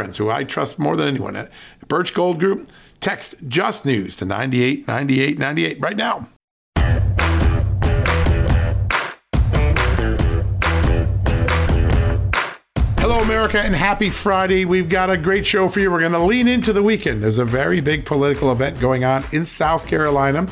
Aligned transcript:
friends 0.00 0.16
who 0.16 0.30
I 0.30 0.44
trust 0.44 0.78
more 0.78 0.96
than 0.96 1.08
anyone 1.08 1.36
at 1.36 1.52
Birch 1.86 2.14
Gold 2.14 2.40
Group. 2.40 2.70
Text 3.00 3.34
Just 3.48 3.84
News 3.84 4.16
to 4.16 4.24
989898 4.24 5.78
right 5.78 5.94
now. 5.94 6.26
Hello, 12.98 13.20
America, 13.20 13.60
and 13.60 13.74
happy 13.74 14.08
Friday. 14.08 14.64
We've 14.64 14.88
got 14.88 15.10
a 15.10 15.18
great 15.18 15.44
show 15.44 15.68
for 15.68 15.80
you. 15.80 15.90
We're 15.90 16.00
going 16.00 16.12
to 16.12 16.18
lean 16.18 16.48
into 16.48 16.72
the 16.72 16.82
weekend. 16.82 17.22
There's 17.22 17.36
a 17.36 17.44
very 17.44 17.82
big 17.82 18.06
political 18.06 18.50
event 18.50 18.80
going 18.80 19.04
on 19.04 19.24
in 19.32 19.44
South 19.44 19.86
Carolina. 19.86 20.46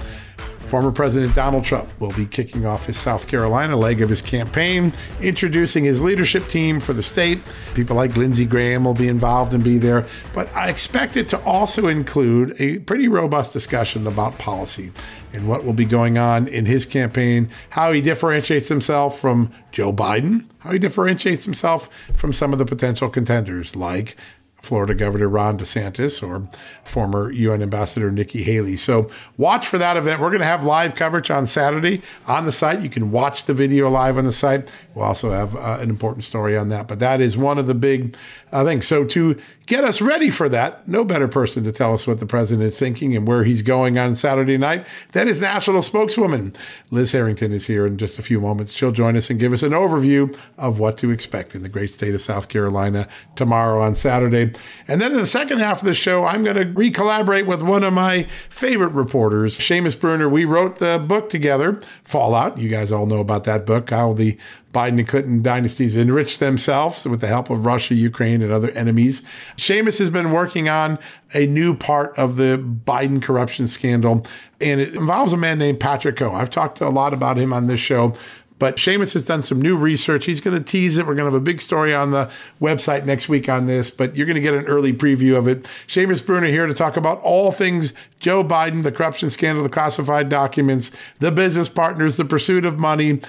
Former 0.68 0.92
President 0.92 1.34
Donald 1.34 1.64
Trump 1.64 1.88
will 1.98 2.10
be 2.10 2.26
kicking 2.26 2.66
off 2.66 2.84
his 2.84 2.98
South 2.98 3.26
Carolina 3.26 3.74
leg 3.74 4.02
of 4.02 4.10
his 4.10 4.20
campaign, 4.20 4.92
introducing 5.22 5.84
his 5.84 6.02
leadership 6.02 6.46
team 6.48 6.78
for 6.78 6.92
the 6.92 7.02
state. 7.02 7.38
People 7.74 7.96
like 7.96 8.16
Lindsey 8.18 8.44
Graham 8.44 8.84
will 8.84 8.92
be 8.92 9.08
involved 9.08 9.54
and 9.54 9.64
be 9.64 9.78
there. 9.78 10.06
But 10.34 10.54
I 10.54 10.68
expect 10.68 11.16
it 11.16 11.28
to 11.30 11.42
also 11.44 11.88
include 11.88 12.54
a 12.60 12.80
pretty 12.80 13.08
robust 13.08 13.54
discussion 13.54 14.06
about 14.06 14.38
policy 14.38 14.92
and 15.32 15.48
what 15.48 15.64
will 15.64 15.72
be 15.72 15.84
going 15.84 16.18
on 16.18 16.46
in 16.48 16.66
his 16.66 16.84
campaign, 16.86 17.50
how 17.70 17.92
he 17.92 18.00
differentiates 18.00 18.68
himself 18.68 19.18
from 19.18 19.50
Joe 19.72 19.92
Biden, 19.92 20.46
how 20.58 20.72
he 20.72 20.78
differentiates 20.78 21.44
himself 21.44 21.88
from 22.14 22.32
some 22.32 22.52
of 22.52 22.58
the 22.58 22.66
potential 22.66 23.08
contenders 23.08 23.74
like 23.74 24.16
Florida 24.60 24.94
Governor 24.94 25.28
Ron 25.28 25.58
DeSantis 25.58 26.22
or 26.22 26.48
former 26.84 27.30
UN 27.30 27.62
Ambassador 27.62 28.10
Nikki 28.10 28.42
Haley. 28.42 28.76
So 28.76 29.10
watch 29.36 29.66
for 29.66 29.78
that 29.78 29.96
event. 29.96 30.20
We're 30.20 30.30
going 30.30 30.40
to 30.40 30.46
have 30.46 30.64
live 30.64 30.94
coverage 30.94 31.30
on 31.30 31.46
Saturday 31.46 32.02
on 32.26 32.44
the 32.44 32.52
site. 32.52 32.80
You 32.80 32.90
can 32.90 33.10
watch 33.10 33.44
the 33.44 33.54
video 33.54 33.88
live 33.88 34.18
on 34.18 34.24
the 34.24 34.32
site. 34.32 34.68
We'll 34.94 35.04
also 35.04 35.30
have 35.30 35.54
uh, 35.56 35.78
an 35.80 35.88
important 35.90 36.24
story 36.24 36.56
on 36.56 36.68
that. 36.70 36.88
But 36.88 36.98
that 36.98 37.20
is 37.20 37.36
one 37.36 37.58
of 37.58 37.66
the 37.66 37.74
big 37.74 38.16
uh, 38.52 38.64
think 38.64 38.82
So 38.82 39.04
to 39.04 39.38
get 39.66 39.84
us 39.84 40.00
ready 40.00 40.30
for 40.30 40.48
that, 40.48 40.88
no 40.88 41.04
better 41.04 41.28
person 41.28 41.62
to 41.64 41.72
tell 41.72 41.92
us 41.92 42.06
what 42.06 42.20
the 42.20 42.26
president 42.26 42.66
is 42.66 42.78
thinking 42.78 43.14
and 43.14 43.28
where 43.28 43.44
he's 43.44 43.60
going 43.60 43.98
on 43.98 44.16
Saturday 44.16 44.56
night 44.56 44.86
than 45.12 45.26
his 45.26 45.42
national 45.42 45.82
spokeswoman. 45.82 46.54
Liz 46.90 47.12
Harrington 47.12 47.52
is 47.52 47.66
here 47.66 47.86
in 47.86 47.98
just 47.98 48.18
a 48.18 48.22
few 48.22 48.40
moments. 48.40 48.72
She'll 48.72 48.92
join 48.92 49.16
us 49.16 49.28
and 49.28 49.38
give 49.38 49.52
us 49.52 49.62
an 49.62 49.72
overview 49.72 50.34
of 50.56 50.78
what 50.78 50.96
to 50.98 51.10
expect 51.10 51.54
in 51.54 51.62
the 51.62 51.68
great 51.68 51.90
state 51.90 52.14
of 52.14 52.22
South 52.22 52.48
Carolina 52.48 53.06
tomorrow 53.36 53.82
on 53.82 53.94
Saturday. 53.94 54.54
And 54.86 55.00
then 55.00 55.12
in 55.12 55.18
the 55.18 55.26
second 55.26 55.58
half 55.58 55.80
of 55.80 55.84
the 55.84 55.94
show, 55.94 56.24
I'm 56.24 56.42
going 56.42 56.56
to 56.56 56.64
re-collaborate 56.64 57.46
with 57.46 57.62
one 57.62 57.84
of 57.84 57.92
my 57.92 58.26
favorite 58.48 58.92
reporters, 58.92 59.58
Seamus 59.58 59.98
Bruner. 59.98 60.28
We 60.28 60.46
wrote 60.46 60.76
the 60.76 61.04
book 61.06 61.28
together, 61.28 61.80
Fallout. 62.04 62.56
You 62.56 62.70
guys 62.70 62.90
all 62.90 63.06
know 63.06 63.18
about 63.18 63.44
that 63.44 63.66
book, 63.66 63.90
how 63.90 64.14
the 64.14 64.38
Biden 64.72 64.98
and 64.98 65.08
Clinton 65.08 65.42
dynasties 65.42 65.96
enriched 65.96 66.40
themselves 66.40 67.06
with 67.06 67.20
the 67.20 67.26
help 67.26 67.48
of 67.48 67.64
Russia, 67.64 67.94
Ukraine, 67.94 68.42
and 68.42 68.52
other 68.52 68.70
enemies. 68.72 69.22
Seamus 69.56 69.98
has 69.98 70.10
been 70.10 70.30
working 70.30 70.68
on 70.68 70.98
a 71.32 71.46
new 71.46 71.74
part 71.74 72.16
of 72.18 72.36
the 72.36 72.58
Biden 72.58 73.22
corruption 73.22 73.66
scandal, 73.66 74.26
and 74.60 74.80
it 74.80 74.94
involves 74.94 75.32
a 75.32 75.38
man 75.38 75.58
named 75.58 75.80
Patrick 75.80 76.18
Ho. 76.18 76.34
I've 76.34 76.50
talked 76.50 76.80
a 76.80 76.90
lot 76.90 77.14
about 77.14 77.38
him 77.38 77.52
on 77.52 77.66
this 77.66 77.80
show, 77.80 78.14
but 78.58 78.76
Seamus 78.76 79.12
has 79.12 79.24
done 79.24 79.42
some 79.42 79.62
new 79.62 79.76
research. 79.76 80.24
He's 80.24 80.40
going 80.40 80.56
to 80.58 80.64
tease 80.64 80.98
it. 80.98 81.06
We're 81.06 81.14
going 81.14 81.30
to 81.30 81.32
have 81.32 81.40
a 81.40 81.44
big 81.44 81.60
story 81.60 81.94
on 81.94 82.10
the 82.10 82.28
website 82.60 83.04
next 83.04 83.28
week 83.28 83.48
on 83.48 83.66
this, 83.66 83.90
but 83.90 84.16
you're 84.16 84.26
going 84.26 84.34
to 84.34 84.40
get 84.40 84.54
an 84.54 84.66
early 84.66 84.92
preview 84.92 85.36
of 85.36 85.46
it. 85.46 85.68
Seamus 85.86 86.24
Bruner 86.24 86.48
here 86.48 86.66
to 86.66 86.74
talk 86.74 86.96
about 86.96 87.20
all 87.22 87.52
things 87.52 87.94
Joe 88.18 88.42
Biden, 88.42 88.82
the 88.82 88.90
corruption 88.90 89.30
scandal, 89.30 89.62
the 89.62 89.70
classified 89.70 90.28
documents, 90.28 90.90
the 91.20 91.30
business 91.30 91.68
partners, 91.68 92.16
the 92.16 92.24
pursuit 92.24 92.66
of 92.66 92.80
money, 92.80 93.20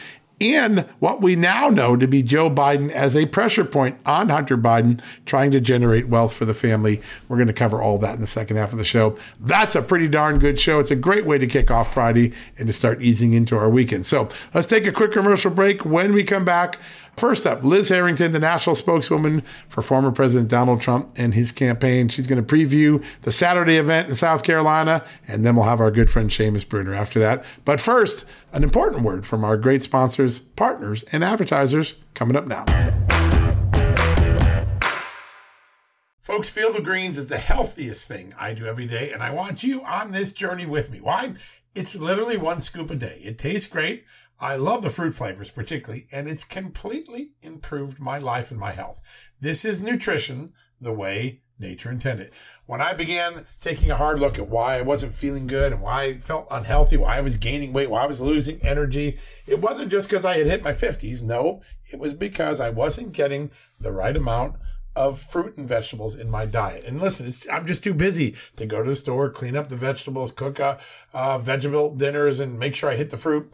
and 0.41 0.85
what 0.99 1.21
we 1.21 1.35
now 1.35 1.69
know 1.69 1.95
to 1.95 2.07
be 2.07 2.23
Joe 2.23 2.49
Biden 2.49 2.89
as 2.89 3.15
a 3.15 3.25
pressure 3.25 3.65
point 3.65 3.97
on 4.05 4.29
Hunter 4.29 4.57
Biden 4.57 5.01
trying 5.25 5.51
to 5.51 5.59
generate 5.59 6.07
wealth 6.07 6.33
for 6.33 6.45
the 6.45 6.53
family. 6.53 7.01
We're 7.27 7.37
going 7.37 7.47
to 7.47 7.53
cover 7.53 7.81
all 7.81 7.97
that 7.99 8.15
in 8.15 8.21
the 8.21 8.27
second 8.27 8.57
half 8.57 8.71
of 8.71 8.77
the 8.77 8.85
show. 8.85 9.17
That's 9.39 9.75
a 9.75 9.81
pretty 9.81 10.07
darn 10.07 10.39
good 10.39 10.59
show. 10.59 10.79
It's 10.79 10.91
a 10.91 10.95
great 10.95 11.25
way 11.25 11.37
to 11.37 11.47
kick 11.47 11.69
off 11.69 11.93
Friday 11.93 12.33
and 12.57 12.67
to 12.67 12.73
start 12.73 13.01
easing 13.01 13.33
into 13.33 13.57
our 13.57 13.69
weekend. 13.69 14.05
So 14.05 14.29
let's 14.53 14.67
take 14.67 14.87
a 14.87 14.91
quick 14.91 15.11
commercial 15.11 15.51
break. 15.51 15.85
When 15.85 16.13
we 16.13 16.23
come 16.23 16.45
back, 16.45 16.77
First 17.19 17.45
up, 17.45 17.65
Liz 17.65 17.89
Harrington, 17.89 18.31
the 18.31 18.39
national 18.39 18.77
spokeswoman 18.77 19.43
for 19.67 19.81
former 19.81 20.09
President 20.09 20.49
Donald 20.49 20.79
Trump 20.79 21.11
and 21.17 21.33
his 21.33 21.51
campaign. 21.51 22.07
She's 22.07 22.27
going 22.27 22.41
to 22.41 22.55
preview 22.55 23.03
the 23.23 23.31
Saturday 23.33 23.75
event 23.75 24.07
in 24.07 24.15
South 24.15 24.41
Carolina, 24.41 25.03
and 25.27 25.45
then 25.45 25.57
we'll 25.57 25.65
have 25.65 25.81
our 25.81 25.91
good 25.91 26.09
friend 26.09 26.29
Seamus 26.29 26.67
Bruner 26.67 26.93
after 26.93 27.19
that. 27.19 27.43
But 27.65 27.81
first, 27.81 28.23
an 28.51 28.63
important 28.63 29.03
word 29.03 29.25
from 29.25 29.43
our 29.43 29.57
great 29.57 29.83
sponsors, 29.83 30.39
partners, 30.39 31.03
and 31.11 31.23
advertisers 31.23 31.95
coming 32.13 32.35
up 32.35 32.47
now. 32.47 32.65
Folks, 36.19 36.49
Field 36.49 36.75
of 36.75 36.83
Greens 36.83 37.17
is 37.17 37.29
the 37.29 37.37
healthiest 37.37 38.07
thing 38.07 38.33
I 38.39 38.53
do 38.53 38.65
every 38.65 38.85
day, 38.85 39.11
and 39.11 39.23
I 39.23 39.31
want 39.31 39.63
you 39.63 39.83
on 39.83 40.11
this 40.11 40.31
journey 40.31 40.65
with 40.65 40.91
me. 40.91 41.01
Why? 41.01 41.33
It's 41.75 41.95
literally 41.95 42.37
one 42.37 42.59
scoop 42.59 42.91
a 42.91 42.95
day. 42.95 43.19
It 43.23 43.37
tastes 43.37 43.67
great. 43.67 44.05
I 44.39 44.55
love 44.55 44.83
the 44.83 44.89
fruit 44.89 45.13
flavors 45.13 45.51
particularly, 45.51 46.07
and 46.11 46.27
it's 46.27 46.43
completely 46.43 47.31
improved 47.41 47.99
my 47.99 48.19
life 48.19 48.51
and 48.51 48.59
my 48.59 48.71
health. 48.71 49.01
This 49.41 49.65
is 49.65 49.81
nutrition 49.81 50.49
the 50.79 50.93
way 50.93 51.41
nature 51.59 51.91
intended. 51.91 52.31
When 52.65 52.81
I 52.81 52.93
began 52.93 53.45
taking 53.59 53.91
a 53.91 53.95
hard 53.95 54.19
look 54.19 54.37
at 54.37 54.47
why 54.47 54.77
I 54.77 54.81
wasn't 54.81 55.13
feeling 55.13 55.47
good 55.47 55.73
and 55.73 55.81
why 55.81 56.03
I 56.03 56.17
felt 56.17 56.47
unhealthy, 56.49 56.97
why 56.97 57.17
I 57.17 57.21
was 57.21 57.37
gaining 57.37 57.73
weight, 57.73 57.89
why 57.89 58.03
I 58.03 58.07
was 58.07 58.21
losing 58.21 58.61
energy, 58.63 59.17
it 59.45 59.59
wasn't 59.59 59.91
just 59.91 60.09
because 60.09 60.25
I 60.25 60.37
had 60.37 60.47
hit 60.47 60.63
my 60.63 60.71
50s. 60.71 61.23
No, 61.23 61.61
it 61.91 61.99
was 61.99 62.13
because 62.13 62.59
I 62.59 62.69
wasn't 62.69 63.13
getting 63.13 63.51
the 63.79 63.91
right 63.91 64.15
amount 64.15 64.55
of 64.95 65.19
fruit 65.19 65.55
and 65.57 65.67
vegetables 65.67 66.19
in 66.19 66.29
my 66.29 66.45
diet. 66.45 66.83
And 66.85 66.99
listen, 66.99 67.31
I'm 67.51 67.65
just 67.65 67.83
too 67.83 67.93
busy 67.93 68.35
to 68.57 68.65
go 68.65 68.83
to 68.83 68.89
the 68.89 68.95
store, 68.95 69.29
clean 69.29 69.55
up 69.55 69.69
the 69.69 69.75
vegetables, 69.75 70.31
cook 70.31 70.59
uh, 70.59 70.77
uh, 71.13 71.37
vegetable 71.37 71.95
dinners, 71.95 72.39
and 72.39 72.59
make 72.59 72.75
sure 72.75 72.89
I 72.89 72.95
hit 72.95 73.09
the 73.09 73.17
fruit 73.17 73.53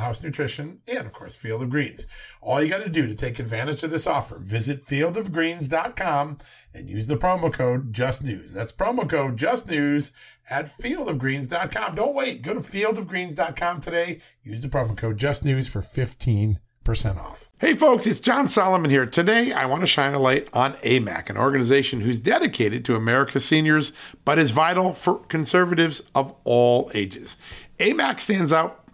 House 0.00 0.22
Nutrition, 0.22 0.78
and 0.88 1.06
of 1.06 1.12
course, 1.12 1.36
Field 1.36 1.62
of 1.62 1.70
Greens. 1.70 2.06
All 2.40 2.62
you 2.62 2.68
got 2.68 2.82
to 2.82 2.90
do 2.90 3.06
to 3.06 3.14
take 3.14 3.38
advantage 3.38 3.82
of 3.82 3.90
this 3.90 4.06
offer, 4.06 4.38
visit 4.38 4.84
fieldofgreens.com 4.84 6.38
and 6.74 6.88
use 6.88 7.06
the 7.06 7.16
promo 7.16 7.52
code 7.52 7.92
JustNews. 7.92 8.52
That's 8.52 8.72
promo 8.72 9.08
code 9.08 9.36
JustNews 9.36 10.10
at 10.50 10.66
fieldofgreens.com. 10.66 11.94
Don't 11.94 12.14
wait. 12.14 12.42
Go 12.42 12.54
to 12.54 12.60
fieldofgreens.com 12.60 13.80
today. 13.80 14.20
Use 14.42 14.62
the 14.62 14.68
promo 14.68 14.96
code 14.96 15.18
JustNews 15.18 15.68
for 15.68 15.82
15 15.82 16.58
percent 16.84 17.18
off. 17.18 17.50
Hey 17.60 17.74
folks, 17.74 18.06
it's 18.06 18.20
John 18.20 18.48
Solomon 18.48 18.90
here. 18.90 19.06
Today 19.06 19.52
I 19.52 19.66
want 19.66 19.82
to 19.82 19.86
shine 19.86 20.14
a 20.14 20.18
light 20.18 20.48
on 20.52 20.72
AMAC, 20.74 21.30
an 21.30 21.36
organization 21.36 22.00
who's 22.00 22.18
dedicated 22.18 22.84
to 22.86 22.96
America's 22.96 23.44
seniors, 23.44 23.92
but 24.24 24.38
is 24.38 24.50
vital 24.50 24.94
for 24.94 25.18
conservatives 25.26 26.02
of 26.14 26.34
all 26.44 26.90
ages. 26.94 27.36
AMAC 27.78 28.18
stands 28.18 28.52
out 28.52 28.79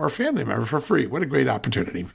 or 0.00 0.08
family 0.08 0.44
member 0.44 0.66
for 0.66 0.80
free. 0.80 1.06
What 1.06 1.22
a 1.22 1.26
great 1.26 1.48
opportunity. 1.48 2.06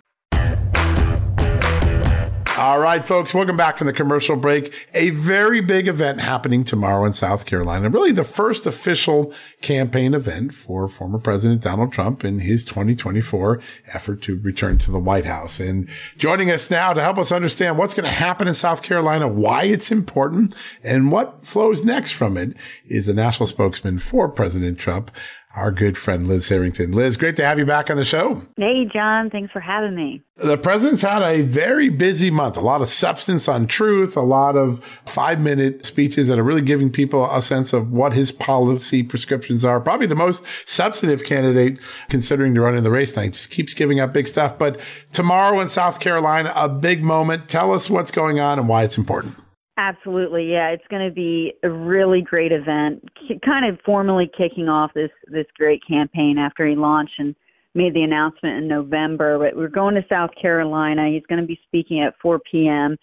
All 2.58 2.80
right, 2.80 3.04
folks, 3.04 3.34
welcome 3.34 3.58
back 3.58 3.78
from 3.78 3.88
the 3.88 3.92
commercial 3.92 4.38
break. 4.38 4.74
A 4.94 5.10
very 5.10 5.60
big 5.60 5.90
event 5.90 6.22
happening 6.22 6.64
tomorrow 6.64 7.04
in 7.06 7.12
South 7.12 7.46
Carolina. 7.46 7.90
Really 7.90 8.14
the 8.14 8.24
first 8.24 8.66
official 8.66 9.34
campaign 9.62 10.14
event 10.14 10.54
for 10.54 10.88
former 10.88 11.20
President 11.20 11.62
Donald 11.62 11.92
Trump 11.92 12.24
in 12.24 12.40
his 12.40 12.64
2024 12.64 13.62
effort 13.94 14.22
to 14.22 14.40
return 14.40 14.78
to 14.78 14.90
the 14.90 15.00
White 15.00 15.26
House. 15.26 15.60
And 15.60 15.90
joining 16.18 16.50
us 16.50 16.72
now 16.72 16.94
to 16.94 17.02
help 17.02 17.18
us 17.18 17.34
understand 17.34 17.78
what's 17.78 17.94
going 17.94 18.06
to 18.06 18.10
happen 18.10 18.48
in 18.48 18.54
South 18.54 18.82
Carolina, 18.82 19.28
why 19.28 19.66
it's 19.66 19.92
important, 19.92 20.56
and 20.82 21.12
what 21.12 21.46
flows 21.46 21.84
next 21.84 22.14
from 22.14 22.38
it 22.38 22.56
is 22.88 23.08
the 23.08 23.14
national 23.14 23.48
spokesman 23.48 24.00
for 24.00 24.30
President 24.30 24.80
Trump, 24.80 25.12
our 25.56 25.72
good 25.72 25.98
friend 25.98 26.28
Liz 26.28 26.50
Harrington. 26.50 26.92
Liz, 26.92 27.18
great 27.18 27.36
to 27.38 27.46
have 27.46 27.58
you 27.58 27.66
back 27.66 27.90
on 27.90 27.98
the 27.98 28.06
show. 28.06 28.42
Hey, 28.58 28.86
John. 28.92 29.30
Thanks 29.30 29.52
for 29.52 29.62
having 29.62 29.96
me. 29.96 30.22
The 30.38 30.58
president's 30.58 31.02
had 31.02 31.22
a 31.22 31.44
very 31.44 31.88
busy 31.88 32.30
month, 32.30 32.58
a 32.58 32.62
lot 32.62 32.82
of 32.82 32.90
substance 32.90 33.48
on 33.48 33.68
truth, 33.68 34.18
a 34.18 34.22
lot 34.22 34.58
of 34.58 34.84
five 35.06 35.40
minute 35.40 35.86
speeches 35.86 36.28
that 36.28 36.38
are 36.38 36.44
really 36.44 36.62
giving 36.62 36.92
people 36.92 37.30
a 37.32 37.42
sense 37.42 37.72
of 37.72 37.92
what 37.92 38.14
his 38.14 38.34
policy 38.34 39.02
prescriptions 39.02 39.64
are. 39.64 39.80
Probably 39.80 40.08
the 40.08 40.16
most 40.16 40.44
substantive 40.66 41.24
candidate 41.24 41.80
considering 42.10 42.54
to 42.56 42.62
run 42.62 42.76
in 42.76 42.84
the 42.84 42.92
race 42.92 43.16
now. 43.16 43.24
He 43.24 43.30
just 43.30 43.50
keeps 43.50 43.74
giving 43.74 44.00
up 44.00 44.12
big 44.12 44.28
stuff. 44.28 44.58
But 44.58 44.80
tomorrow 45.14 45.62
in 45.62 45.70
South 45.70 46.02
Carolina, 46.02 46.52
a 46.56 46.68
big 46.68 47.02
moment. 47.02 47.48
Tell 47.48 47.72
us 47.72 47.90
what's 47.90 48.12
going 48.12 48.40
on 48.40 48.60
and 48.60 48.68
why 48.68 48.84
it's 48.84 48.98
important. 48.98 49.36
Absolutely, 49.78 50.52
yeah. 50.52 50.70
It's 50.70 50.88
going 50.90 51.06
to 51.06 51.14
be 51.14 51.54
a 51.64 51.70
really 51.70 52.22
great 52.22 52.54
event, 52.54 53.04
kind 53.44 53.66
of 53.66 53.78
formally 53.86 54.32
kicking 54.38 54.70
off 54.70 54.92
this 54.94 55.12
this 55.28 55.48
great 55.58 55.82
campaign 55.86 56.38
after 56.38 56.66
he 56.66 56.76
launched 56.76 57.16
and 57.18 57.36
made 57.74 57.94
the 57.94 58.04
announcement 58.04 58.58
in 58.58 58.70
November. 58.70 59.38
But 59.38 59.58
we're 59.58 59.68
going 59.68 59.96
to 59.96 60.06
South 60.08 60.30
Carolina. 60.42 61.10
He's 61.10 61.26
going 61.28 61.42
to 61.42 61.48
be 61.48 61.60
speaking 61.68 62.02
at 62.02 62.16
4 62.22 62.40
p.m. 62.50 62.96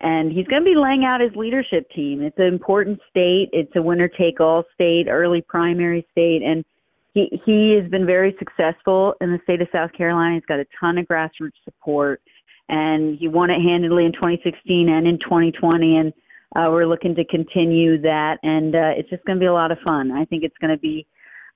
and 0.00 0.30
he's 0.30 0.46
going 0.46 0.62
to 0.62 0.70
be 0.70 0.76
laying 0.76 1.04
out 1.04 1.20
his 1.20 1.34
leadership 1.34 1.90
team. 1.90 2.22
It's 2.22 2.38
an 2.38 2.44
important 2.44 3.00
state. 3.10 3.48
It's 3.52 3.74
a 3.74 3.82
winner 3.82 4.06
take 4.06 4.38
all 4.38 4.62
state, 4.72 5.08
early 5.08 5.42
primary 5.42 6.06
state, 6.12 6.42
and 6.42 6.64
he 7.12 7.40
he 7.44 7.76
has 7.80 7.90
been 7.90 8.06
very 8.06 8.36
successful 8.38 9.14
in 9.20 9.32
the 9.32 9.40
state 9.42 9.60
of 9.62 9.68
South 9.72 9.92
Carolina. 9.94 10.36
He's 10.36 10.46
got 10.46 10.60
a 10.60 10.66
ton 10.78 10.96
of 10.96 11.06
grassroots 11.06 11.58
support 11.64 12.22
and 12.70 13.18
he 13.18 13.28
won 13.28 13.50
it 13.50 13.60
handedly 13.60 14.06
in 14.06 14.12
2016 14.12 14.88
and 14.88 15.06
in 15.06 15.18
2020 15.18 15.96
and 15.96 16.12
uh, 16.56 16.70
we're 16.70 16.86
looking 16.86 17.14
to 17.14 17.24
continue 17.26 18.00
that 18.00 18.38
and 18.42 18.74
uh, 18.74 18.92
it's 18.96 19.10
just 19.10 19.24
going 19.24 19.36
to 19.36 19.40
be 19.40 19.46
a 19.46 19.52
lot 19.52 19.70
of 19.70 19.78
fun. 19.84 20.10
I 20.10 20.24
think 20.24 20.44
it's 20.44 20.56
going 20.60 20.70
to 20.70 20.78
be 20.78 21.06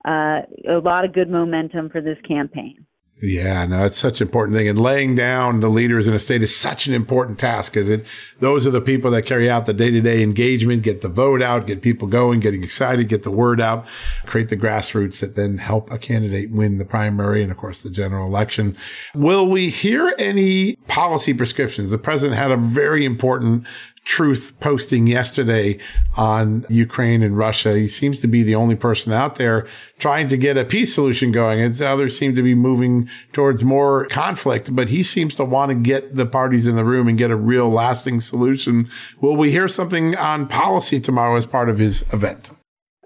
uh, 0.07 0.41
a 0.69 0.79
lot 0.83 1.05
of 1.05 1.13
good 1.13 1.29
momentum 1.29 1.89
for 1.89 2.01
this 2.01 2.17
campaign 2.27 2.85
yeah, 3.21 3.65
no, 3.65 3.85
it's 3.85 3.97
such 3.97 4.19
an 4.19 4.27
important 4.27 4.57
thing. 4.57 4.67
And 4.67 4.77
laying 4.77 5.15
down 5.15 5.61
the 5.61 5.69
leaders 5.69 6.05
in 6.05 6.13
a 6.13 6.19
state 6.19 6.41
is 6.41 6.55
such 6.55 6.85
an 6.85 6.93
important 6.93 7.39
task 7.39 7.71
because 7.71 7.87
it, 7.87 8.05
those 8.39 8.67
are 8.67 8.71
the 8.71 8.81
people 8.81 9.09
that 9.11 9.21
carry 9.21 9.49
out 9.49 9.65
the 9.65 9.73
day 9.73 9.89
to 9.89 10.01
day 10.01 10.21
engagement, 10.21 10.83
get 10.83 10.99
the 10.99 11.07
vote 11.07 11.41
out, 11.41 11.65
get 11.65 11.81
people 11.81 12.09
going, 12.09 12.41
getting 12.41 12.61
excited, 12.61 13.07
get 13.07 13.23
the 13.23 13.31
word 13.31 13.61
out, 13.61 13.85
create 14.25 14.49
the 14.49 14.57
grassroots 14.57 15.21
that 15.21 15.35
then 15.35 15.59
help 15.59 15.89
a 15.91 15.97
candidate 15.97 16.51
win 16.51 16.77
the 16.77 16.83
primary 16.83 17.41
and 17.41 17.53
of 17.53 17.57
course 17.57 17.81
the 17.81 17.89
general 17.89 18.27
election. 18.27 18.75
Will 19.15 19.49
we 19.49 19.69
hear 19.69 20.13
any 20.19 20.75
policy 20.87 21.33
prescriptions? 21.33 21.91
The 21.91 21.97
president 21.97 22.37
had 22.37 22.51
a 22.51 22.57
very 22.57 23.05
important 23.05 23.65
truth 24.05 24.53
posting 24.59 25.07
yesterday 25.07 25.77
on 26.15 26.65
Ukraine 26.69 27.21
and 27.21 27.37
Russia. 27.37 27.75
He 27.75 27.87
seems 27.87 28.21
to 28.21 28.27
be 28.27 28.43
the 28.43 28.55
only 28.55 28.75
person 28.75 29.11
out 29.11 29.35
there 29.35 29.67
trying 29.97 30.29
to 30.29 30.37
get 30.37 30.57
a 30.57 30.63
peace 30.63 30.93
solution 30.93 31.31
going. 31.31 31.59
And 31.59 31.81
others 31.81 32.17
seem 32.17 32.35
to 32.35 32.43
be 32.43 32.55
moving 32.55 33.09
towards 33.33 33.63
more 33.63 34.05
conflict, 34.05 34.75
but 34.75 34.89
he 34.89 35.03
seems 35.03 35.35
to 35.35 35.43
want 35.43 35.69
to 35.69 35.75
get 35.75 36.15
the 36.15 36.25
parties 36.25 36.67
in 36.67 36.75
the 36.75 36.85
room 36.85 37.07
and 37.07 37.17
get 37.17 37.31
a 37.31 37.35
real 37.35 37.69
lasting 37.69 38.21
solution. 38.21 38.87
Will 39.19 39.35
we 39.35 39.51
hear 39.51 39.67
something 39.67 40.15
on 40.15 40.47
policy 40.47 40.99
tomorrow 40.99 41.35
as 41.35 41.45
part 41.45 41.67
of 41.67 41.79
his 41.79 42.05
event? 42.13 42.51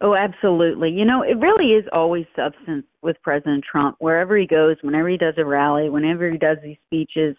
Oh, 0.02 0.16
absolutely. 0.16 0.92
You 0.92 1.04
know, 1.04 1.24
it 1.24 1.38
really 1.40 1.74
is 1.74 1.86
always 1.92 2.26
substance 2.36 2.86
with 3.02 3.18
President 3.22 3.66
Trump. 3.70 3.98
Wherever 4.00 4.38
he 4.38 4.48
goes, 4.48 4.78
whenever 4.82 5.10
he 5.10 5.18
does 5.18 5.34
a 5.38 5.46
rally, 5.46 5.90
whenever 5.90 6.30
he 6.30 6.38
does 6.38 6.58
these 6.64 6.78
speeches, 6.86 7.36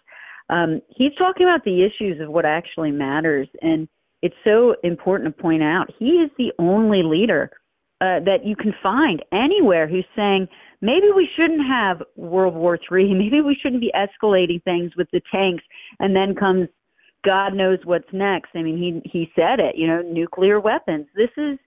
um, 0.51 0.81
he's 0.89 1.13
talking 1.17 1.47
about 1.47 1.63
the 1.63 1.83
issues 1.83 2.21
of 2.21 2.29
what 2.29 2.45
actually 2.45 2.91
matters. 2.91 3.47
And 3.61 3.87
it's 4.21 4.35
so 4.43 4.75
important 4.83 5.35
to 5.35 5.41
point 5.41 5.63
out 5.63 5.87
he 5.97 6.05
is 6.05 6.29
the 6.37 6.51
only 6.59 7.01
leader 7.03 7.49
uh, 8.01 8.19
that 8.25 8.45
you 8.45 8.55
can 8.55 8.73
find 8.83 9.23
anywhere 9.31 9.87
who's 9.87 10.05
saying 10.15 10.47
maybe 10.81 11.07
we 11.15 11.29
shouldn't 11.35 11.65
have 11.65 12.03
World 12.15 12.55
War 12.55 12.77
III, 12.91 13.13
maybe 13.15 13.41
we 13.41 13.57
shouldn't 13.61 13.81
be 13.81 13.91
escalating 13.95 14.61
things 14.63 14.91
with 14.97 15.07
the 15.11 15.21
tanks, 15.31 15.63
and 15.99 16.15
then 16.15 16.35
comes 16.35 16.67
God 17.23 17.53
knows 17.53 17.77
what's 17.83 18.11
next. 18.11 18.49
I 18.55 18.63
mean, 18.63 18.77
he 18.77 19.09
he 19.09 19.31
said 19.35 19.59
it, 19.59 19.75
you 19.75 19.85
know, 19.85 20.01
nuclear 20.01 20.59
weapons. 20.59 21.05
This 21.15 21.29
is 21.37 21.59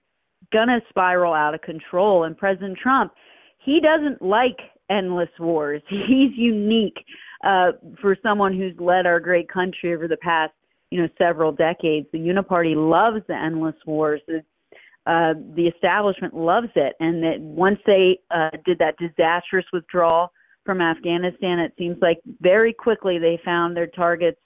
gonna 0.51 0.79
spiral 0.89 1.33
out 1.33 1.55
of 1.55 1.61
control. 1.61 2.25
And 2.25 2.37
President 2.37 2.77
Trump, 2.77 3.13
he 3.63 3.79
doesn't 3.79 4.21
like 4.21 4.57
endless 4.89 5.29
wars. 5.39 5.81
He's 5.89 6.31
unique 6.35 6.97
uh, 7.45 7.71
for 8.01 8.17
someone 8.23 8.57
who's 8.57 8.73
led 8.79 9.05
our 9.05 9.19
great 9.19 9.47
country 9.47 9.93
over 9.93 10.07
the 10.07 10.17
past, 10.17 10.53
you 10.89 11.01
know, 11.01 11.07
several 11.17 11.51
decades. 11.51 12.07
The 12.11 12.17
Uniparty 12.17 12.73
loves 12.75 13.23
the 13.27 13.35
endless 13.35 13.75
wars. 13.85 14.21
The, 14.27 14.43
uh, 15.05 15.35
the 15.55 15.67
establishment 15.67 16.35
loves 16.35 16.69
it, 16.75 16.93
and 16.99 17.21
that 17.23 17.39
once 17.39 17.77
they 17.85 18.19
uh, 18.31 18.49
did 18.65 18.79
that 18.79 18.97
disastrous 18.97 19.65
withdrawal 19.71 20.31
from 20.65 20.81
Afghanistan, 20.81 21.59
it 21.59 21.73
seems 21.77 21.97
like 22.01 22.19
very 22.41 22.73
quickly 22.73 23.19
they 23.19 23.39
found 23.45 23.77
their 23.77 23.87
targets 23.87 24.39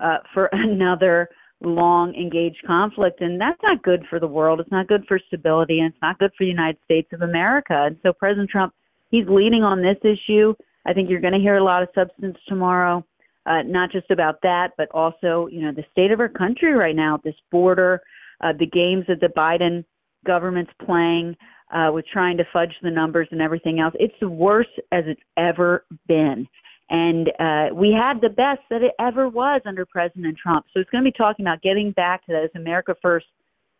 uh, 0.00 0.18
for 0.32 0.46
another 0.52 1.28
long 1.60 2.14
engaged 2.14 2.62
conflict 2.64 3.20
and 3.20 3.40
that's 3.40 3.60
not 3.64 3.82
good 3.82 4.04
for 4.08 4.20
the 4.20 4.26
world 4.28 4.60
it's 4.60 4.70
not 4.70 4.86
good 4.86 5.04
for 5.08 5.18
stability 5.26 5.80
and 5.80 5.92
it's 5.92 6.00
not 6.00 6.16
good 6.20 6.30
for 6.38 6.44
the 6.44 6.50
united 6.50 6.78
states 6.84 7.08
of 7.12 7.22
america 7.22 7.86
and 7.86 7.96
so 8.04 8.12
president 8.12 8.48
trump 8.48 8.72
he's 9.10 9.26
leading 9.28 9.64
on 9.64 9.82
this 9.82 9.96
issue 10.04 10.54
I 10.88 10.94
think 10.94 11.10
you're 11.10 11.20
going 11.20 11.34
to 11.34 11.38
hear 11.38 11.56
a 11.56 11.64
lot 11.64 11.82
of 11.82 11.90
substance 11.94 12.38
tomorrow, 12.48 13.04
uh, 13.44 13.60
not 13.66 13.92
just 13.92 14.10
about 14.10 14.40
that, 14.42 14.72
but 14.78 14.88
also, 14.92 15.46
you 15.52 15.60
know, 15.60 15.70
the 15.70 15.84
state 15.92 16.10
of 16.10 16.18
our 16.18 16.30
country 16.30 16.72
right 16.72 16.96
now, 16.96 17.20
this 17.22 17.34
border, 17.52 18.00
uh, 18.42 18.54
the 18.58 18.66
games 18.66 19.04
that 19.08 19.20
the 19.20 19.28
Biden 19.36 19.84
government's 20.26 20.72
playing 20.84 21.36
uh, 21.74 21.90
with 21.92 22.06
trying 22.10 22.38
to 22.38 22.44
fudge 22.54 22.72
the 22.82 22.90
numbers 22.90 23.28
and 23.32 23.42
everything 23.42 23.80
else. 23.80 23.94
It's 23.98 24.14
the 24.18 24.30
worst 24.30 24.70
as 24.90 25.04
it's 25.06 25.20
ever 25.36 25.84
been. 26.06 26.48
And 26.88 27.28
uh, 27.38 27.74
we 27.74 27.92
had 27.92 28.22
the 28.22 28.30
best 28.30 28.60
that 28.70 28.80
it 28.80 28.92
ever 28.98 29.28
was 29.28 29.60
under 29.66 29.84
President 29.84 30.38
Trump. 30.42 30.64
So 30.72 30.80
it's 30.80 30.88
going 30.88 31.04
to 31.04 31.10
be 31.10 31.16
talking 31.16 31.44
about 31.44 31.60
getting 31.60 31.92
back 31.92 32.24
to 32.24 32.32
those 32.32 32.48
America 32.54 32.96
First 33.02 33.26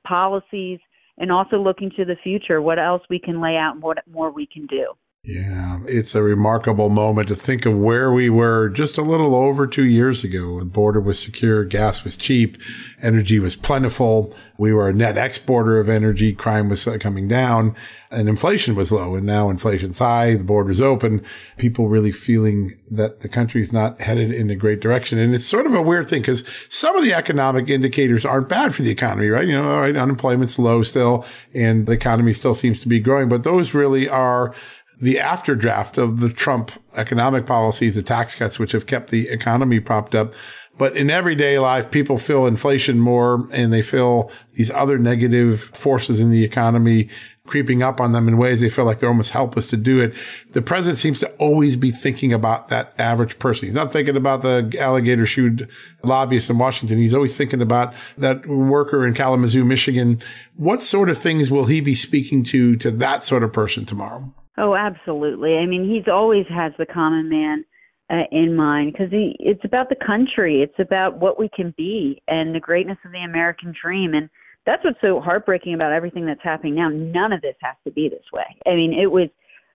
policies 0.06 0.78
and 1.16 1.32
also 1.32 1.56
looking 1.56 1.90
to 1.96 2.04
the 2.04 2.16
future, 2.22 2.60
what 2.60 2.78
else 2.78 3.02
we 3.08 3.18
can 3.18 3.40
lay 3.40 3.56
out 3.56 3.74
and 3.74 3.82
what 3.82 3.96
more 4.06 4.30
we 4.30 4.46
can 4.46 4.66
do. 4.66 4.92
Yeah, 5.28 5.80
it's 5.86 6.14
a 6.14 6.22
remarkable 6.22 6.88
moment 6.88 7.28
to 7.28 7.36
think 7.36 7.66
of 7.66 7.76
where 7.76 8.10
we 8.10 8.30
were 8.30 8.70
just 8.70 8.96
a 8.96 9.02
little 9.02 9.34
over 9.34 9.66
two 9.66 9.84
years 9.84 10.24
ago. 10.24 10.58
The 10.58 10.64
border 10.64 11.02
was 11.02 11.18
secure, 11.18 11.64
gas 11.64 12.02
was 12.02 12.16
cheap, 12.16 12.56
energy 13.02 13.38
was 13.38 13.54
plentiful. 13.54 14.34
We 14.56 14.72
were 14.72 14.88
a 14.88 14.94
net 14.94 15.18
exporter 15.18 15.78
of 15.78 15.90
energy, 15.90 16.32
crime 16.32 16.70
was 16.70 16.88
coming 16.98 17.28
down, 17.28 17.76
and 18.10 18.26
inflation 18.26 18.74
was 18.74 18.90
low. 18.90 19.16
And 19.16 19.26
now 19.26 19.50
inflation's 19.50 19.98
high, 19.98 20.34
the 20.34 20.44
border's 20.44 20.80
open, 20.80 21.22
people 21.58 21.88
really 21.88 22.10
feeling 22.10 22.80
that 22.90 23.20
the 23.20 23.28
country's 23.28 23.70
not 23.70 24.00
headed 24.00 24.32
in 24.32 24.48
a 24.48 24.56
great 24.56 24.80
direction. 24.80 25.18
And 25.18 25.34
it's 25.34 25.44
sort 25.44 25.66
of 25.66 25.74
a 25.74 25.82
weird 25.82 26.08
thing 26.08 26.22
because 26.22 26.42
some 26.70 26.96
of 26.96 27.04
the 27.04 27.12
economic 27.12 27.68
indicators 27.68 28.24
aren't 28.24 28.48
bad 28.48 28.74
for 28.74 28.80
the 28.80 28.90
economy, 28.90 29.28
right? 29.28 29.46
You 29.46 29.60
know, 29.60 29.78
right, 29.78 29.94
unemployment's 29.94 30.58
low 30.58 30.82
still, 30.82 31.26
and 31.52 31.84
the 31.86 31.92
economy 31.92 32.32
still 32.32 32.54
seems 32.54 32.80
to 32.80 32.88
be 32.88 32.98
growing, 32.98 33.28
but 33.28 33.44
those 33.44 33.74
really 33.74 34.08
are 34.08 34.54
the 35.00 35.16
afterdraft 35.16 35.96
of 35.96 36.20
the 36.20 36.30
Trump 36.30 36.72
economic 36.96 37.46
policies, 37.46 37.94
the 37.94 38.02
tax 38.02 38.34
cuts, 38.34 38.58
which 38.58 38.72
have 38.72 38.86
kept 38.86 39.10
the 39.10 39.28
economy 39.28 39.80
propped 39.80 40.14
up. 40.14 40.34
But 40.76 40.96
in 40.96 41.10
everyday 41.10 41.58
life, 41.58 41.90
people 41.90 42.18
feel 42.18 42.46
inflation 42.46 43.00
more 43.00 43.48
and 43.50 43.72
they 43.72 43.82
feel 43.82 44.30
these 44.54 44.70
other 44.70 44.96
negative 44.96 45.60
forces 45.60 46.20
in 46.20 46.30
the 46.30 46.44
economy 46.44 47.08
creeping 47.48 47.82
up 47.82 48.00
on 48.00 48.12
them 48.12 48.28
in 48.28 48.36
ways 48.36 48.60
they 48.60 48.68
feel 48.68 48.84
like 48.84 49.00
they're 49.00 49.08
almost 49.08 49.30
helpless 49.30 49.68
to 49.68 49.76
do 49.76 50.00
it. 50.00 50.14
The 50.52 50.62
president 50.62 50.98
seems 50.98 51.18
to 51.20 51.30
always 51.32 51.76
be 51.76 51.90
thinking 51.90 52.32
about 52.32 52.68
that 52.68 52.92
average 52.98 53.38
person. 53.38 53.66
He's 53.66 53.74
not 53.74 53.92
thinking 53.92 54.16
about 54.16 54.42
the 54.42 54.76
alligator 54.78 55.26
shoed 55.26 55.68
lobbyist 56.04 56.50
in 56.50 56.58
Washington. 56.58 56.98
He's 56.98 57.14
always 57.14 57.36
thinking 57.36 57.62
about 57.62 57.94
that 58.18 58.46
worker 58.46 59.06
in 59.06 59.14
Kalamazoo, 59.14 59.64
Michigan. 59.64 60.20
What 60.56 60.82
sort 60.82 61.08
of 61.08 61.18
things 61.18 61.50
will 61.50 61.64
he 61.64 61.80
be 61.80 61.94
speaking 61.94 62.44
to, 62.44 62.76
to 62.76 62.90
that 62.92 63.24
sort 63.24 63.42
of 63.42 63.52
person 63.52 63.86
tomorrow? 63.86 64.32
Oh, 64.58 64.74
absolutely. 64.74 65.56
I 65.56 65.66
mean, 65.66 65.88
he's 65.88 66.10
always 66.12 66.44
has 66.48 66.72
the 66.78 66.86
common 66.86 67.28
man 67.28 67.64
uh, 68.10 68.24
in 68.32 68.56
mind 68.56 68.92
because 68.92 69.10
he 69.10 69.36
it's 69.38 69.64
about 69.64 69.88
the 69.88 70.04
country, 70.04 70.62
it's 70.62 70.78
about 70.78 71.18
what 71.18 71.38
we 71.38 71.48
can 71.54 71.74
be 71.76 72.22
and 72.26 72.54
the 72.54 72.60
greatness 72.60 72.98
of 73.04 73.12
the 73.12 73.18
American 73.18 73.74
dream 73.80 74.14
and 74.14 74.28
that's 74.66 74.84
what's 74.84 75.00
so 75.00 75.18
heartbreaking 75.18 75.72
about 75.72 75.92
everything 75.92 76.26
that's 76.26 76.42
happening 76.42 76.74
now. 76.74 76.90
None 76.90 77.32
of 77.32 77.40
this 77.40 77.54
has 77.62 77.76
to 77.84 77.90
be 77.90 78.10
this 78.10 78.24
way. 78.34 78.44
I 78.66 78.74
mean, 78.74 78.92
it 78.92 79.10
was 79.10 79.28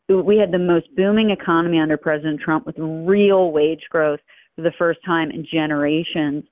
we 0.09 0.37
had 0.37 0.51
the 0.51 0.59
most 0.59 0.93
booming 0.95 1.31
economy 1.31 1.79
under 1.79 1.97
President 1.97 2.41
Trump 2.41 2.65
with 2.65 2.75
real 2.77 3.51
wage 3.51 3.83
growth 3.89 4.19
for 4.55 4.61
the 4.61 4.73
first 4.77 4.99
time 5.05 5.31
in 5.31 5.47
generations. 5.51 6.43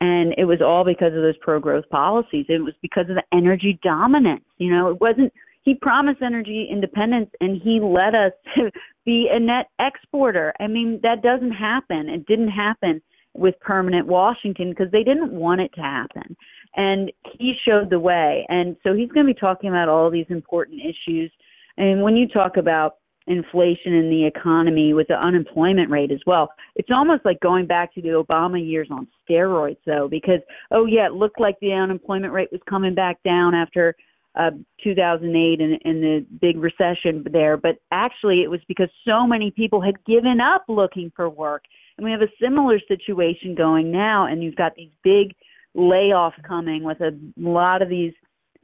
And 0.00 0.34
it 0.38 0.46
was 0.46 0.62
all 0.62 0.84
because 0.84 1.12
of 1.14 1.20
those 1.22 1.36
pro 1.42 1.60
growth 1.60 1.84
policies. 1.90 2.46
It 2.48 2.62
was 2.62 2.72
because 2.80 3.10
of 3.10 3.16
the 3.16 3.36
energy 3.36 3.78
dominance. 3.82 4.44
You 4.56 4.74
know, 4.74 4.88
it 4.88 5.00
wasn't 5.00 5.32
he 5.62 5.74
promised 5.74 6.22
energy 6.22 6.68
independence 6.70 7.30
and 7.40 7.60
he 7.60 7.80
led 7.80 8.14
us 8.14 8.32
be 9.04 9.28
a 9.30 9.38
net 9.38 9.66
exporter. 9.78 10.52
I 10.60 10.66
mean, 10.66 11.00
that 11.02 11.22
doesn't 11.22 11.52
happen. 11.52 12.08
It 12.08 12.26
didn't 12.26 12.48
happen 12.48 13.02
with 13.34 13.54
permanent 13.60 14.06
Washington 14.06 14.70
because 14.70 14.90
they 14.90 15.04
didn't 15.04 15.32
want 15.32 15.60
it 15.60 15.72
to 15.74 15.80
happen. 15.80 16.36
And 16.76 17.12
he 17.38 17.54
showed 17.66 17.90
the 17.90 17.98
way. 17.98 18.46
And 18.48 18.76
so 18.82 18.94
he's 18.94 19.10
going 19.10 19.26
to 19.26 19.34
be 19.34 19.38
talking 19.38 19.70
about 19.70 19.88
all 19.88 20.10
these 20.10 20.26
important 20.28 20.80
issues. 20.80 21.30
And 21.76 22.02
when 22.02 22.16
you 22.16 22.26
talk 22.28 22.56
about 22.56 22.96
inflation 23.26 23.92
in 23.94 24.10
the 24.10 24.26
economy 24.26 24.92
with 24.92 25.06
the 25.08 25.14
unemployment 25.14 25.90
rate 25.90 26.10
as 26.10 26.20
well, 26.26 26.50
it's 26.74 26.90
almost 26.92 27.24
like 27.24 27.38
going 27.40 27.66
back 27.66 27.94
to 27.94 28.02
the 28.02 28.08
Obama 28.08 28.64
years 28.64 28.88
on 28.90 29.06
steroids, 29.28 29.78
though, 29.86 30.08
because, 30.08 30.40
oh, 30.70 30.86
yeah, 30.86 31.06
it 31.06 31.12
looked 31.12 31.40
like 31.40 31.56
the 31.60 31.72
unemployment 31.72 32.32
rate 32.32 32.48
was 32.50 32.60
coming 32.68 32.94
back 32.94 33.22
down 33.24 33.54
after 33.54 33.94
uh, 34.36 34.50
2008 34.82 35.60
and, 35.60 35.78
and 35.84 36.02
the 36.02 36.26
big 36.40 36.56
recession 36.56 37.24
there, 37.32 37.56
but 37.56 37.76
actually 37.90 38.42
it 38.42 38.50
was 38.50 38.60
because 38.68 38.88
so 39.06 39.26
many 39.26 39.50
people 39.50 39.80
had 39.80 40.04
given 40.04 40.40
up 40.40 40.64
looking 40.68 41.12
for 41.16 41.28
work. 41.28 41.64
And 41.96 42.04
we 42.04 42.12
have 42.12 42.22
a 42.22 42.32
similar 42.40 42.80
situation 42.86 43.54
going 43.54 43.90
now, 43.90 44.26
and 44.26 44.42
you've 44.42 44.56
got 44.56 44.74
these 44.74 44.92
big 45.02 45.34
layoffs 45.76 46.42
coming 46.46 46.82
with 46.82 47.00
a 47.00 47.18
lot 47.36 47.82
of 47.82 47.88
these 47.88 48.12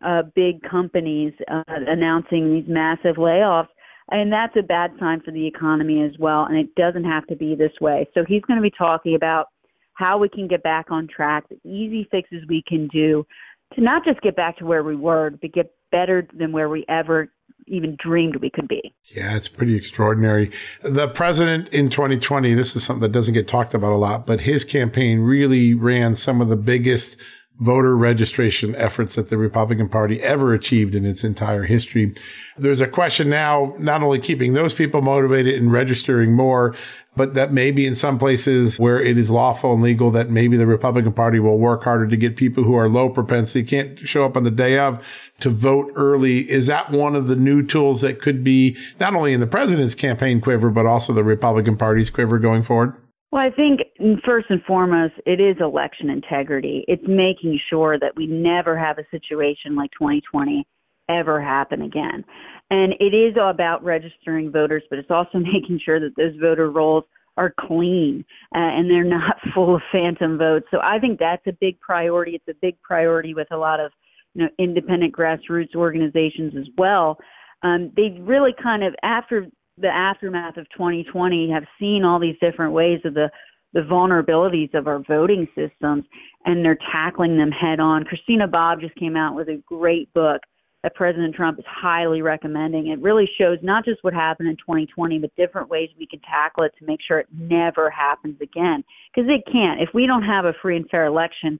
uh, 0.04 0.22
big 0.34 0.62
companies 0.62 1.32
uh, 1.50 1.62
announcing 1.66 2.54
these 2.54 2.68
massive 2.68 3.16
layoffs. 3.16 3.68
And 4.10 4.32
that's 4.32 4.54
a 4.56 4.62
bad 4.62 4.92
sign 5.00 5.20
for 5.20 5.32
the 5.32 5.46
economy 5.46 6.02
as 6.02 6.12
well. 6.18 6.44
And 6.44 6.56
it 6.56 6.74
doesn't 6.76 7.04
have 7.04 7.26
to 7.26 7.36
be 7.36 7.54
this 7.56 7.72
way. 7.80 8.08
So 8.14 8.24
he's 8.26 8.42
going 8.42 8.56
to 8.56 8.62
be 8.62 8.70
talking 8.70 9.16
about 9.16 9.48
how 9.94 10.18
we 10.18 10.28
can 10.28 10.46
get 10.46 10.62
back 10.62 10.90
on 10.90 11.08
track, 11.08 11.44
the 11.48 11.58
easy 11.68 12.06
fixes 12.10 12.44
we 12.48 12.62
can 12.66 12.86
do 12.88 13.26
to 13.74 13.80
not 13.80 14.04
just 14.04 14.20
get 14.20 14.36
back 14.36 14.58
to 14.58 14.66
where 14.66 14.82
we 14.82 14.96
were, 14.96 15.30
but 15.30 15.52
get 15.52 15.72
better 15.90 16.26
than 16.32 16.52
where 16.52 16.68
we 16.68 16.84
ever 16.88 17.30
even 17.68 17.96
dreamed 17.98 18.36
we 18.36 18.50
could 18.50 18.68
be. 18.68 18.94
Yeah, 19.14 19.36
it's 19.36 19.48
pretty 19.48 19.74
extraordinary. 19.74 20.52
The 20.82 21.08
president 21.08 21.68
in 21.70 21.90
2020, 21.90 22.54
this 22.54 22.76
is 22.76 22.84
something 22.84 23.00
that 23.00 23.12
doesn't 23.12 23.34
get 23.34 23.48
talked 23.48 23.74
about 23.74 23.92
a 23.92 23.96
lot, 23.96 24.26
but 24.26 24.42
his 24.42 24.64
campaign 24.64 25.20
really 25.20 25.74
ran 25.74 26.14
some 26.16 26.40
of 26.40 26.48
the 26.48 26.56
biggest 26.56 27.16
voter 27.58 27.96
registration 27.96 28.74
efforts 28.76 29.14
that 29.14 29.30
the 29.30 29.38
Republican 29.38 29.88
Party 29.88 30.22
ever 30.22 30.52
achieved 30.52 30.94
in 30.94 31.06
its 31.06 31.24
entire 31.24 31.64
history. 31.64 32.14
There's 32.58 32.80
a 32.80 32.86
question 32.86 33.30
now, 33.30 33.74
not 33.78 34.02
only 34.02 34.18
keeping 34.18 34.52
those 34.52 34.74
people 34.74 35.00
motivated 35.00 35.54
and 35.54 35.72
registering 35.72 36.34
more, 36.34 36.76
but 37.16 37.34
that 37.34 37.52
maybe 37.52 37.86
in 37.86 37.94
some 37.94 38.18
places 38.18 38.78
where 38.78 39.00
it 39.00 39.16
is 39.16 39.30
lawful 39.30 39.72
and 39.72 39.82
legal 39.82 40.10
that 40.10 40.30
maybe 40.30 40.56
the 40.56 40.66
Republican 40.66 41.12
Party 41.12 41.40
will 41.40 41.58
work 41.58 41.84
harder 41.84 42.06
to 42.06 42.16
get 42.16 42.36
people 42.36 42.64
who 42.64 42.74
are 42.74 42.88
low 42.88 43.08
propensity, 43.08 43.64
can't 43.64 43.98
show 44.00 44.24
up 44.24 44.36
on 44.36 44.44
the 44.44 44.50
day 44.50 44.78
of 44.78 45.02
to 45.40 45.50
vote 45.50 45.90
early. 45.96 46.48
Is 46.50 46.66
that 46.66 46.90
one 46.90 47.16
of 47.16 47.26
the 47.26 47.36
new 47.36 47.62
tools 47.62 48.02
that 48.02 48.20
could 48.20 48.44
be 48.44 48.76
not 49.00 49.14
only 49.14 49.32
in 49.32 49.40
the 49.40 49.46
president's 49.46 49.94
campaign 49.94 50.40
quiver, 50.40 50.70
but 50.70 50.86
also 50.86 51.12
the 51.12 51.24
Republican 51.24 51.76
Party's 51.76 52.10
quiver 52.10 52.38
going 52.38 52.62
forward? 52.62 52.94
Well, 53.32 53.42
I 53.42 53.50
think 53.50 53.80
first 54.24 54.46
and 54.50 54.62
foremost, 54.62 55.14
it 55.26 55.40
is 55.40 55.56
election 55.60 56.10
integrity. 56.10 56.84
It's 56.86 57.02
making 57.06 57.58
sure 57.68 57.98
that 57.98 58.14
we 58.16 58.26
never 58.26 58.78
have 58.78 58.98
a 58.98 59.04
situation 59.10 59.74
like 59.74 59.90
2020 59.92 60.64
ever 61.08 61.40
happen 61.40 61.82
again. 61.82 62.24
And 62.70 62.94
it 62.98 63.14
is 63.14 63.34
about 63.40 63.84
registering 63.84 64.50
voters, 64.50 64.82
but 64.90 64.98
it's 64.98 65.10
also 65.10 65.38
making 65.38 65.80
sure 65.84 66.00
that 66.00 66.16
those 66.16 66.34
voter 66.40 66.70
rolls 66.70 67.04
are 67.36 67.52
clean 67.60 68.24
uh, 68.54 68.58
and 68.58 68.90
they're 68.90 69.04
not 69.04 69.36
full 69.54 69.76
of 69.76 69.82
phantom 69.92 70.38
votes. 70.38 70.66
So 70.70 70.78
I 70.82 70.98
think 70.98 71.18
that's 71.18 71.46
a 71.46 71.52
big 71.52 71.78
priority. 71.80 72.34
It's 72.34 72.48
a 72.48 72.58
big 72.60 72.80
priority 72.82 73.34
with 73.34 73.48
a 73.50 73.56
lot 73.56 73.80
of 73.80 73.92
you 74.34 74.42
know 74.42 74.48
independent 74.58 75.14
grassroots 75.14 75.74
organizations 75.74 76.54
as 76.58 76.66
well. 76.76 77.18
Um, 77.62 77.92
they 77.96 78.18
really 78.20 78.52
kind 78.62 78.84
of 78.84 78.94
after 79.02 79.46
the 79.78 79.88
aftermath 79.88 80.56
of 80.56 80.66
2020 80.70 81.50
have 81.50 81.64
seen 81.78 82.04
all 82.04 82.18
these 82.18 82.36
different 82.40 82.72
ways 82.72 83.00
of 83.04 83.14
the 83.14 83.30
the 83.72 83.80
vulnerabilities 83.82 84.72
of 84.72 84.86
our 84.86 85.02
voting 85.06 85.46
systems 85.54 86.04
and 86.46 86.64
they're 86.64 86.78
tackling 86.90 87.36
them 87.36 87.50
head 87.50 87.78
on. 87.78 88.04
Christina 88.04 88.46
Bobb 88.46 88.80
just 88.80 88.94
came 88.94 89.16
out 89.16 89.34
with 89.34 89.48
a 89.48 89.62
great 89.66 90.10
book 90.14 90.40
that 90.86 90.94
President 90.94 91.34
Trump 91.34 91.58
is 91.58 91.64
highly 91.66 92.22
recommending. 92.22 92.86
It 92.86 93.02
really 93.02 93.28
shows 93.40 93.58
not 93.60 93.84
just 93.84 94.04
what 94.04 94.14
happened 94.14 94.48
in 94.48 94.54
2020, 94.54 95.18
but 95.18 95.34
different 95.34 95.68
ways 95.68 95.90
we 95.98 96.06
can 96.06 96.20
tackle 96.20 96.62
it 96.62 96.72
to 96.78 96.86
make 96.86 97.00
sure 97.04 97.18
it 97.18 97.26
never 97.36 97.90
happens 97.90 98.40
again. 98.40 98.84
Because 99.12 99.28
it 99.28 99.42
can't. 99.50 99.80
If 99.80 99.88
we 99.94 100.06
don't 100.06 100.22
have 100.22 100.44
a 100.44 100.52
free 100.62 100.76
and 100.76 100.88
fair 100.88 101.06
election, 101.06 101.58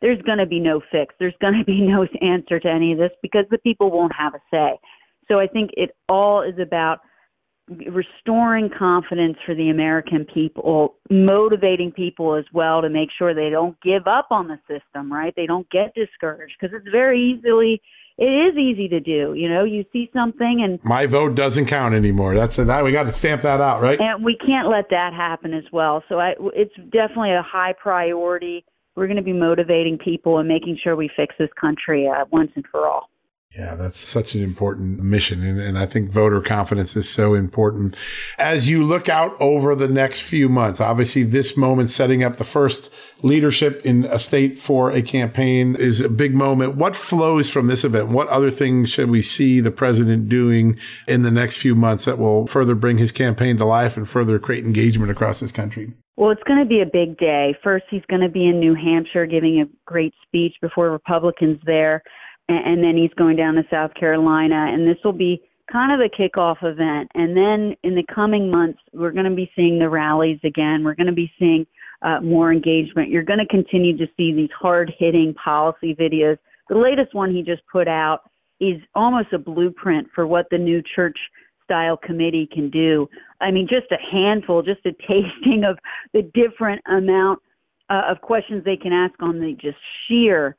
there's 0.00 0.22
going 0.22 0.38
to 0.38 0.46
be 0.46 0.60
no 0.60 0.80
fix. 0.92 1.12
There's 1.18 1.34
going 1.40 1.58
to 1.58 1.64
be 1.64 1.80
no 1.88 2.06
answer 2.22 2.60
to 2.60 2.68
any 2.68 2.92
of 2.92 2.98
this 2.98 3.10
because 3.20 3.46
the 3.50 3.58
people 3.58 3.90
won't 3.90 4.12
have 4.16 4.34
a 4.34 4.40
say. 4.48 4.78
So 5.26 5.40
I 5.40 5.48
think 5.48 5.70
it 5.72 5.90
all 6.08 6.42
is 6.42 6.60
about 6.62 7.00
restoring 7.90 8.70
confidence 8.78 9.38
for 9.44 9.56
the 9.56 9.70
American 9.70 10.24
people, 10.32 10.94
motivating 11.10 11.90
people 11.90 12.36
as 12.36 12.44
well 12.54 12.80
to 12.80 12.88
make 12.88 13.08
sure 13.18 13.34
they 13.34 13.50
don't 13.50 13.76
give 13.80 14.06
up 14.06 14.28
on 14.30 14.46
the 14.46 14.60
system, 14.68 15.12
right? 15.12 15.34
They 15.36 15.46
don't 15.46 15.68
get 15.70 15.92
discouraged 15.96 16.54
because 16.60 16.76
it's 16.78 16.88
very 16.92 17.20
easily 17.20 17.82
it 18.18 18.24
is 18.24 18.56
easy 18.58 18.88
to 18.88 19.00
do. 19.00 19.34
You 19.34 19.48
know, 19.48 19.64
you 19.64 19.84
see 19.92 20.10
something 20.12 20.60
and 20.62 20.80
my 20.82 21.06
vote 21.06 21.36
doesn't 21.36 21.66
count 21.66 21.94
anymore. 21.94 22.34
That's 22.34 22.56
that 22.56 22.84
we 22.84 22.90
got 22.90 23.04
to 23.04 23.12
stamp 23.12 23.42
that 23.42 23.60
out, 23.60 23.80
right? 23.80 23.98
And 24.00 24.24
we 24.24 24.36
can't 24.36 24.68
let 24.68 24.90
that 24.90 25.14
happen 25.14 25.54
as 25.54 25.64
well. 25.72 26.02
So 26.08 26.18
I, 26.18 26.34
it's 26.54 26.74
definitely 26.90 27.32
a 27.32 27.42
high 27.42 27.74
priority. 27.80 28.64
We're 28.96 29.06
going 29.06 29.18
to 29.18 29.22
be 29.22 29.32
motivating 29.32 29.98
people 29.98 30.38
and 30.38 30.48
making 30.48 30.78
sure 30.82 30.96
we 30.96 31.08
fix 31.16 31.34
this 31.38 31.50
country 31.60 32.08
uh, 32.08 32.24
once 32.32 32.50
and 32.56 32.64
for 32.70 32.88
all. 32.88 33.08
Yeah, 33.56 33.76
that's 33.76 33.98
such 33.98 34.34
an 34.34 34.42
important 34.42 35.02
mission. 35.02 35.42
And, 35.42 35.58
and, 35.58 35.78
I 35.78 35.86
think 35.86 36.10
voter 36.10 36.42
confidence 36.42 36.94
is 36.94 37.08
so 37.08 37.32
important. 37.32 37.96
As 38.36 38.68
you 38.68 38.84
look 38.84 39.08
out 39.08 39.40
over 39.40 39.74
the 39.74 39.88
next 39.88 40.20
few 40.20 40.50
months, 40.50 40.82
obviously 40.82 41.22
this 41.22 41.56
moment 41.56 41.88
setting 41.88 42.22
up 42.22 42.36
the 42.36 42.44
first 42.44 42.92
leadership 43.22 43.80
in 43.86 44.04
a 44.04 44.18
state 44.18 44.58
for 44.58 44.90
a 44.92 45.00
campaign 45.00 45.76
is 45.76 46.02
a 46.02 46.10
big 46.10 46.34
moment. 46.34 46.76
What 46.76 46.94
flows 46.94 47.48
from 47.48 47.68
this 47.68 47.84
event? 47.84 48.10
What 48.10 48.28
other 48.28 48.50
things 48.50 48.90
should 48.90 49.08
we 49.08 49.22
see 49.22 49.60
the 49.60 49.70
president 49.70 50.28
doing 50.28 50.78
in 51.06 51.22
the 51.22 51.30
next 51.30 51.56
few 51.56 51.74
months 51.74 52.04
that 52.04 52.18
will 52.18 52.46
further 52.46 52.74
bring 52.74 52.98
his 52.98 53.12
campaign 53.12 53.56
to 53.56 53.64
life 53.64 53.96
and 53.96 54.06
further 54.06 54.38
create 54.38 54.66
engagement 54.66 55.10
across 55.10 55.40
this 55.40 55.52
country? 55.52 55.94
Well, 56.16 56.32
it's 56.32 56.42
going 56.42 56.58
to 56.58 56.68
be 56.68 56.82
a 56.82 56.86
big 56.86 57.16
day. 57.16 57.56
First, 57.64 57.86
he's 57.88 58.04
going 58.10 58.22
to 58.22 58.28
be 58.28 58.46
in 58.46 58.60
New 58.60 58.74
Hampshire 58.74 59.24
giving 59.24 59.62
a 59.62 59.64
great 59.86 60.12
speech 60.26 60.54
before 60.60 60.90
Republicans 60.90 61.60
there 61.64 62.02
and 62.48 62.82
then 62.82 62.96
he's 62.96 63.12
going 63.14 63.36
down 63.36 63.54
to 63.54 63.64
South 63.70 63.92
Carolina, 63.94 64.70
and 64.72 64.86
this 64.86 64.96
will 65.04 65.12
be 65.12 65.42
kind 65.70 65.92
of 65.92 66.00
a 66.00 66.08
kickoff 66.08 66.56
event. 66.62 67.10
And 67.14 67.36
then 67.36 67.76
in 67.82 67.94
the 67.94 68.04
coming 68.12 68.50
months, 68.50 68.78
we're 68.92 69.10
going 69.10 69.28
to 69.28 69.34
be 69.34 69.50
seeing 69.54 69.78
the 69.78 69.88
rallies 69.88 70.40
again. 70.44 70.82
We're 70.82 70.94
going 70.94 71.08
to 71.08 71.12
be 71.12 71.30
seeing 71.38 71.66
uh, 72.02 72.20
more 72.20 72.52
engagement. 72.52 73.10
You're 73.10 73.22
going 73.22 73.40
to 73.40 73.46
continue 73.46 73.96
to 73.98 74.06
see 74.16 74.32
these 74.32 74.50
hard 74.58 74.92
hitting 74.98 75.34
policy 75.34 75.94
videos. 75.94 76.38
The 76.68 76.76
latest 76.76 77.14
one 77.14 77.34
he 77.34 77.42
just 77.42 77.62
put 77.70 77.88
out 77.88 78.20
is 78.60 78.80
almost 78.94 79.32
a 79.32 79.38
blueprint 79.38 80.08
for 80.14 80.26
what 80.26 80.46
the 80.50 80.58
new 80.58 80.82
church 80.94 81.18
style 81.64 81.96
committee 81.96 82.48
can 82.50 82.70
do. 82.70 83.08
I 83.40 83.50
mean, 83.50 83.68
just 83.68 83.92
a 83.92 83.98
handful, 84.10 84.62
just 84.62 84.84
a 84.86 84.92
tasting 85.06 85.64
of 85.64 85.78
the 86.12 86.22
different 86.34 86.80
amount 86.88 87.40
uh, 87.90 88.02
of 88.08 88.20
questions 88.20 88.64
they 88.64 88.76
can 88.76 88.92
ask 88.92 89.14
on 89.20 89.38
the 89.38 89.56
just 89.60 89.78
sheer 90.06 90.56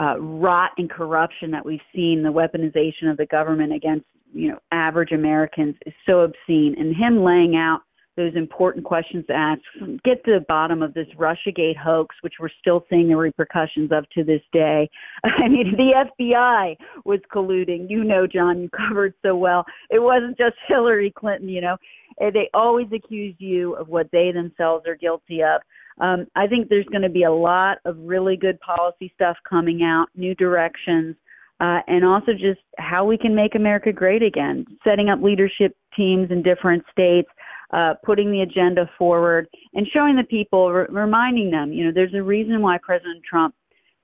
uh, 0.00 0.18
rot 0.18 0.70
and 0.78 0.90
corruption 0.90 1.50
that 1.52 1.64
we've 1.64 1.80
seen, 1.94 2.22
the 2.22 2.30
weaponization 2.30 3.10
of 3.10 3.16
the 3.16 3.26
government 3.26 3.72
against 3.72 4.06
you 4.32 4.48
know 4.48 4.58
average 4.72 5.12
Americans 5.12 5.76
is 5.86 5.94
so 6.06 6.20
obscene. 6.20 6.74
And 6.78 6.94
him 6.94 7.22
laying 7.22 7.56
out 7.56 7.80
those 8.16 8.34
important 8.36 8.84
questions 8.84 9.24
to 9.26 9.32
ask, 9.32 9.60
get 10.04 10.24
to 10.24 10.32
the 10.32 10.44
bottom 10.46 10.82
of 10.82 10.94
this 10.94 11.06
RussiaGate 11.18 11.76
hoax, 11.76 12.14
which 12.20 12.34
we're 12.38 12.48
still 12.60 12.84
seeing 12.88 13.08
the 13.08 13.16
repercussions 13.16 13.90
of 13.92 14.08
to 14.10 14.22
this 14.22 14.40
day. 14.52 14.88
I 15.24 15.48
mean, 15.48 15.74
the 15.76 16.04
FBI 16.20 16.76
was 17.04 17.20
colluding. 17.34 17.90
You 17.90 18.04
know, 18.04 18.26
John, 18.26 18.60
you 18.60 18.70
covered 18.70 19.14
so 19.22 19.36
well. 19.36 19.64
It 19.90 20.00
wasn't 20.00 20.38
just 20.38 20.54
Hillary 20.68 21.12
Clinton. 21.16 21.48
You 21.48 21.60
know, 21.60 21.76
they 22.18 22.48
always 22.54 22.86
accuse 22.94 23.34
you 23.38 23.74
of 23.74 23.88
what 23.88 24.08
they 24.12 24.30
themselves 24.32 24.86
are 24.86 24.96
guilty 24.96 25.42
of. 25.42 25.60
Um, 26.00 26.26
I 26.34 26.46
think 26.46 26.68
there's 26.68 26.86
going 26.86 27.02
to 27.02 27.08
be 27.08 27.22
a 27.22 27.32
lot 27.32 27.78
of 27.84 27.96
really 27.98 28.36
good 28.36 28.58
policy 28.60 29.12
stuff 29.14 29.36
coming 29.48 29.82
out, 29.82 30.08
new 30.16 30.34
directions, 30.34 31.14
uh, 31.60 31.80
and 31.86 32.04
also 32.04 32.32
just 32.32 32.60
how 32.78 33.04
we 33.04 33.16
can 33.16 33.34
make 33.34 33.54
America 33.54 33.92
great 33.92 34.22
again, 34.22 34.66
setting 34.82 35.08
up 35.08 35.22
leadership 35.22 35.76
teams 35.96 36.30
in 36.30 36.42
different 36.42 36.82
states, 36.90 37.28
uh, 37.72 37.94
putting 38.04 38.32
the 38.32 38.40
agenda 38.40 38.90
forward, 38.98 39.46
and 39.74 39.86
showing 39.92 40.16
the 40.16 40.24
people, 40.24 40.72
re- 40.72 40.86
reminding 40.90 41.50
them, 41.50 41.72
you 41.72 41.84
know, 41.84 41.92
there's 41.94 42.14
a 42.14 42.22
reason 42.22 42.60
why 42.60 42.76
President 42.82 43.22
Trump 43.28 43.54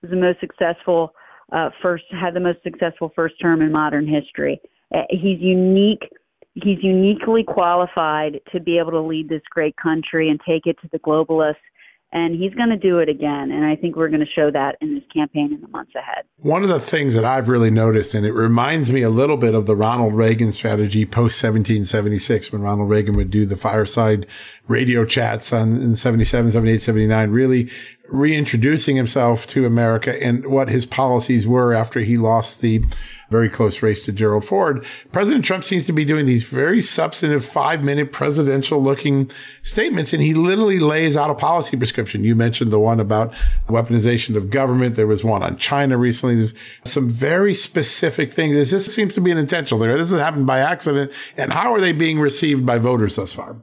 was 0.01 0.11
the 0.11 0.17
most 0.17 0.39
successful 0.39 1.13
uh, 1.53 1.71
first, 1.83 2.05
had 2.11 2.35
the 2.35 2.41
most 2.41 2.63
successful 2.63 3.13
first 3.17 3.35
term 3.41 3.61
in 3.63 3.73
modern 3.73 4.07
history. 4.07 4.61
Uh, 4.95 5.03
he's 5.11 5.41
unique. 5.41 6.09
He's 6.55 6.79
uniquely 6.83 7.45
qualified 7.45 8.41
to 8.53 8.61
be 8.61 8.79
able 8.79 8.93
to 8.93 9.01
lead 9.01 9.29
this 9.29 9.43
great 9.51 9.75
country 9.77 10.31
and 10.31 10.41
take 10.47 10.67
it 10.67 10.77
to 10.83 10.89
the 10.93 10.99
globalists 11.01 11.57
and 12.13 12.35
he's 12.35 12.55
going 12.55 12.71
to 12.71 12.77
do 12.77 12.99
it 12.99 13.09
again. 13.09 13.53
And 13.53 13.65
I 13.65 13.77
think 13.77 13.97
we're 13.97 14.09
going 14.09 14.21
to 14.21 14.33
show 14.35 14.51
that 14.51 14.77
in 14.81 14.95
this 14.95 15.05
campaign 15.15 15.53
in 15.53 15.61
the 15.61 15.69
months 15.69 15.95
ahead. 15.95 16.25
One 16.39 16.63
of 16.63 16.69
the 16.69 16.81
things 16.81 17.15
that 17.15 17.25
I've 17.25 17.49
really 17.49 17.71
noticed, 17.71 18.15
and 18.15 18.27
it 18.27 18.33
reminds 18.33 18.91
me 18.91 19.03
a 19.03 19.11
little 19.11 19.37
bit 19.37 19.55
of 19.55 19.67
the 19.67 19.77
Ronald 19.77 20.15
Reagan 20.15 20.53
strategy 20.53 21.07
post 21.07 21.43
1776, 21.43 22.53
when 22.53 22.63
Ronald 22.63 22.91
Reagan 22.91 23.17
would 23.17 23.31
do 23.31 23.47
the 23.47 23.57
fireside 23.57 24.27
radio 24.67 25.05
chats 25.05 25.53
on 25.53 25.81
in 25.81 25.97
77, 25.97 26.51
78, 26.51 26.81
79, 26.81 27.31
really 27.31 27.71
reintroducing 28.09 28.97
himself 28.97 29.47
to 29.47 29.65
America 29.65 30.21
and 30.23 30.47
what 30.47 30.69
his 30.69 30.85
policies 30.85 31.47
were 31.47 31.73
after 31.73 32.01
he 32.01 32.17
lost 32.17 32.61
the 32.61 32.83
very 33.31 33.49
close 33.49 33.81
race 33.81 34.05
to 34.05 34.13
Gerald 34.13 34.45
Ford. 34.45 34.85
President 35.13 35.45
Trump 35.45 35.65
seems 35.65 35.87
to 35.87 35.93
be 35.93 36.05
doing 36.05 36.27
these 36.27 36.43
very 36.43 36.83
substantive 36.83 37.45
five 37.45 37.83
minute 37.83 38.13
presidential 38.13 38.83
looking 38.83 39.31
statements. 39.63 40.13
And 40.13 40.23
he 40.23 40.35
literally 40.35 40.81
lays 40.81 41.17
out 41.17 41.31
a 41.31 41.35
policy 41.35 41.77
prescription. 41.77 42.25
You 42.25 42.35
mentioned 42.35 42.73
the 42.73 42.81
one 42.81 43.01
about 43.01 43.33
weaponization 43.69 44.37
of 44.37 44.51
government. 44.51 44.97
There 44.97 45.07
was 45.07 45.25
one 45.25 45.43
on 45.43 45.57
China 45.57 45.97
recently. 45.97 46.37
There's 46.37 46.55
some 46.85 47.09
very 47.09 47.55
specific 47.55 48.33
things. 48.33 48.71
This 48.71 48.93
seems 48.93 49.15
to 49.15 49.21
be 49.21 49.31
an 49.31 49.39
intentional 49.39 49.81
there. 49.81 49.93
This 49.93 50.09
doesn't 50.09 50.19
happen 50.19 50.45
by 50.45 50.59
accident. 50.59 51.13
And 51.37 51.53
how 51.53 51.73
are 51.73 51.81
they 51.81 51.93
being 51.93 52.19
received 52.19 52.67
by 52.67 52.79
voters 52.79 53.17
thus 53.17 53.33
far? 53.33 53.57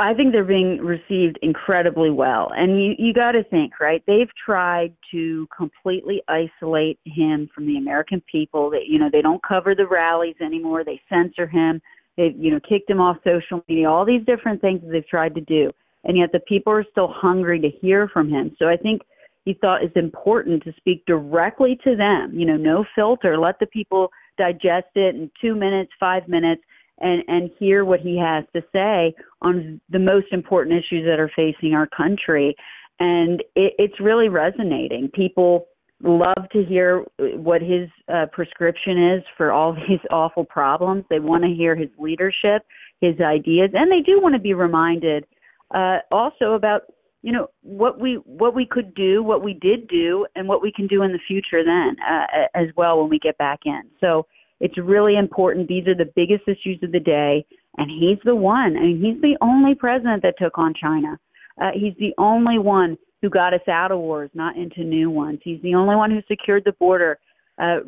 I 0.00 0.12
think 0.12 0.32
they're 0.32 0.42
being 0.42 0.78
received 0.78 1.38
incredibly 1.40 2.10
well. 2.10 2.50
And 2.56 2.82
you, 2.82 2.94
you 2.98 3.14
got 3.14 3.32
to 3.32 3.44
think, 3.44 3.78
right? 3.78 4.02
They've 4.06 4.30
tried 4.44 4.92
to 5.12 5.46
completely 5.56 6.20
isolate 6.26 6.98
him 7.04 7.48
from 7.54 7.66
the 7.66 7.76
American 7.76 8.20
people. 8.30 8.70
That 8.70 8.86
you 8.88 8.98
know, 8.98 9.08
they 9.10 9.22
don't 9.22 9.42
cover 9.42 9.74
the 9.74 9.86
rallies 9.86 10.34
anymore. 10.40 10.82
They 10.84 11.00
censor 11.08 11.46
him. 11.46 11.80
They've, 12.16 12.36
you 12.36 12.50
know, 12.50 12.60
kicked 12.68 12.90
him 12.90 13.00
off 13.00 13.18
social 13.24 13.62
media, 13.68 13.88
all 13.88 14.04
these 14.04 14.24
different 14.26 14.60
things 14.60 14.80
that 14.82 14.90
they've 14.90 15.06
tried 15.06 15.34
to 15.36 15.40
do. 15.40 15.70
And 16.04 16.16
yet 16.16 16.30
the 16.32 16.40
people 16.40 16.72
are 16.72 16.84
still 16.90 17.08
hungry 17.08 17.60
to 17.60 17.70
hear 17.70 18.08
from 18.08 18.28
him. 18.28 18.54
So 18.58 18.68
I 18.68 18.76
think 18.76 19.02
he 19.44 19.54
thought 19.54 19.82
it's 19.82 19.96
important 19.96 20.62
to 20.64 20.72
speak 20.76 21.04
directly 21.06 21.78
to 21.84 21.96
them, 21.96 22.32
you 22.34 22.46
know, 22.46 22.56
no 22.56 22.84
filter, 22.94 23.38
let 23.38 23.58
the 23.58 23.66
people 23.66 24.10
digest 24.38 24.88
it 24.94 25.14
in 25.14 25.30
two 25.40 25.54
minutes, 25.54 25.92
five 26.00 26.26
minutes 26.28 26.62
and 27.00 27.22
and 27.28 27.50
hear 27.58 27.84
what 27.84 28.00
he 28.00 28.18
has 28.18 28.44
to 28.54 28.62
say 28.72 29.14
on 29.42 29.80
the 29.90 29.98
most 29.98 30.26
important 30.32 30.76
issues 30.76 31.04
that 31.06 31.20
are 31.20 31.30
facing 31.34 31.74
our 31.74 31.88
country. 31.88 32.54
And 33.00 33.40
it, 33.56 33.74
it's 33.78 34.00
really 34.00 34.28
resonating. 34.28 35.10
People 35.12 35.66
love 36.02 36.48
to 36.52 36.64
hear 36.64 37.04
what 37.18 37.62
his 37.62 37.88
uh, 38.12 38.26
prescription 38.32 39.14
is 39.14 39.22
for 39.36 39.52
all 39.52 39.72
these 39.88 40.00
awful 40.10 40.44
problems. 40.44 41.04
They 41.10 41.20
want 41.20 41.44
to 41.44 41.50
hear 41.50 41.74
his 41.74 41.90
leadership 41.98 42.62
his 43.04 43.20
ideas 43.20 43.70
and 43.74 43.90
they 43.90 44.00
do 44.00 44.20
want 44.20 44.34
to 44.34 44.40
be 44.40 44.54
reminded 44.54 45.26
uh, 45.74 45.98
also 46.10 46.52
about 46.52 46.82
you 47.22 47.32
know 47.32 47.48
what 47.62 48.00
we 48.00 48.14
what 48.24 48.54
we 48.54 48.66
could 48.66 48.94
do 48.94 49.22
what 49.22 49.42
we 49.42 49.54
did 49.54 49.88
do 49.88 50.26
and 50.34 50.48
what 50.48 50.62
we 50.62 50.72
can 50.72 50.86
do 50.86 51.02
in 51.02 51.12
the 51.12 51.18
future 51.26 51.64
then 51.64 51.96
uh, 52.08 52.46
as 52.54 52.68
well 52.76 53.00
when 53.00 53.08
we 53.08 53.18
get 53.18 53.36
back 53.38 53.60
in. 53.64 53.82
So 54.00 54.26
it's 54.64 54.78
really 54.78 55.18
important. 55.18 55.68
These 55.68 55.86
are 55.88 55.94
the 55.94 56.10
biggest 56.16 56.44
issues 56.48 56.82
of 56.82 56.90
the 56.90 56.98
day, 56.98 57.44
and 57.76 57.90
he's 57.90 58.16
the 58.24 58.34
one. 58.34 58.78
I 58.78 58.80
mean, 58.80 59.02
he's 59.02 59.20
the 59.20 59.36
only 59.42 59.74
president 59.74 60.22
that 60.22 60.36
took 60.38 60.56
on 60.56 60.72
China. 60.72 61.20
Uh, 61.60 61.72
he's 61.74 61.92
the 61.98 62.14
only 62.16 62.58
one 62.58 62.96
who 63.20 63.28
got 63.28 63.52
us 63.52 63.68
out 63.70 63.92
of 63.92 63.98
wars, 63.98 64.30
not 64.32 64.56
into 64.56 64.82
new 64.82 65.10
ones. 65.10 65.40
He's 65.44 65.60
the 65.60 65.74
only 65.74 65.96
one 65.96 66.10
who 66.10 66.22
secured 66.26 66.62
the 66.64 66.72
border, 66.72 67.18
uh, 67.58 67.80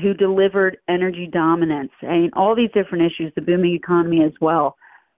who 0.00 0.14
delivered 0.14 0.76
energy 0.88 1.28
dominance. 1.30 1.90
I 2.02 2.12
mean, 2.12 2.30
all 2.36 2.54
these 2.54 2.70
different 2.72 3.02
issues, 3.02 3.32
the 3.34 3.42
booming 3.42 3.74
economy 3.74 4.22
as 4.24 4.32
well. 4.40 4.76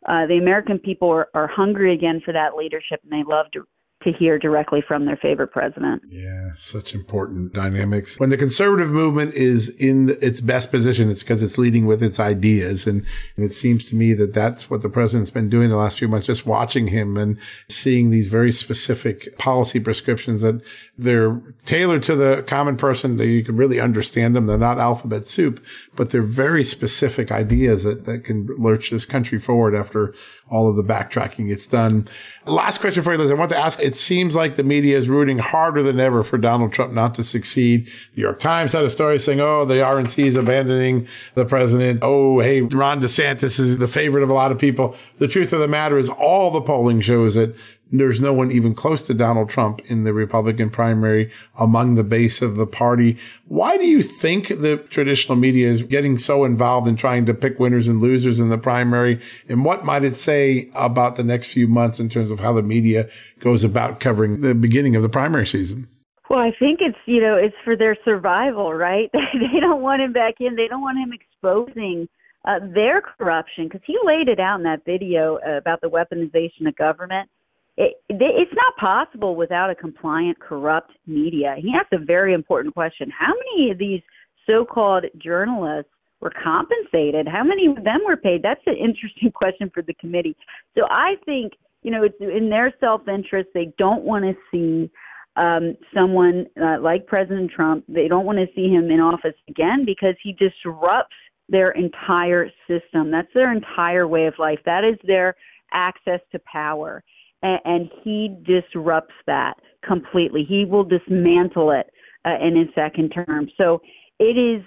Uh, 0.08 0.26
the 0.26 0.38
American 0.40 0.78
people 0.78 1.10
are, 1.10 1.28
are 1.34 1.48
hungry 1.48 1.92
again 1.92 2.22
for 2.24 2.32
that 2.32 2.56
leadership, 2.56 3.00
and 3.02 3.12
they 3.12 3.30
love 3.30 3.46
to 3.52 3.66
to 4.04 4.12
hear 4.12 4.38
directly 4.38 4.82
from 4.86 5.06
their 5.06 5.16
favorite 5.16 5.48
president. 5.48 6.02
Yeah, 6.08 6.52
such 6.54 6.94
important 6.94 7.52
dynamics. 7.52 8.20
When 8.20 8.30
the 8.30 8.36
conservative 8.36 8.90
movement 8.90 9.34
is 9.34 9.70
in 9.70 10.16
its 10.20 10.40
best 10.40 10.70
position, 10.70 11.10
it's 11.10 11.22
because 11.22 11.42
it's 11.42 11.58
leading 11.58 11.86
with 11.86 12.02
its 12.02 12.20
ideas. 12.20 12.86
And, 12.86 13.04
and, 13.36 13.44
it 13.44 13.54
seems 13.54 13.86
to 13.86 13.96
me 13.96 14.12
that 14.14 14.34
that's 14.34 14.70
what 14.70 14.82
the 14.82 14.88
president's 14.88 15.30
been 15.30 15.48
doing 15.48 15.70
the 15.70 15.76
last 15.76 15.98
few 15.98 16.08
months, 16.08 16.26
just 16.26 16.46
watching 16.46 16.88
him 16.88 17.16
and 17.16 17.38
seeing 17.68 18.10
these 18.10 18.28
very 18.28 18.52
specific 18.52 19.36
policy 19.38 19.80
prescriptions 19.80 20.42
that 20.42 20.60
they're 20.96 21.40
tailored 21.64 22.02
to 22.04 22.14
the 22.14 22.44
common 22.46 22.76
person. 22.76 23.16
That 23.16 23.26
you 23.26 23.42
can 23.42 23.56
really 23.56 23.80
understand 23.80 24.36
them. 24.36 24.46
They're 24.46 24.58
not 24.58 24.78
alphabet 24.78 25.26
soup, 25.26 25.64
but 25.96 26.10
they're 26.10 26.22
very 26.22 26.64
specific 26.64 27.32
ideas 27.32 27.84
that, 27.84 28.04
that 28.04 28.24
can 28.24 28.46
lurch 28.58 28.90
this 28.90 29.06
country 29.06 29.38
forward 29.38 29.74
after 29.74 30.14
all 30.50 30.68
of 30.68 30.76
the 30.76 30.84
backtracking 30.84 31.50
it's 31.50 31.66
done. 31.66 32.08
Last 32.46 32.80
question 32.80 33.02
for 33.02 33.12
you, 33.12 33.18
Liz. 33.18 33.30
I 33.30 33.34
want 33.34 33.50
to 33.50 33.56
ask, 33.56 33.80
it 33.94 33.98
seems 33.98 34.34
like 34.34 34.56
the 34.56 34.64
media 34.64 34.98
is 34.98 35.08
rooting 35.08 35.38
harder 35.38 35.80
than 35.80 36.00
ever 36.00 36.24
for 36.24 36.36
Donald 36.36 36.72
Trump 36.72 36.92
not 36.92 37.14
to 37.14 37.22
succeed. 37.22 37.88
New 38.16 38.22
York 38.22 38.40
Times 38.40 38.72
had 38.72 38.82
a 38.82 38.90
story 38.90 39.20
saying, 39.20 39.38
oh, 39.38 39.64
the 39.64 39.74
RNC 39.74 40.24
is 40.24 40.34
abandoning 40.34 41.06
the 41.36 41.44
president. 41.44 42.00
Oh, 42.02 42.40
hey, 42.40 42.62
Ron 42.62 43.00
DeSantis 43.00 43.60
is 43.60 43.78
the 43.78 43.86
favorite 43.86 44.24
of 44.24 44.30
a 44.30 44.32
lot 44.32 44.50
of 44.50 44.58
people. 44.58 44.96
The 45.18 45.28
truth 45.28 45.52
of 45.52 45.60
the 45.60 45.68
matter 45.68 45.96
is 45.96 46.08
all 46.08 46.50
the 46.50 46.60
polling 46.60 47.02
shows 47.02 47.34
that 47.34 47.54
there's 48.00 48.20
no 48.20 48.32
one 48.32 48.50
even 48.50 48.74
close 48.74 49.02
to 49.02 49.14
Donald 49.14 49.48
Trump 49.48 49.80
in 49.86 50.04
the 50.04 50.12
Republican 50.12 50.70
primary 50.70 51.30
among 51.58 51.94
the 51.94 52.04
base 52.04 52.42
of 52.42 52.56
the 52.56 52.66
party. 52.66 53.18
Why 53.46 53.76
do 53.76 53.84
you 53.84 54.02
think 54.02 54.48
the 54.48 54.78
traditional 54.90 55.36
media 55.36 55.68
is 55.68 55.82
getting 55.82 56.18
so 56.18 56.44
involved 56.44 56.88
in 56.88 56.96
trying 56.96 57.26
to 57.26 57.34
pick 57.34 57.58
winners 57.58 57.86
and 57.86 58.00
losers 58.00 58.40
in 58.40 58.48
the 58.48 58.58
primary? 58.58 59.20
And 59.48 59.64
what 59.64 59.84
might 59.84 60.04
it 60.04 60.16
say 60.16 60.70
about 60.74 61.16
the 61.16 61.24
next 61.24 61.52
few 61.52 61.68
months 61.68 62.00
in 62.00 62.08
terms 62.08 62.30
of 62.30 62.40
how 62.40 62.52
the 62.52 62.62
media 62.62 63.08
goes 63.40 63.62
about 63.64 64.00
covering 64.00 64.40
the 64.40 64.54
beginning 64.54 64.96
of 64.96 65.02
the 65.02 65.08
primary 65.08 65.46
season? 65.46 65.88
Well, 66.30 66.40
I 66.40 66.52
think 66.58 66.80
it's 66.80 66.98
you 67.06 67.20
know 67.20 67.36
it's 67.36 67.54
for 67.64 67.76
their 67.76 67.96
survival, 68.04 68.72
right? 68.72 69.10
they 69.12 69.60
don't 69.60 69.82
want 69.82 70.02
him 70.02 70.12
back 70.12 70.34
in. 70.40 70.56
They 70.56 70.68
don't 70.68 70.80
want 70.80 70.98
him 70.98 71.12
exposing 71.12 72.08
uh, 72.44 72.60
their 72.74 73.02
corruption 73.02 73.64
because 73.64 73.82
he 73.86 73.96
laid 74.04 74.28
it 74.28 74.40
out 74.40 74.56
in 74.56 74.64
that 74.64 74.84
video 74.84 75.38
uh, 75.46 75.58
about 75.58 75.80
the 75.80 75.88
weaponization 75.88 76.66
of 76.66 76.74
government. 76.76 77.28
It, 77.76 77.94
it's 78.08 78.52
not 78.54 78.76
possible 78.76 79.34
without 79.34 79.70
a 79.70 79.74
compliant, 79.74 80.38
corrupt 80.38 80.92
media. 81.06 81.56
He 81.58 81.72
asked 81.74 81.92
a 81.92 82.04
very 82.04 82.32
important 82.34 82.74
question: 82.74 83.10
How 83.10 83.32
many 83.32 83.70
of 83.70 83.78
these 83.78 84.00
so-called 84.46 85.04
journalists 85.18 85.90
were 86.20 86.32
compensated? 86.42 87.26
How 87.26 87.42
many 87.42 87.66
of 87.66 87.82
them 87.82 88.00
were 88.06 88.16
paid? 88.16 88.42
That's 88.42 88.60
an 88.66 88.76
interesting 88.76 89.32
question 89.34 89.70
for 89.74 89.82
the 89.82 89.94
committee. 89.94 90.36
So 90.76 90.84
I 90.88 91.14
think 91.24 91.54
you 91.82 91.90
know 91.90 92.04
it's 92.04 92.20
in 92.20 92.48
their 92.48 92.72
self-interest. 92.78 93.50
They 93.54 93.72
don't 93.76 94.04
want 94.04 94.24
to 94.24 94.34
see 94.50 94.90
um, 95.36 95.76
someone 95.92 96.46
uh, 96.62 96.80
like 96.80 97.06
President 97.06 97.50
Trump, 97.50 97.84
they 97.88 98.08
don't 98.08 98.24
want 98.24 98.38
to 98.38 98.46
see 98.54 98.68
him 98.68 98.90
in 98.90 99.00
office 99.00 99.34
again 99.48 99.84
because 99.84 100.14
he 100.22 100.32
disrupts 100.32 101.16
their 101.48 101.72
entire 101.72 102.48
system. 102.68 103.10
That's 103.10 103.32
their 103.34 103.52
entire 103.52 104.06
way 104.06 104.26
of 104.26 104.34
life. 104.38 104.58
That 104.64 104.84
is 104.84 104.96
their 105.04 105.34
access 105.72 106.20
to 106.32 106.40
power. 106.50 107.02
And, 107.44 107.60
and 107.64 107.90
he 108.02 108.36
disrupts 108.44 109.14
that 109.28 109.54
completely. 109.86 110.44
He 110.48 110.64
will 110.64 110.84
dismantle 110.84 111.70
it 111.70 111.90
uh, 112.24 112.44
in 112.44 112.56
his 112.56 112.68
second 112.74 113.10
term. 113.10 113.48
So 113.56 113.80
it 114.18 114.36
is 114.36 114.62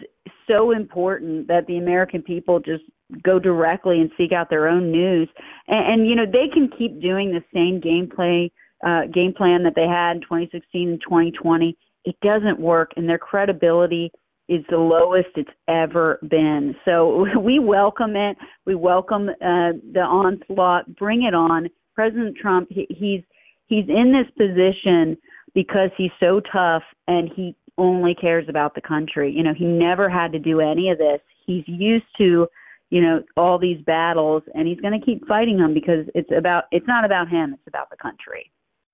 so 0.48 0.72
important 0.72 1.48
that 1.48 1.66
the 1.68 1.78
American 1.78 2.22
people 2.22 2.60
just 2.60 2.84
go 3.24 3.40
directly 3.40 4.00
and 4.00 4.12
seek 4.18 4.32
out 4.32 4.50
their 4.50 4.68
own 4.68 4.92
news. 4.92 5.30
And, 5.68 6.02
and 6.02 6.10
you 6.10 6.16
know, 6.16 6.26
they 6.26 6.48
can 6.54 6.70
keep 6.78 7.02
doing 7.02 7.32
the 7.32 7.44
same 7.54 7.82
gameplay 7.82 8.52
uh, 8.86 9.08
game 9.12 9.34
plan 9.34 9.64
that 9.64 9.74
they 9.76 9.88
had 9.88 10.18
in 10.18 10.22
2016 10.22 10.90
and 10.90 11.02
2020. 11.02 11.76
It 12.06 12.16
doesn't 12.22 12.60
work, 12.60 12.92
and 12.96 13.10
their 13.10 13.18
credibility 13.18 14.12
is 14.48 14.64
the 14.70 14.78
lowest 14.78 15.30
it's 15.36 15.50
ever 15.68 16.20
been. 16.30 16.76
So 16.86 17.26
we 17.40 17.60
welcome 17.60 18.16
it. 18.16 18.38
We 18.66 18.76
welcome 18.76 19.30
uh, 19.30 19.74
the 19.94 20.06
onslaught. 20.08 20.96
Bring 20.96 21.24
it 21.24 21.34
on. 21.34 21.70
President 21.98 22.38
Trump, 22.38 22.68
he, 22.70 22.86
he's 22.92 23.22
he's 23.66 23.90
in 23.90 24.14
this 24.14 24.30
position 24.38 25.18
because 25.56 25.90
he's 25.98 26.12
so 26.20 26.40
tough 26.54 26.84
and 27.08 27.32
he 27.36 27.56
only 27.80 28.14
cares 28.14 28.46
about 28.48 28.76
the 28.76 28.82
country. 28.82 29.34
You 29.36 29.42
know, 29.42 29.54
he 29.56 29.66
never 29.66 30.08
had 30.08 30.32
to 30.34 30.40
do 30.40 30.62
any 30.62 30.92
of 30.92 31.00
this. 31.00 31.20
He's 31.48 31.64
used 31.66 32.06
to, 32.20 32.48
you 32.92 33.02
know, 33.02 33.24
all 33.36 33.58
these 33.58 33.84
battles 33.86 34.44
and 34.54 34.68
he's 34.68 34.80
going 34.80 34.98
to 34.98 35.04
keep 35.04 35.28
fighting 35.28 35.58
them 35.58 35.74
because 35.74 36.06
it's 36.14 36.30
about 36.38 36.66
it's 36.72 36.88
not 36.88 37.04
about 37.04 37.30
him, 37.30 37.56
it's 37.56 37.68
about 37.68 37.90
the 37.90 37.98
country. 37.98 38.52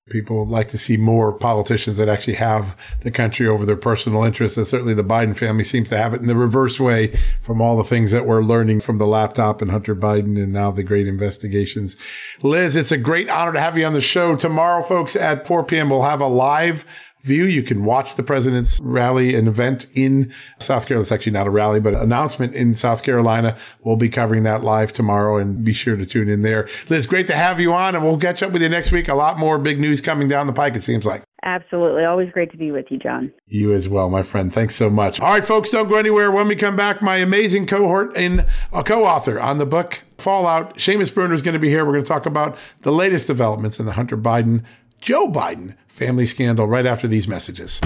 People 0.10 0.46
like 0.46 0.68
to 0.70 0.78
see 0.78 0.98
more 0.98 1.32
politicians 1.32 1.96
that 1.96 2.10
actually 2.10 2.34
have 2.34 2.76
the 3.04 3.12
country 3.12 3.48
over 3.48 3.66
their 3.66 3.78
personal 3.78 4.26
interests. 4.26 4.58
And 4.58 4.68
certainly 4.68 4.94
the 4.94 5.02
Biden 5.02 5.36
family 5.36 5.64
seems 5.64 5.88
to 5.90 5.98
have 5.98 6.14
it 6.14 6.20
in 6.20 6.28
the 6.28 6.36
reverse 6.36 6.78
way 6.78 7.18
from 7.42 7.62
all 7.62 7.78
the 7.78 7.86
things 7.86 8.12
that 8.12 8.26
we're 8.26 8.44
learning 8.44 8.82
from 8.82 8.98
the 8.98 9.08
laptop 9.08 9.62
and 9.62 9.72
Hunter 9.72 9.96
Biden 9.96 10.36
and 10.36 10.52
now 10.52 10.72
the 10.72 10.84
great 10.84 11.08
investigations. 11.08 11.96
Liz, 12.42 12.76
it's 12.76 12.92
a 12.92 12.98
great 12.98 13.30
honor 13.30 13.54
to 13.54 13.62
have 13.62 13.78
you 13.78 13.86
on 13.86 13.94
the 13.94 14.02
show. 14.02 14.36
Tomorrow, 14.36 14.84
folks, 14.84 15.16
at 15.16 15.48
4 15.48 15.64
p.m., 15.64 15.90
we'll 15.90 16.04
have 16.04 16.20
a 16.20 16.28
live 16.28 16.86
view. 17.24 17.46
You 17.46 17.64
can 17.64 17.86
watch 17.86 18.16
the 18.16 18.24
president's 18.24 18.80
rally, 18.82 19.34
an 19.34 19.48
event 19.48 19.88
in 19.94 20.34
South 20.60 20.88
Carolina. 20.88 21.04
It's 21.04 21.12
actually 21.12 21.32
not 21.32 21.48
a 21.48 21.50
rally, 21.50 21.80
but 21.80 21.94
an 21.94 22.02
announcement 22.02 22.54
in 22.54 22.76
South 22.76 23.02
Carolina. 23.02 23.58
We'll 23.82 23.96
be 23.96 24.10
covering 24.10 24.44
that 24.44 24.64
live 24.64 24.94
tomorrow 24.94 25.38
and 25.38 25.64
be 25.64 25.74
sure 25.74 25.96
to 25.96 26.06
tune 26.06 26.30
in 26.30 26.42
there. 26.42 26.70
Liz, 26.90 27.08
great 27.08 27.28
to 27.28 27.36
have 27.36 27.60
you 27.60 27.74
on 27.74 27.96
and 27.96 28.04
we'll 28.04 28.18
catch 28.18 28.44
up 28.44 28.52
with 28.52 28.62
you 28.62 28.70
next 28.70 28.92
week. 28.92 29.08
A 29.08 29.16
lot 29.16 29.40
more 29.40 29.58
big 29.58 29.80
news 29.80 30.02
coming 30.02 30.28
down 30.28 30.48
the 30.48 30.54
pike, 30.54 30.76
it 30.76 30.84
seems 30.84 31.06
like. 31.06 31.24
Absolutely. 31.46 32.06
Always 32.06 32.32
great 32.32 32.52
to 32.52 32.58
be 32.58 32.72
with 32.72 32.86
you, 32.90 32.98
John. 32.98 33.32
You 33.48 33.74
as 33.74 33.90
well, 33.90 34.10
my 34.10 34.24
friend. 34.24 34.54
Thanks 34.54 34.76
so 34.76 34.90
much. 34.90 35.20
All 35.20 35.32
right, 35.32 35.44
folks, 35.44 35.72
don't 35.72 35.90
go 35.90 35.96
anywhere. 35.96 36.32
When 36.32 36.48
we 36.48 36.56
come 36.56 36.78
back, 36.78 37.02
my 37.02 37.18
amazing 37.18 37.68
cohort 37.68 38.16
and 38.16 38.46
a 38.72 38.84
co-author 38.84 39.40
on 39.40 39.58
the 39.58 39.66
book 39.66 40.04
Fallout, 40.18 40.78
Seamus 40.78 41.14
Bruner 41.14 41.34
is 41.34 41.42
going 41.42 41.54
to 41.54 41.60
be 41.60 41.68
here. 41.68 41.86
We're 41.86 41.94
going 41.94 42.06
to 42.06 42.08
talk 42.08 42.26
about 42.26 42.58
the 42.82 42.94
latest 42.94 43.28
developments 43.28 43.78
in 43.78 43.86
the 43.86 43.94
Hunter 43.94 44.16
Biden 44.16 44.64
Joe 45.04 45.28
Biden 45.28 45.76
family 45.90 46.26
scandal 46.26 46.66
right 46.66 46.86
after 46.86 47.10
these 47.10 47.28
messages. 47.28 47.82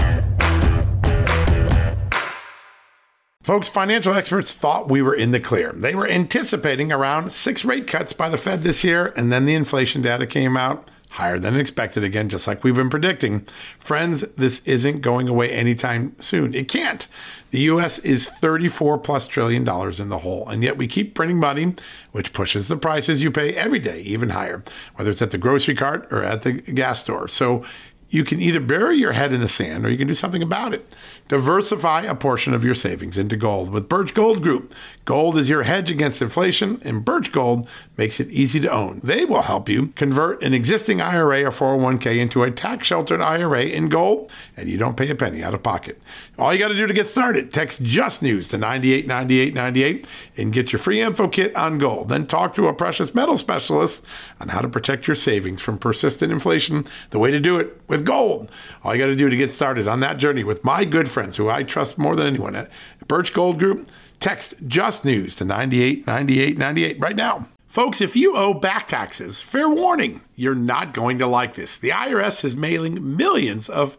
Folks, 3.42 3.68
financial 3.68 4.14
experts 4.14 4.52
thought 4.52 4.88
we 4.88 5.02
were 5.02 5.16
in 5.16 5.32
the 5.32 5.40
clear. 5.40 5.72
They 5.72 5.96
were 5.96 6.06
anticipating 6.06 6.92
around 6.92 7.32
six 7.32 7.64
rate 7.64 7.88
cuts 7.88 8.12
by 8.12 8.28
the 8.28 8.36
Fed 8.36 8.62
this 8.62 8.84
year, 8.84 9.12
and 9.16 9.32
then 9.32 9.46
the 9.46 9.54
inflation 9.54 10.00
data 10.00 10.28
came 10.28 10.56
out 10.56 10.92
higher 11.10 11.40
than 11.40 11.56
expected 11.56 12.04
again, 12.04 12.28
just 12.28 12.46
like 12.46 12.62
we've 12.62 12.76
been 12.76 12.88
predicting. 12.88 13.44
Friends, 13.80 14.20
this 14.36 14.60
isn't 14.64 15.00
going 15.00 15.26
away 15.26 15.50
anytime 15.50 16.14
soon. 16.20 16.54
It 16.54 16.68
can't. 16.68 17.08
The 17.50 17.60
US 17.60 17.98
is 18.00 18.28
34 18.28 18.98
plus 18.98 19.26
trillion 19.26 19.64
dollars 19.64 20.00
in 20.00 20.10
the 20.10 20.18
hole, 20.18 20.48
and 20.48 20.62
yet 20.62 20.76
we 20.76 20.86
keep 20.86 21.14
printing 21.14 21.38
money, 21.38 21.74
which 22.12 22.32
pushes 22.32 22.68
the 22.68 22.76
prices 22.76 23.22
you 23.22 23.30
pay 23.30 23.54
every 23.54 23.78
day 23.78 24.00
even 24.00 24.30
higher, 24.30 24.62
whether 24.96 25.10
it's 25.10 25.22
at 25.22 25.30
the 25.30 25.38
grocery 25.38 25.74
cart 25.74 26.06
or 26.10 26.22
at 26.22 26.42
the 26.42 26.52
gas 26.52 27.00
store. 27.00 27.26
So 27.28 27.64
you 28.10 28.24
can 28.24 28.40
either 28.40 28.60
bury 28.60 28.96
your 28.96 29.12
head 29.12 29.32
in 29.32 29.40
the 29.40 29.48
sand 29.48 29.84
or 29.84 29.90
you 29.90 29.98
can 29.98 30.08
do 30.08 30.14
something 30.14 30.42
about 30.42 30.72
it. 30.72 30.94
Diversify 31.28 32.02
a 32.02 32.14
portion 32.14 32.54
of 32.54 32.64
your 32.64 32.74
savings 32.74 33.18
into 33.18 33.36
gold 33.36 33.70
with 33.70 33.88
Birch 33.88 34.14
Gold 34.14 34.42
Group. 34.42 34.74
Gold 35.04 35.36
is 35.36 35.50
your 35.50 35.64
hedge 35.64 35.90
against 35.90 36.22
inflation, 36.22 36.78
and 36.86 37.04
Birch 37.04 37.32
Gold 37.32 37.68
makes 37.98 38.18
it 38.18 38.30
easy 38.30 38.60
to 38.60 38.72
own. 38.72 39.00
They 39.04 39.26
will 39.26 39.42
help 39.42 39.68
you 39.68 39.88
convert 39.88 40.42
an 40.42 40.54
existing 40.54 41.02
IRA 41.02 41.44
or 41.44 41.50
401k 41.50 42.18
into 42.18 42.42
a 42.42 42.50
tax 42.50 42.86
sheltered 42.86 43.20
IRA 43.20 43.64
in 43.64 43.90
gold, 43.90 44.32
and 44.56 44.70
you 44.70 44.78
don't 44.78 44.96
pay 44.96 45.10
a 45.10 45.14
penny 45.14 45.42
out 45.42 45.52
of 45.52 45.62
pocket. 45.62 46.00
All 46.38 46.52
you 46.52 46.60
got 46.60 46.68
to 46.68 46.74
do 46.74 46.86
to 46.86 46.94
get 46.94 47.08
started, 47.08 47.50
text 47.50 47.82
Just 47.82 48.22
News 48.22 48.46
to 48.48 48.58
989898 48.58 50.06
and 50.36 50.52
get 50.52 50.70
your 50.70 50.78
free 50.78 51.00
info 51.00 51.26
kit 51.26 51.54
on 51.56 51.78
gold. 51.78 52.10
Then 52.10 52.28
talk 52.28 52.54
to 52.54 52.68
a 52.68 52.74
precious 52.74 53.12
metal 53.12 53.36
specialist 53.36 54.04
on 54.40 54.50
how 54.50 54.60
to 54.60 54.68
protect 54.68 55.08
your 55.08 55.16
savings 55.16 55.60
from 55.60 55.78
persistent 55.78 56.30
inflation. 56.30 56.84
The 57.10 57.18
way 57.18 57.32
to 57.32 57.40
do 57.40 57.58
it 57.58 57.80
with 57.88 58.04
gold. 58.04 58.52
All 58.84 58.94
you 58.94 59.02
got 59.02 59.08
to 59.08 59.16
do 59.16 59.28
to 59.28 59.36
get 59.36 59.50
started 59.50 59.88
on 59.88 59.98
that 60.00 60.18
journey 60.18 60.44
with 60.44 60.62
my 60.62 60.84
good 60.84 61.10
friends 61.10 61.36
who 61.36 61.48
I 61.48 61.64
trust 61.64 61.98
more 61.98 62.14
than 62.14 62.28
anyone 62.28 62.54
at 62.54 62.70
Birch 63.08 63.32
Gold 63.32 63.58
Group. 63.58 63.88
Text 64.20 64.54
Just 64.68 65.04
News 65.04 65.34
to 65.36 65.44
989898 65.44 67.00
right 67.00 67.16
now. 67.16 67.48
Folks, 67.68 68.00
if 68.00 68.16
you 68.16 68.34
owe 68.34 68.54
back 68.54 68.88
taxes, 68.88 69.42
fair 69.42 69.68
warning, 69.68 70.22
you're 70.34 70.54
not 70.54 70.94
going 70.94 71.18
to 71.18 71.26
like 71.26 71.54
this. 71.54 71.76
The 71.76 71.90
IRS 71.90 72.42
is 72.42 72.56
mailing 72.56 73.16
millions 73.16 73.68
of 73.68 73.98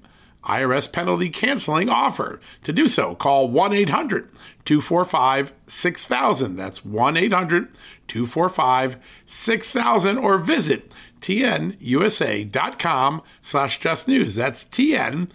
IRS 0.43 0.91
penalty 0.91 1.29
canceling 1.29 1.89
offer. 1.89 2.39
To 2.63 2.73
do 2.73 2.87
so, 2.87 3.15
call 3.15 3.49
1 3.49 3.73
800 3.73 4.29
245 4.65 5.53
6000. 5.67 6.55
That's 6.55 6.83
1 6.83 7.17
800 7.17 7.67
245 8.07 8.97
6000 9.25 10.17
or 10.17 10.37
visit 10.37 10.91
tnusa.com 11.21 13.21
slash 13.41 13.79
just 13.79 14.07
news. 14.07 14.35
That's 14.35 14.63
tnusa.com 14.65 15.27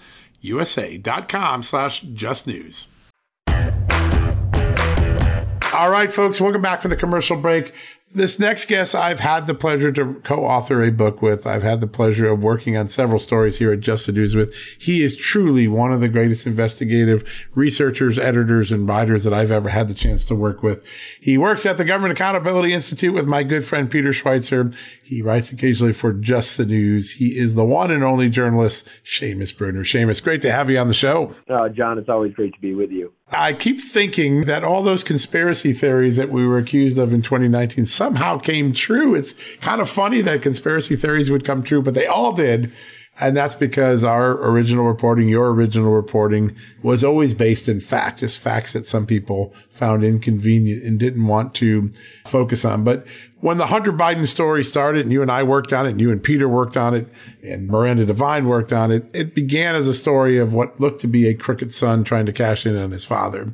slash 1.62 2.00
just 2.00 2.46
news. 2.46 2.86
All 5.72 5.90
right, 5.90 6.12
folks, 6.12 6.40
welcome 6.40 6.62
back 6.62 6.80
for 6.80 6.86
the 6.88 6.96
commercial 6.96 7.36
break. 7.36 7.74
This 8.16 8.38
next 8.38 8.68
guest, 8.68 8.94
I've 8.94 9.20
had 9.20 9.46
the 9.46 9.52
pleasure 9.52 9.92
to 9.92 10.14
co-author 10.24 10.82
a 10.82 10.90
book 10.90 11.20
with. 11.20 11.46
I've 11.46 11.62
had 11.62 11.82
the 11.82 11.86
pleasure 11.86 12.30
of 12.30 12.42
working 12.42 12.74
on 12.74 12.88
several 12.88 13.18
stories 13.18 13.58
here 13.58 13.72
at 13.72 13.80
Just 13.80 14.06
the 14.06 14.12
News 14.12 14.34
with. 14.34 14.54
He 14.78 15.02
is 15.02 15.16
truly 15.16 15.68
one 15.68 15.92
of 15.92 16.00
the 16.00 16.08
greatest 16.08 16.46
investigative 16.46 17.28
researchers, 17.54 18.18
editors, 18.18 18.72
and 18.72 18.88
writers 18.88 19.22
that 19.24 19.34
I've 19.34 19.50
ever 19.50 19.68
had 19.68 19.86
the 19.86 19.92
chance 19.92 20.24
to 20.24 20.34
work 20.34 20.62
with. 20.62 20.82
He 21.20 21.36
works 21.36 21.66
at 21.66 21.76
the 21.76 21.84
Government 21.84 22.12
Accountability 22.12 22.72
Institute 22.72 23.12
with 23.12 23.26
my 23.26 23.42
good 23.42 23.66
friend 23.66 23.90
Peter 23.90 24.12
Schweizer. 24.12 24.74
He 25.04 25.20
writes 25.20 25.52
occasionally 25.52 25.92
for 25.92 26.14
Just 26.14 26.56
the 26.56 26.64
News. 26.64 27.16
He 27.16 27.38
is 27.38 27.54
the 27.54 27.66
one 27.66 27.90
and 27.90 28.02
only 28.02 28.30
journalist, 28.30 28.88
Seamus 29.04 29.54
Bruner. 29.54 29.84
Seamus, 29.84 30.24
great 30.24 30.40
to 30.40 30.50
have 30.50 30.70
you 30.70 30.78
on 30.78 30.88
the 30.88 30.94
show. 30.94 31.36
Uh, 31.50 31.68
John, 31.68 31.98
it's 31.98 32.08
always 32.08 32.32
great 32.32 32.54
to 32.54 32.60
be 32.62 32.74
with 32.74 32.90
you. 32.90 33.12
I 33.32 33.54
keep 33.54 33.80
thinking 33.80 34.44
that 34.44 34.62
all 34.62 34.84
those 34.84 35.02
conspiracy 35.02 35.72
theories 35.72 36.14
that 36.16 36.30
we 36.30 36.46
were 36.46 36.58
accused 36.58 36.96
of 36.96 37.12
in 37.12 37.22
2019 37.22 37.84
somehow 37.86 38.38
came 38.38 38.72
true. 38.72 39.16
It's 39.16 39.34
kind 39.56 39.80
of 39.80 39.90
funny 39.90 40.20
that 40.22 40.42
conspiracy 40.42 40.94
theories 40.94 41.28
would 41.28 41.44
come 41.44 41.64
true, 41.64 41.82
but 41.82 41.94
they 41.94 42.06
all 42.06 42.32
did. 42.32 42.72
And 43.18 43.36
that's 43.36 43.54
because 43.54 44.04
our 44.04 44.32
original 44.46 44.84
reporting, 44.84 45.28
your 45.28 45.50
original 45.50 45.90
reporting 45.90 46.54
was 46.82 47.02
always 47.02 47.32
based 47.32 47.66
in 47.68 47.80
fact, 47.80 48.20
just 48.20 48.38
facts 48.38 48.74
that 48.74 48.86
some 48.86 49.06
people 49.06 49.54
found 49.70 50.04
inconvenient 50.04 50.84
and 50.84 51.00
didn't 51.00 51.26
want 51.26 51.54
to 51.54 51.92
focus 52.26 52.64
on. 52.64 52.84
But 52.84 53.06
when 53.40 53.56
the 53.56 53.68
Hunter 53.68 53.92
Biden 53.92 54.26
story 54.26 54.62
started 54.62 55.02
and 55.02 55.12
you 55.12 55.22
and 55.22 55.30
I 55.30 55.42
worked 55.42 55.72
on 55.72 55.86
it 55.86 55.90
and 55.90 56.00
you 56.00 56.10
and 56.10 56.22
Peter 56.22 56.48
worked 56.48 56.76
on 56.76 56.94
it 56.94 57.08
and 57.42 57.68
Miranda 57.68 58.04
Devine 58.04 58.46
worked 58.46 58.72
on 58.72 58.90
it, 58.90 59.06
it 59.14 59.34
began 59.34 59.74
as 59.74 59.88
a 59.88 59.94
story 59.94 60.36
of 60.36 60.52
what 60.52 60.78
looked 60.78 61.00
to 61.02 61.06
be 61.06 61.26
a 61.26 61.34
crooked 61.34 61.72
son 61.72 62.04
trying 62.04 62.26
to 62.26 62.32
cash 62.32 62.66
in 62.66 62.76
on 62.76 62.90
his 62.90 63.04
father. 63.04 63.52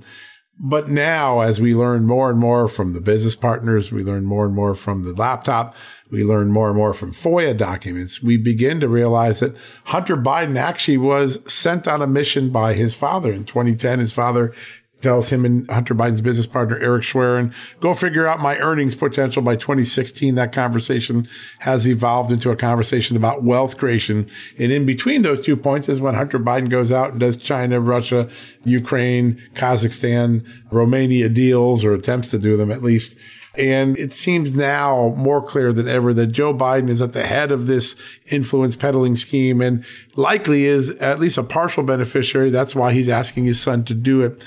But 0.58 0.88
now, 0.88 1.40
as 1.40 1.60
we 1.60 1.74
learn 1.74 2.06
more 2.06 2.30
and 2.30 2.38
more 2.38 2.68
from 2.68 2.92
the 2.92 3.00
business 3.00 3.34
partners, 3.34 3.90
we 3.90 4.04
learn 4.04 4.24
more 4.24 4.44
and 4.44 4.54
more 4.54 4.74
from 4.74 5.02
the 5.02 5.12
laptop, 5.12 5.74
we 6.12 6.22
learn 6.22 6.52
more 6.52 6.68
and 6.68 6.76
more 6.76 6.92
from 6.92 7.10
FOIA 7.10 7.56
documents, 7.56 8.22
we 8.22 8.36
begin 8.36 8.78
to 8.80 8.88
realize 8.88 9.40
that 9.40 9.56
Hunter 9.86 10.16
Biden 10.16 10.58
actually 10.58 10.98
was 10.98 11.40
sent 11.52 11.88
on 11.88 12.02
a 12.02 12.06
mission 12.06 12.50
by 12.50 12.74
his 12.74 12.94
father. 12.94 13.32
In 13.32 13.44
2010, 13.44 13.98
his 13.98 14.12
father 14.12 14.54
tells 15.00 15.30
him 15.30 15.44
and 15.44 15.68
Hunter 15.70 15.94
Biden's 15.94 16.20
business 16.20 16.46
partner, 16.46 16.78
Eric 16.78 17.02
Schwerin, 17.02 17.52
go 17.80 17.94
figure 17.94 18.26
out 18.26 18.40
my 18.40 18.56
earnings 18.58 18.94
potential 18.94 19.42
by 19.42 19.56
2016. 19.56 20.34
That 20.34 20.52
conversation 20.52 21.26
has 21.60 21.88
evolved 21.88 22.30
into 22.30 22.50
a 22.50 22.56
conversation 22.56 23.16
about 23.16 23.42
wealth 23.42 23.78
creation. 23.78 24.28
And 24.58 24.70
in 24.70 24.86
between 24.86 25.22
those 25.22 25.40
two 25.40 25.56
points 25.56 25.88
is 25.88 26.00
when 26.00 26.14
Hunter 26.14 26.38
Biden 26.38 26.68
goes 26.68 26.92
out 26.92 27.12
and 27.12 27.20
does 27.20 27.36
China, 27.38 27.80
Russia, 27.80 28.30
Ukraine, 28.64 29.42
Kazakhstan, 29.54 30.46
Romania 30.70 31.28
deals 31.28 31.84
or 31.84 31.94
attempts 31.94 32.28
to 32.28 32.38
do 32.38 32.56
them 32.56 32.70
at 32.70 32.82
least. 32.82 33.16
And 33.56 33.98
it 33.98 34.14
seems 34.14 34.54
now 34.54 35.14
more 35.16 35.42
clear 35.42 35.72
than 35.72 35.86
ever 35.86 36.14
that 36.14 36.28
Joe 36.28 36.54
Biden 36.54 36.88
is 36.88 37.02
at 37.02 37.12
the 37.12 37.26
head 37.26 37.52
of 37.52 37.66
this 37.66 37.96
influence 38.30 38.76
peddling 38.76 39.16
scheme 39.16 39.60
and 39.60 39.84
likely 40.16 40.64
is 40.64 40.90
at 40.90 41.20
least 41.20 41.38
a 41.38 41.42
partial 41.42 41.82
beneficiary. 41.82 42.50
That's 42.50 42.74
why 42.74 42.92
he's 42.92 43.08
asking 43.08 43.44
his 43.44 43.60
son 43.60 43.84
to 43.84 43.94
do 43.94 44.22
it. 44.22 44.42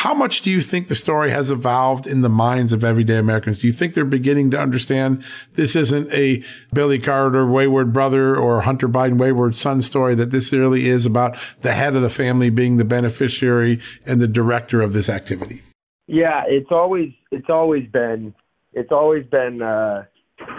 How 0.00 0.12
much 0.12 0.42
do 0.42 0.50
you 0.50 0.60
think 0.60 0.88
the 0.88 0.94
story 0.94 1.30
has 1.30 1.50
evolved 1.50 2.06
in 2.06 2.20
the 2.20 2.28
minds 2.28 2.74
of 2.74 2.84
everyday 2.84 3.16
Americans? 3.16 3.60
Do 3.60 3.66
you 3.66 3.72
think 3.72 3.94
they're 3.94 4.04
beginning 4.04 4.50
to 4.50 4.60
understand 4.60 5.24
this 5.54 5.74
isn't 5.74 6.12
a 6.12 6.44
Billy 6.74 6.98
Carter 6.98 7.46
wayward 7.46 7.94
brother 7.94 8.36
or 8.36 8.60
Hunter 8.60 8.90
Biden 8.90 9.16
wayward 9.16 9.56
son 9.56 9.80
story, 9.80 10.14
that 10.14 10.30
this 10.30 10.52
really 10.52 10.86
is 10.86 11.06
about 11.06 11.38
the 11.62 11.72
head 11.72 11.96
of 11.96 12.02
the 12.02 12.10
family 12.10 12.50
being 12.50 12.76
the 12.76 12.84
beneficiary 12.84 13.80
and 14.04 14.20
the 14.20 14.28
director 14.28 14.82
of 14.82 14.92
this 14.92 15.08
activity? 15.08 15.62
Yeah, 16.06 16.42
it's 16.46 16.70
always 16.70 17.12
it's 17.30 17.48
always 17.48 17.88
been 17.90 18.34
it's 18.72 18.92
always 18.92 19.26
been 19.26 19.62
uh, 19.62 20.04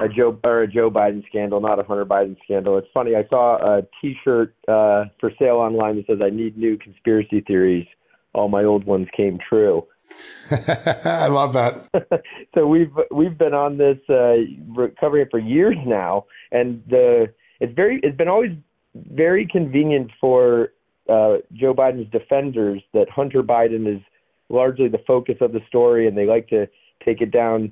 a 0.02 0.10
Joe 0.10 0.40
or 0.44 0.64
a 0.64 0.68
Joe 0.68 0.92
Biden 0.92 1.26
scandal, 1.28 1.62
not 1.62 1.80
a 1.80 1.84
Hunter 1.84 2.06
Biden 2.06 2.36
scandal. 2.44 2.78
It's 2.78 2.88
funny. 2.94 3.16
I 3.16 3.26
saw 3.30 3.58
a 3.58 3.82
T-shirt 4.02 4.56
uh, 4.68 5.06
for 5.20 5.32
sale 5.40 5.58
online 5.58 5.98
that 5.98 6.08
says 6.08 6.20
"I 6.24 6.30
need 6.30 6.58
new 6.58 6.78
conspiracy 6.78 7.42
theories." 7.42 7.88
all 8.38 8.48
my 8.48 8.64
old 8.64 8.86
ones 8.86 9.08
came 9.16 9.40
true. 9.50 9.86
I 10.52 11.28
love 11.28 11.54
that. 11.54 11.88
so 12.56 12.66
we've 12.66 12.92
we've 13.12 13.38
been 13.38 13.54
on 13.54 13.78
this 13.78 13.98
uh, 14.10 14.36
covering 15.00 15.24
it 15.24 15.30
for 15.30 15.40
years 15.40 15.76
now, 15.86 16.26
and 16.52 16.82
the 16.90 17.34
it's 17.60 17.74
very 17.76 18.00
it's 18.04 18.18
been 18.18 18.30
always 18.30 18.52
very 18.96 19.46
convenient 19.46 20.12
for 20.20 20.70
uh, 21.10 21.38
Joe 21.54 21.74
Biden's 21.74 22.12
defenders 22.12 22.82
that 22.94 23.10
Hunter 23.10 23.44
Biden 23.44 23.94
is 23.94 24.02
largely 24.50 24.88
the 24.88 25.02
focus 25.06 25.36
of 25.42 25.52
the 25.52 25.62
story, 25.68 26.08
and 26.08 26.18
they 26.18 26.26
like 26.26 26.48
to 26.50 26.68
take 27.04 27.22
it 27.22 27.32
down 27.32 27.72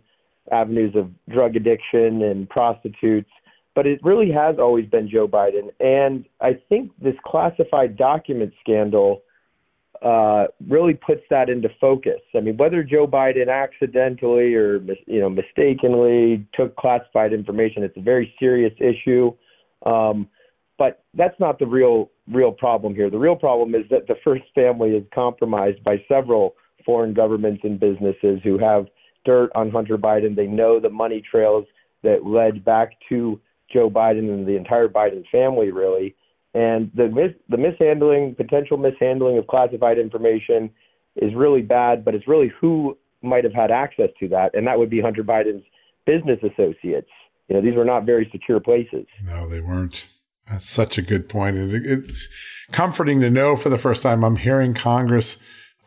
avenues 0.52 0.96
of 0.96 1.10
drug 1.30 1.56
addiction 1.56 2.22
and 2.22 2.50
prostitutes. 2.50 3.30
But 3.74 3.88
it 3.88 4.00
really 4.04 4.32
has 4.32 4.58
always 4.58 4.86
been 4.86 5.10
Joe 5.10 5.28
Biden, 5.28 5.70
and 5.80 6.26
I 6.40 6.60
think 6.70 6.92
this 7.02 7.16
classified 7.26 7.98
document 7.98 8.54
scandal 8.62 9.22
uh, 10.02 10.46
really 10.68 10.94
puts 10.94 11.22
that 11.30 11.50
into 11.50 11.70
focus. 11.80 12.22
I 12.36 12.40
mean, 12.40 12.58
whether 12.58 12.84
Joe 12.84 13.08
Biden 13.08 13.50
accidentally 13.52 14.54
or 14.54 14.80
you 15.08 15.20
know 15.20 15.30
mistakenly 15.30 16.46
took 16.54 16.76
classified 16.78 17.34
information, 17.34 17.84
it's 17.84 17.98
a 17.98 18.02
very 18.02 18.34
serious 18.40 18.74
issue. 18.80 19.34
Um, 19.86 20.30
but 20.78 21.04
that's 21.14 21.40
not 21.40 21.60
the 21.60 21.66
real 21.66 22.12
real 22.32 22.52
problem 22.52 22.96
here. 22.96 23.10
The 23.10 23.18
real 23.18 23.36
problem 23.36 23.76
is 23.76 23.84
that 23.90 24.08
the 24.08 24.16
first 24.24 24.44
family 24.54 24.92
is 24.92 25.04
compromised 25.14 25.84
by 25.84 26.04
several 26.08 26.56
foreign 26.86 27.14
governments 27.14 27.62
and 27.64 27.80
businesses 27.80 28.40
who 28.44 28.58
have 28.58 28.88
dirt 29.26 29.52
on 29.56 29.72
Hunter 29.72 29.98
Biden. 29.98 30.36
They 30.36 30.48
know 30.48 30.80
the 30.80 30.90
money 30.90 31.22
trails 31.22 31.66
that 32.04 32.26
led 32.26 32.64
back 32.64 32.92
to 33.10 33.40
Joe 33.72 33.90
Biden 33.90 34.32
and 34.32 34.48
the 34.48 34.56
entire 34.56 34.88
Biden 34.88 35.24
family, 35.32 35.72
really. 35.72 36.16
And 36.54 36.92
the 36.96 37.10
mis- 37.10 37.36
the 37.50 37.58
mishandling, 37.58 38.36
potential 38.36 38.78
mishandling 38.78 39.38
of 39.38 39.48
classified 39.48 39.98
information 39.98 40.70
is 41.16 41.34
really 41.36 41.62
bad, 41.62 42.06
but 42.06 42.16
it's 42.16 42.28
really 42.28 42.52
who 42.62 42.98
might 43.22 43.44
have 43.44 43.54
had 43.54 43.72
access 43.72 44.10
to 44.20 44.28
that, 44.30 44.54
and 44.54 44.68
that 44.68 44.78
would 44.78 44.90
be 44.90 45.02
Hunter 45.02 45.24
Biden's 45.24 45.64
business 46.06 46.40
associates. 46.44 47.10
You 47.50 47.56
know, 47.56 47.62
these 47.62 47.76
were 47.76 47.86
not 47.86 48.06
very 48.06 48.30
secure 48.32 48.60
places. 48.60 49.06
No, 49.24 49.50
they 49.50 49.60
weren't. 49.60 50.08
That's 50.48 50.70
such 50.70 50.98
a 50.98 51.02
good 51.02 51.28
point. 51.28 51.58
It's 51.58 52.30
comforting 52.72 53.20
to 53.22 53.30
know 53.30 53.56
for 53.56 53.70
the 53.70 53.78
first 53.78 54.04
time 54.04 54.24
I'm 54.24 54.36
hearing 54.36 54.74
Congress 54.74 55.38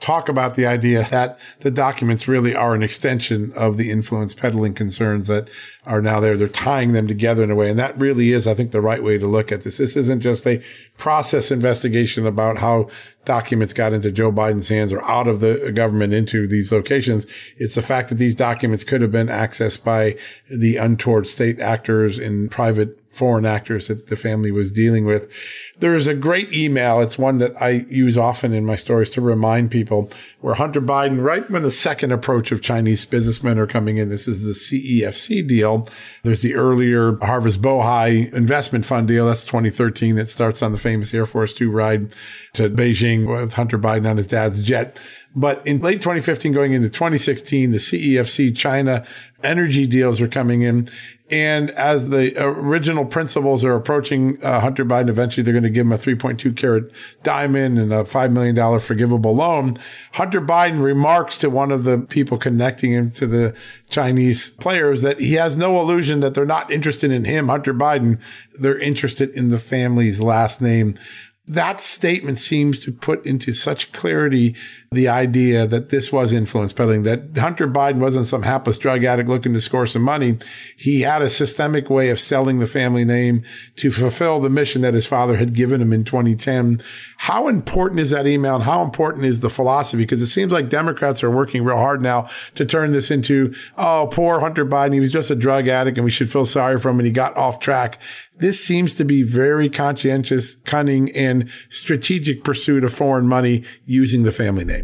talk 0.00 0.28
about 0.28 0.54
the 0.54 0.66
idea 0.66 1.02
that 1.10 1.38
the 1.60 1.70
documents 1.70 2.28
really 2.28 2.54
are 2.54 2.74
an 2.74 2.82
extension 2.82 3.52
of 3.56 3.76
the 3.76 3.90
influence 3.90 4.32
peddling 4.32 4.72
concerns 4.74 5.26
that 5.26 5.48
are 5.86 6.00
now 6.00 6.20
there. 6.20 6.36
They're 6.36 6.48
tying 6.48 6.92
them 6.92 7.08
together 7.08 7.42
in 7.42 7.50
a 7.50 7.56
way. 7.56 7.68
And 7.68 7.78
that 7.78 7.98
really 7.98 8.32
is, 8.32 8.46
I 8.46 8.54
think, 8.54 8.70
the 8.70 8.80
right 8.80 9.02
way 9.02 9.18
to 9.18 9.26
look 9.26 9.50
at 9.50 9.64
this. 9.64 9.78
This 9.78 9.96
isn't 9.96 10.20
just 10.20 10.46
a 10.46 10.62
process 10.96 11.50
investigation 11.50 12.26
about 12.26 12.58
how 12.58 12.88
documents 13.24 13.72
got 13.72 13.92
into 13.92 14.12
Joe 14.12 14.30
Biden's 14.30 14.68
hands 14.68 14.92
or 14.92 15.02
out 15.04 15.26
of 15.26 15.40
the 15.40 15.72
government 15.74 16.14
into 16.14 16.46
these 16.46 16.70
locations. 16.70 17.26
It's 17.56 17.74
the 17.74 17.82
fact 17.82 18.08
that 18.08 18.16
these 18.16 18.34
documents 18.34 18.84
could 18.84 19.02
have 19.02 19.12
been 19.12 19.26
accessed 19.26 19.84
by 19.84 20.16
the 20.48 20.76
untoward 20.76 21.26
state 21.26 21.58
actors 21.58 22.18
in 22.18 22.48
private 22.48 22.97
foreign 23.10 23.44
actors 23.44 23.88
that 23.88 24.06
the 24.08 24.16
family 24.16 24.50
was 24.50 24.70
dealing 24.70 25.04
with. 25.04 25.30
There 25.78 25.94
is 25.94 26.06
a 26.06 26.14
great 26.14 26.52
email. 26.52 27.00
It's 27.00 27.18
one 27.18 27.38
that 27.38 27.60
I 27.60 27.84
use 27.88 28.16
often 28.16 28.52
in 28.52 28.64
my 28.64 28.76
stories 28.76 29.10
to 29.10 29.20
remind 29.20 29.70
people 29.70 30.10
where 30.40 30.54
Hunter 30.54 30.80
Biden, 30.80 31.22
right 31.22 31.48
when 31.50 31.62
the 31.62 31.70
second 31.70 32.12
approach 32.12 32.52
of 32.52 32.62
Chinese 32.62 33.04
businessmen 33.04 33.58
are 33.58 33.66
coming 33.66 33.96
in, 33.96 34.08
this 34.08 34.28
is 34.28 34.44
the 34.44 34.52
CEFC 34.52 35.46
deal. 35.46 35.88
There's 36.22 36.42
the 36.42 36.54
earlier 36.54 37.16
Harvest 37.18 37.60
Bohai 37.60 38.32
investment 38.32 38.84
fund 38.84 39.08
deal. 39.08 39.26
That's 39.26 39.44
2013. 39.44 40.14
That 40.14 40.30
starts 40.30 40.62
on 40.62 40.72
the 40.72 40.78
famous 40.78 41.12
Air 41.12 41.26
Force 41.26 41.52
Two 41.52 41.70
ride 41.70 42.12
to 42.54 42.70
Beijing 42.70 43.26
with 43.26 43.54
Hunter 43.54 43.78
Biden 43.78 44.08
on 44.08 44.16
his 44.16 44.28
dad's 44.28 44.62
jet. 44.62 44.96
But 45.34 45.64
in 45.66 45.80
late 45.80 46.00
2015, 46.00 46.52
going 46.52 46.72
into 46.72 46.88
2016, 46.88 47.70
the 47.70 47.76
CEFC 47.76 48.56
China 48.56 49.06
energy 49.42 49.86
deals 49.86 50.20
are 50.20 50.28
coming 50.28 50.62
in. 50.62 50.88
And 51.30 51.70
as 51.72 52.08
the 52.08 52.34
original 52.42 53.04
principals 53.04 53.62
are 53.62 53.74
approaching 53.74 54.42
uh, 54.42 54.60
Hunter 54.60 54.84
Biden, 54.84 55.10
eventually 55.10 55.44
they're 55.44 55.52
going 55.52 55.62
to 55.62 55.70
give 55.70 55.86
him 55.86 55.92
a 55.92 55.98
3.2 55.98 56.56
carat 56.56 56.90
diamond 57.22 57.78
and 57.78 57.92
a 57.92 58.04
$5 58.04 58.32
million 58.32 58.80
forgivable 58.80 59.34
loan. 59.34 59.78
Hunter 60.12 60.40
Biden 60.40 60.82
remarks 60.82 61.36
to 61.38 61.50
one 61.50 61.70
of 61.70 61.84
the 61.84 61.98
people 61.98 62.38
connecting 62.38 62.92
him 62.92 63.10
to 63.12 63.26
the 63.26 63.54
Chinese 63.90 64.50
players 64.52 65.02
that 65.02 65.20
he 65.20 65.34
has 65.34 65.56
no 65.56 65.78
illusion 65.78 66.20
that 66.20 66.32
they're 66.32 66.46
not 66.46 66.70
interested 66.70 67.10
in 67.10 67.24
him, 67.24 67.48
Hunter 67.48 67.74
Biden. 67.74 68.18
They're 68.58 68.78
interested 68.78 69.30
in 69.30 69.50
the 69.50 69.58
family's 69.58 70.20
last 70.22 70.62
name. 70.62 70.98
that 71.46 71.80
statement 71.80 72.38
seems 72.38 72.78
to 72.80 72.92
put 72.92 73.24
into 73.24 73.54
such 73.54 73.90
clarity 73.92 74.54
the 74.90 75.08
idea 75.08 75.66
that 75.66 75.90
this 75.90 76.10
was 76.10 76.32
influence 76.32 76.72
peddling, 76.72 77.02
that 77.02 77.36
Hunter 77.36 77.68
Biden 77.68 77.98
wasn't 77.98 78.26
some 78.26 78.42
hapless 78.42 78.78
drug 78.78 79.04
addict 79.04 79.28
looking 79.28 79.52
to 79.52 79.60
score 79.60 79.86
some 79.86 80.00
money. 80.00 80.38
He 80.78 81.02
had 81.02 81.20
a 81.20 81.28
systemic 81.28 81.90
way 81.90 82.08
of 82.08 82.18
selling 82.18 82.58
the 82.58 82.66
family 82.66 83.04
name 83.04 83.44
to 83.76 83.90
fulfill 83.90 84.40
the 84.40 84.48
mission 84.48 84.80
that 84.80 84.94
his 84.94 85.06
father 85.06 85.36
had 85.36 85.52
given 85.52 85.82
him 85.82 85.92
in 85.92 86.04
2010. 86.04 86.80
How 87.18 87.48
important 87.48 88.00
is 88.00 88.10
that 88.10 88.26
email 88.26 88.54
and 88.54 88.64
how 88.64 88.82
important 88.82 89.26
is 89.26 89.40
the 89.40 89.50
philosophy? 89.50 90.04
Because 90.04 90.22
it 90.22 90.28
seems 90.28 90.52
like 90.52 90.70
Democrats 90.70 91.22
are 91.22 91.30
working 91.30 91.64
real 91.64 91.76
hard 91.76 92.00
now 92.00 92.30
to 92.54 92.64
turn 92.64 92.92
this 92.92 93.10
into, 93.10 93.54
oh, 93.76 94.08
poor 94.10 94.40
Hunter 94.40 94.64
Biden. 94.64 94.94
He 94.94 95.00
was 95.00 95.12
just 95.12 95.30
a 95.30 95.36
drug 95.36 95.68
addict 95.68 95.98
and 95.98 96.04
we 96.06 96.10
should 96.10 96.32
feel 96.32 96.46
sorry 96.46 96.80
for 96.80 96.88
him 96.88 96.98
and 96.98 97.06
he 97.06 97.12
got 97.12 97.36
off 97.36 97.60
track. 97.60 97.98
This 98.38 98.64
seems 98.64 98.94
to 98.94 99.04
be 99.04 99.22
very 99.22 99.68
conscientious, 99.68 100.54
cunning, 100.54 101.10
and 101.10 101.50
strategic 101.70 102.44
pursuit 102.44 102.84
of 102.84 102.94
foreign 102.94 103.26
money 103.26 103.64
using 103.84 104.22
the 104.22 104.30
family 104.30 104.64
name. 104.64 104.77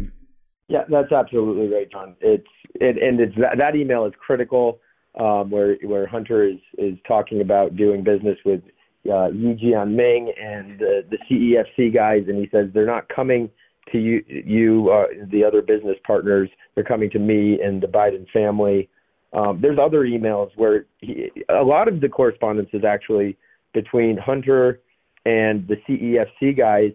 Yeah, 0.67 0.83
that's 0.89 1.11
absolutely 1.11 1.67
right, 1.67 1.89
John. 1.91 2.15
It's 2.21 2.47
it, 2.75 3.01
and 3.01 3.19
it's 3.19 3.35
that, 3.37 3.57
that 3.57 3.75
email 3.75 4.05
is 4.05 4.13
critical, 4.19 4.79
um, 5.19 5.51
where 5.51 5.75
where 5.83 6.07
Hunter 6.07 6.47
is 6.47 6.57
is 6.77 6.97
talking 7.07 7.41
about 7.41 7.75
doing 7.75 8.03
business 8.03 8.37
with 8.45 8.61
uh, 9.09 9.27
Ye 9.27 9.55
Jianming 9.55 10.29
and 10.41 10.79
the, 10.79 11.03
the 11.09 11.17
CEFC 11.29 11.93
guys, 11.93 12.23
and 12.27 12.37
he 12.39 12.49
says 12.51 12.69
they're 12.73 12.87
not 12.87 13.07
coming 13.09 13.49
to 13.91 13.99
you, 13.99 14.23
you 14.27 14.89
uh, 14.89 15.05
the 15.31 15.43
other 15.43 15.61
business 15.61 15.97
partners. 16.05 16.49
They're 16.73 16.83
coming 16.83 17.09
to 17.11 17.19
me 17.19 17.59
and 17.61 17.81
the 17.81 17.87
Biden 17.87 18.27
family. 18.31 18.89
Um, 19.33 19.59
there's 19.61 19.77
other 19.79 20.01
emails 20.01 20.49
where 20.55 20.85
he, 21.01 21.31
a 21.49 21.63
lot 21.63 21.87
of 21.87 22.01
the 22.01 22.09
correspondence 22.09 22.69
is 22.73 22.83
actually 22.83 23.37
between 23.73 24.17
Hunter 24.17 24.79
and 25.25 25.67
the 25.67 25.75
CEFC 25.87 26.57
guys. 26.57 26.91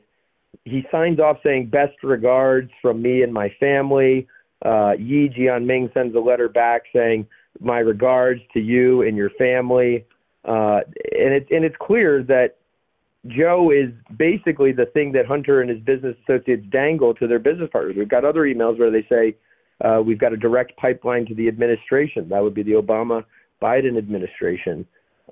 He 0.64 0.84
signs 0.90 1.18
off 1.20 1.38
saying 1.42 1.70
best 1.70 2.02
regards 2.02 2.70
from 2.82 3.00
me 3.02 3.22
and 3.22 3.32
my 3.32 3.52
family. 3.60 4.26
Uh, 4.64 4.92
Ye 4.98 5.28
Jianming 5.28 5.92
sends 5.94 6.14
a 6.14 6.20
letter 6.20 6.48
back 6.48 6.82
saying 6.92 7.26
my 7.60 7.78
regards 7.78 8.40
to 8.52 8.60
you 8.60 9.02
and 9.02 9.16
your 9.16 9.30
family. 9.30 10.04
Uh, 10.44 10.80
and 11.12 11.34
it's 11.34 11.50
and 11.50 11.64
it's 11.64 11.76
clear 11.80 12.22
that 12.24 12.56
Joe 13.26 13.70
is 13.70 13.90
basically 14.16 14.72
the 14.72 14.86
thing 14.86 15.12
that 15.12 15.26
Hunter 15.26 15.60
and 15.60 15.70
his 15.70 15.80
business 15.80 16.16
associates 16.22 16.64
dangle 16.70 17.14
to 17.14 17.26
their 17.26 17.38
business 17.38 17.68
partners. 17.70 17.94
We've 17.96 18.08
got 18.08 18.24
other 18.24 18.42
emails 18.42 18.78
where 18.78 18.90
they 18.90 19.06
say 19.08 19.36
uh, 19.84 20.00
we've 20.02 20.18
got 20.18 20.32
a 20.32 20.36
direct 20.36 20.76
pipeline 20.76 21.26
to 21.26 21.34
the 21.34 21.48
administration. 21.48 22.28
That 22.28 22.42
would 22.42 22.54
be 22.54 22.62
the 22.62 22.72
Obama 22.72 23.24
Biden 23.62 23.98
administration. 23.98 24.86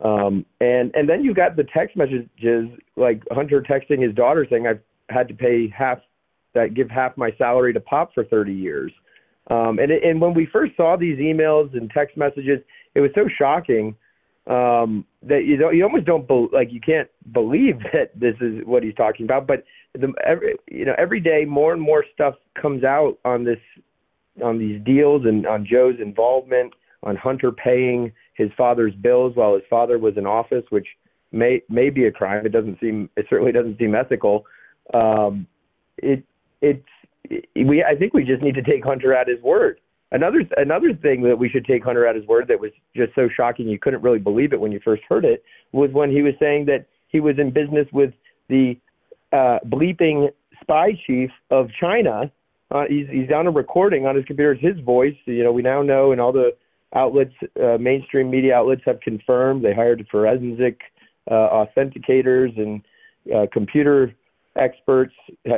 Um, 0.05 0.45
and 0.61 0.95
and 0.95 1.09
then 1.09 1.25
you've 1.25 1.37
got 1.37 1.57
the 1.57 1.65
text 1.65 1.97
messages 1.97 2.69
like 2.97 3.23
Hunter 3.31 3.63
texting 3.63 4.03
his 4.03 4.15
daughter 4.15 4.47
saying 4.49 4.67
I've 4.67 4.81
had 5.09 5.29
to 5.29 5.35
pay 5.35 5.69
half 5.69 5.99
that 6.55 6.75
give 6.75 6.91
half 6.91 7.17
my 7.17 7.31
salary 7.39 7.73
to 7.73 7.81
Pop 7.81 8.13
for 8.15 8.25
30 8.25 8.53
years. 8.53 8.93
Um, 9.51 9.79
and 9.79 9.91
and 9.91 10.21
when 10.21 10.35
we 10.35 10.47
first 10.47 10.77
saw 10.77 10.97
these 10.97 11.19
emails 11.19 11.75
and 11.77 11.91
text 11.91 12.17
messages, 12.17 12.61
it 12.95 13.01
was 13.01 13.11
so 13.15 13.29
shocking 13.39 13.95
um, 14.47 15.05
that 15.23 15.45
you 15.45 15.57
don't 15.57 15.77
you 15.77 15.85
almost 15.85 16.05
don't 16.05 16.27
be, 16.29 16.49
like 16.53 16.73
you 16.73 16.81
can't 16.81 17.09
believe 17.33 17.79
that 17.93 18.11
this 18.15 18.35
is 18.41 18.65
what 18.65 18.83
he's 18.83 18.95
talking 18.95 19.25
about. 19.25 19.47
But 19.47 19.65
the 19.95 20.13
every 20.27 20.57
you 20.71 20.85
know 20.85 20.95
every 20.99 21.21
day 21.21 21.45
more 21.47 21.73
and 21.73 21.81
more 21.81 22.05
stuff 22.13 22.35
comes 22.61 22.85
out 22.85 23.19
on 23.25 23.45
this 23.45 23.59
on 24.43 24.59
these 24.59 24.83
deals 24.85 25.23
and 25.25 25.47
on 25.47 25.67
Joe's 25.67 25.97
involvement 26.01 26.73
on 27.03 27.17
Hunter 27.17 27.53
paying 27.53 28.13
his 28.35 28.51
father's 28.57 28.95
bills 28.95 29.35
while 29.37 29.55
his 29.55 29.63
father 29.69 29.99
was 29.99 30.17
in 30.17 30.27
office, 30.27 30.65
which 30.71 30.87
may 31.33 31.63
may 31.69 31.91
be 31.91 32.07
a 32.07 32.13
crime. 32.13 32.45
It 32.45 32.53
doesn't 32.53 32.81
seem 32.81 33.09
it 33.17 33.27
certainly 33.31 33.53
doesn't 33.53 33.79
seem 33.79 33.95
ethical. 33.95 34.45
Um, 34.95 35.47
it 35.99 36.25
it's 36.61 36.87
it, 37.25 37.67
we 37.67 37.85
I 37.85 37.95
think 37.95 38.15
we 38.15 38.25
just 38.25 38.43
need 38.43 38.55
to 38.55 38.63
take 38.63 38.85
Hunter 38.85 39.15
at 39.15 39.29
his 39.29 39.41
word. 39.43 39.81
Another 40.11 40.43
another 40.57 40.95
thing 40.95 41.23
that 41.23 41.39
we 41.39 41.49
should 41.49 41.67
take 41.67 41.85
Hunter 41.85 42.07
at 42.07 42.17
his 42.17 42.27
word 42.27 42.49
that 42.49 42.59
was 42.59 42.71
just 42.97 43.15
so 43.15 43.29
shocking 43.35 43.69
you 43.69 43.79
couldn't 43.79 44.03
really 44.03 44.19
believe 44.19 44.53
it 44.53 44.61
when 44.61 44.73
you 44.73 44.81
first 44.83 45.03
heard 45.09 45.25
it 45.25 45.45
was 45.73 45.91
when 45.93 46.11
he 46.11 46.23
was 46.23 46.33
saying 46.41 46.65
that 46.67 46.87
he 47.09 47.21
was 47.21 47.39
in 47.39 47.51
business 47.51 47.87
with 47.93 48.13
the 48.49 48.75
uh, 49.33 49.59
bleeping 49.67 50.31
spy 50.61 50.93
chief 51.07 51.31
of 51.51 51.69
China. 51.79 52.31
Uh, 52.71 52.85
he's 52.89 53.07
he's 53.11 53.31
on 53.35 53.47
a 53.47 53.51
recording 53.51 54.07
on 54.07 54.17
his 54.17 54.25
computer. 54.25 54.53
It's 54.53 54.63
his 54.63 54.85
voice. 54.85 55.17
You 55.27 55.45
know, 55.45 55.53
we 55.53 55.63
now 55.63 55.83
know, 55.83 56.13
and 56.13 56.21
all 56.21 56.33
the 56.33 56.57
outlets, 56.95 57.35
uh, 57.63 57.77
mainstream 57.79 58.31
media 58.31 58.55
outlets 58.55 58.83
have 58.87 59.01
confirmed 59.01 59.65
they 59.65 59.75
hired 59.75 60.07
forensic 60.11 60.81
uh, 61.31 61.65
authenticators 61.67 62.59
and 62.59 62.83
uh, 63.35 63.47
computer 63.53 64.15
experts. 64.59 65.15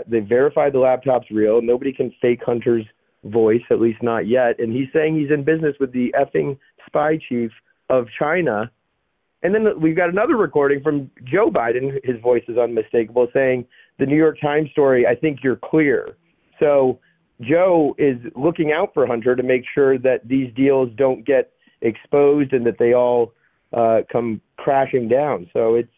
They 0.07 0.21
verified 0.21 0.73
the 0.73 0.79
laptop's 0.79 1.31
real. 1.31 1.61
Nobody 1.63 1.93
can 1.93 2.13
fake 2.21 2.41
Hunter's 2.45 2.85
voice, 3.25 3.63
at 3.71 3.81
least 3.81 4.03
not 4.03 4.27
yet. 4.27 4.59
And 4.59 4.73
he's 4.73 4.89
saying 4.93 5.19
he's 5.19 5.31
in 5.31 5.45
business 5.45 5.77
with 5.81 5.93
the 5.93 6.15
effing 6.19 6.59
spy 6.87 7.19
chief 7.29 7.51
of 7.89 8.07
China. 8.19 8.71
And 9.43 9.55
then 9.55 9.81
we've 9.81 9.97
got 9.97 10.11
another 10.11 10.37
recording 10.37 10.83
from 10.83 11.11
Joe 11.25 11.51
Biden. 11.51 11.99
His 12.05 12.21
voice 12.21 12.45
is 12.49 12.59
unmistakable, 12.59 13.29
saying 13.33 13.67
the 13.99 14.07
New 14.07 14.17
York 14.17 14.39
Times 14.41 14.71
story. 14.71 15.07
I 15.07 15.15
think 15.15 15.41
you're 15.43 15.57
clear. 15.57 16.17
So 16.59 16.99
Joe 17.41 17.95
is 17.99 18.17
looking 18.37 18.73
out 18.73 18.93
for 18.93 19.07
Hunter 19.07 19.35
to 19.35 19.43
make 19.43 19.63
sure 19.75 19.99
that 19.99 20.29
these 20.29 20.53
deals 20.55 20.91
don't 20.97 21.25
get 21.25 21.53
exposed 21.81 22.53
and 22.53 22.67
that 22.67 22.79
they 22.79 22.93
all 22.93 23.33
uh, 23.73 24.01
come 24.11 24.41
crashing 24.57 25.09
down. 25.09 25.49
So 25.53 25.75
it's 25.75 25.89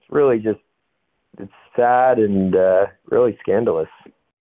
it's 0.00 0.10
really 0.10 0.38
just 0.38 0.60
it's 1.38 1.52
sad 1.76 2.18
and 2.18 2.54
uh, 2.54 2.86
really 3.06 3.36
scandalous. 3.40 3.88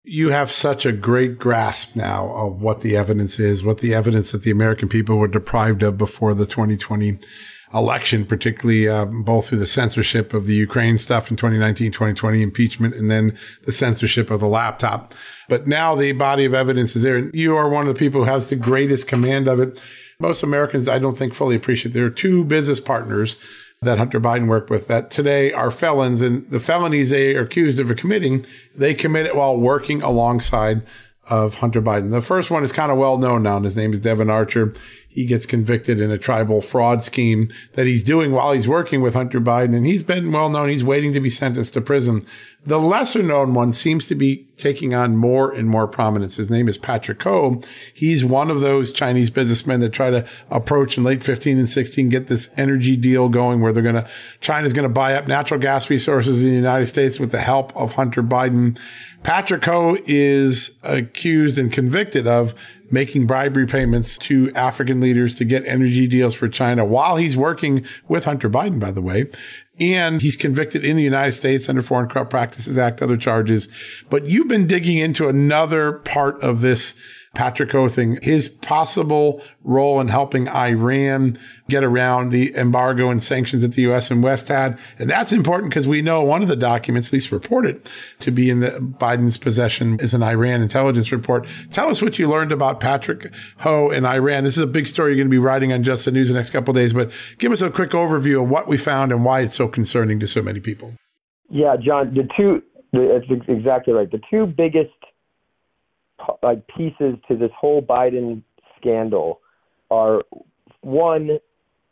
You 0.04 0.30
have 0.30 0.52
such 0.52 0.86
a 0.86 0.92
great 0.92 1.38
grasp 1.38 1.96
now 1.96 2.32
of 2.34 2.62
what 2.62 2.82
the 2.82 2.96
evidence 2.96 3.40
is, 3.40 3.64
what 3.64 3.80
the 3.80 3.94
evidence 3.94 4.32
that 4.32 4.44
the 4.44 4.52
American 4.52 4.88
people 4.88 5.18
were 5.18 5.28
deprived 5.28 5.84
of 5.84 5.98
before 5.98 6.34
the 6.34 6.46
2020 6.46 7.20
election, 7.74 8.26
particularly 8.26 8.88
uh, 8.88 9.06
both 9.06 9.50
through 9.50 9.58
the 9.58 9.68
censorship 9.68 10.34
of 10.34 10.46
the 10.46 10.54
Ukraine 10.54 10.98
stuff 10.98 11.30
in 11.30 11.36
2019, 11.36 11.92
2020 11.92 12.42
impeachment, 12.42 12.96
and 12.96 13.12
then 13.12 13.38
the 13.66 13.72
censorship 13.72 14.32
of 14.32 14.40
the 14.40 14.48
laptop. 14.48 15.14
But 15.50 15.68
now 15.68 15.96
the 15.96 16.14
body 16.14 16.46
of 16.46 16.54
evidence 16.54 16.96
is 16.96 17.04
there. 17.04 17.18
And 17.18 17.34
you 17.34 17.56
are 17.58 17.70
one 17.70 17.88
of 17.88 17.94
the 17.94 18.00
people 18.00 18.22
who 18.24 18.32
has 18.32 18.50
the 18.50 18.56
greatest 18.56 19.08
command 19.08 19.48
of 19.48 19.60
it. 19.60 19.80
Most 20.20 20.42
Americans, 20.42 20.88
I 20.88 21.00
don't 21.00 21.18
think 21.18 21.34
fully 21.34 21.56
appreciate. 21.56 21.94
There 21.94 22.06
are 22.06 22.10
two 22.10 22.44
business 22.46 22.80
partners 22.80 23.38
that 23.82 23.98
Hunter 23.98 24.20
Biden 24.20 24.48
worked 24.48 24.70
with 24.70 24.88
that 24.88 25.12
today 25.12 25.52
are 25.54 25.70
felons 25.70 26.22
and 26.22 26.50
the 26.50 26.60
felonies 26.60 27.12
they 27.12 27.36
are 27.36 27.44
accused 27.44 27.80
of 27.80 27.96
committing, 27.96 28.46
they 28.76 28.94
commit 28.94 29.26
it 29.26 29.36
while 29.36 29.56
working 29.56 30.02
alongside 30.02 30.82
of 31.30 31.56
Hunter 31.56 31.82
Biden. 31.82 32.12
The 32.12 32.22
first 32.22 32.50
one 32.50 32.64
is 32.64 32.72
kind 32.72 32.92
of 32.92 32.98
well 32.98 33.18
known 33.18 33.44
now, 33.44 33.58
and 33.58 33.66
his 33.66 33.76
name 33.76 33.94
is 33.94 34.00
Devon 34.00 34.30
Archer 34.30 34.74
he 35.18 35.26
gets 35.26 35.48
convicted 35.48 36.00
in 36.00 36.12
a 36.12 36.18
tribal 36.20 36.62
fraud 36.62 37.04
scheme 37.04 37.52
that 37.74 37.88
he's 37.88 38.04
doing 38.04 38.32
while 38.34 38.52
he's 38.52 38.68
working 38.68 39.02
with 39.02 39.16
Hunter 39.16 39.42
Biden. 39.42 39.76
And 39.76 39.84
he's 39.84 40.04
been 40.04 40.32
well 40.32 40.48
known. 40.48 40.70
He's 40.70 40.84
waiting 40.84 41.12
to 41.14 41.20
be 41.20 41.32
sentenced 41.32 41.74
to 41.74 41.82
prison. 41.82 42.22
The 42.68 42.78
lesser 42.78 43.24
known 43.24 43.56
one 43.56 43.74
seems 43.74 44.08
to 44.10 44.16
be 44.16 44.46
taking 44.58 44.94
on 44.94 45.16
more 45.16 45.52
and 45.52 45.68
more 45.68 45.88
prominence. 45.88 46.36
His 46.36 46.52
name 46.52 46.68
is 46.68 46.78
Patrick 46.78 47.24
Ho. 47.24 47.64
He's 47.96 48.24
one 48.24 48.52
of 48.52 48.62
those 48.62 48.92
Chinese 48.92 49.32
businessmen 49.32 49.80
that 49.80 49.92
try 49.92 50.12
to 50.12 50.24
approach 50.52 51.00
in 51.00 51.04
late 51.04 51.24
15 51.24 51.58
and 51.58 51.70
16, 51.70 52.10
get 52.10 52.28
this 52.28 52.52
energy 52.56 52.96
deal 52.96 53.28
going 53.28 53.60
where 53.60 53.74
they're 53.74 53.82
going 53.82 53.96
to, 53.96 54.08
China's 54.40 54.74
going 54.74 54.88
to 54.88 54.94
buy 54.94 55.16
up 55.16 55.28
natural 55.28 55.60
gas 55.60 55.90
resources 55.90 56.44
in 56.44 56.50
the 56.50 56.56
United 56.56 56.86
States 56.86 57.20
with 57.20 57.32
the 57.32 57.40
help 57.40 57.76
of 57.76 57.94
Hunter 57.94 58.22
Biden. 58.22 58.78
Patrick 59.24 59.66
Ho 59.66 59.98
is 60.06 60.78
accused 60.84 61.58
and 61.58 61.72
convicted 61.72 62.28
of 62.28 62.54
making 62.90 63.28
bribery 63.28 63.68
payments 63.68 64.18
to 64.18 64.52
African 64.54 65.00
leaders 65.00 65.36
to 65.36 65.46
get 65.46 65.66
energy 65.66 66.08
deals 66.08 66.34
for 66.34 66.48
China 66.48 66.86
while 66.86 67.18
he's 67.18 67.36
working 67.36 67.86
with 68.08 68.26
Hunter 68.26 68.50
Biden, 68.50 68.80
by 68.80 68.92
the 68.92 69.02
way. 69.02 69.28
And 69.80 70.22
he's 70.22 70.36
convicted 70.36 70.84
in 70.84 70.96
the 70.96 71.04
United 71.04 71.34
States 71.34 71.70
under 71.70 71.82
Foreign 71.82 72.10
Corrupt 72.10 72.32
Practices 72.32 72.78
Act, 72.78 73.02
other 73.02 73.18
charges. 73.18 73.68
But 74.10 74.26
you've 74.26 74.48
been 74.48 74.66
digging 74.66 74.98
into 74.98 75.28
another 75.28 75.94
part 75.94 76.42
of 76.42 76.62
this 76.62 76.96
Patrick 77.36 77.72
Ho 77.72 77.88
thing, 77.88 78.20
his 78.22 78.50
possible 78.50 79.42
role 79.64 80.00
in 80.00 80.08
helping 80.08 80.48
Iran 80.50 81.38
get 81.70 81.84
around 81.84 82.32
the 82.32 82.56
embargo 82.56 83.10
and 83.10 83.24
sanctions 83.24 83.62
that 83.62 83.74
the 83.74 83.84
U.S. 83.84 84.10
and 84.10 84.24
West 84.24 84.48
had. 84.48 84.80
And 84.98 85.10
that's 85.10 85.32
important 85.32 85.70
because 85.70 85.88
we 85.88 86.02
know 86.02 86.24
one 86.24 86.42
of 86.42 86.48
the 86.48 86.56
documents, 86.56 87.10
at 87.10 87.14
least 87.14 87.32
reported 87.32 87.88
to 88.20 88.32
be 88.32 88.50
in 88.50 88.62
the 88.62 88.72
Biden's 88.72 89.38
possession 89.38 90.00
is 90.00 90.14
an 90.14 90.24
Iran 90.24 90.62
intelligence 90.62 91.12
report. 91.12 91.46
Tell 91.72 91.90
us 91.90 92.02
what 92.02 92.18
you 92.18 92.28
learned 92.28 92.52
about 92.52 92.80
Patrick 92.80 93.32
Ho 93.60 93.90
and 93.90 94.08
Iran. 94.08 94.44
This 94.44 94.58
is 94.58 94.64
a 94.64 94.68
big 94.68 94.88
story 94.88 95.12
you're 95.12 95.18
going 95.18 95.28
to 95.28 95.32
be 95.32 95.38
writing 95.38 95.72
on 95.74 95.84
Just 95.84 96.06
the 96.06 96.12
News 96.12 96.30
the 96.30 96.34
next 96.34 96.50
couple 96.50 96.74
days, 96.74 96.94
but 96.94 97.12
give 97.38 97.52
us 97.52 97.62
a 97.62 97.70
quick 97.70 97.92
overview 97.92 98.42
of 98.42 98.50
what 98.50 98.68
we 98.68 98.78
found 98.78 99.12
and 99.12 99.24
why 99.24 99.42
it's 99.42 99.56
so 99.56 99.68
concerning 99.68 100.20
to 100.20 100.28
so 100.28 100.42
many 100.42 100.60
people. 100.60 100.94
Yeah, 101.50 101.76
John, 101.78 102.14
the 102.14 102.28
two, 102.36 102.62
that's 102.92 103.26
exactly 103.48 103.94
right. 103.94 104.10
The 104.10 104.22
two 104.30 104.48
biggest 104.48 104.92
like 106.44 106.66
pieces 106.68 107.16
to 107.28 107.38
this 107.38 107.52
whole 107.58 107.82
Biden 107.82 108.44
scandal 108.80 109.42
are 109.90 110.24
one, 110.82 111.40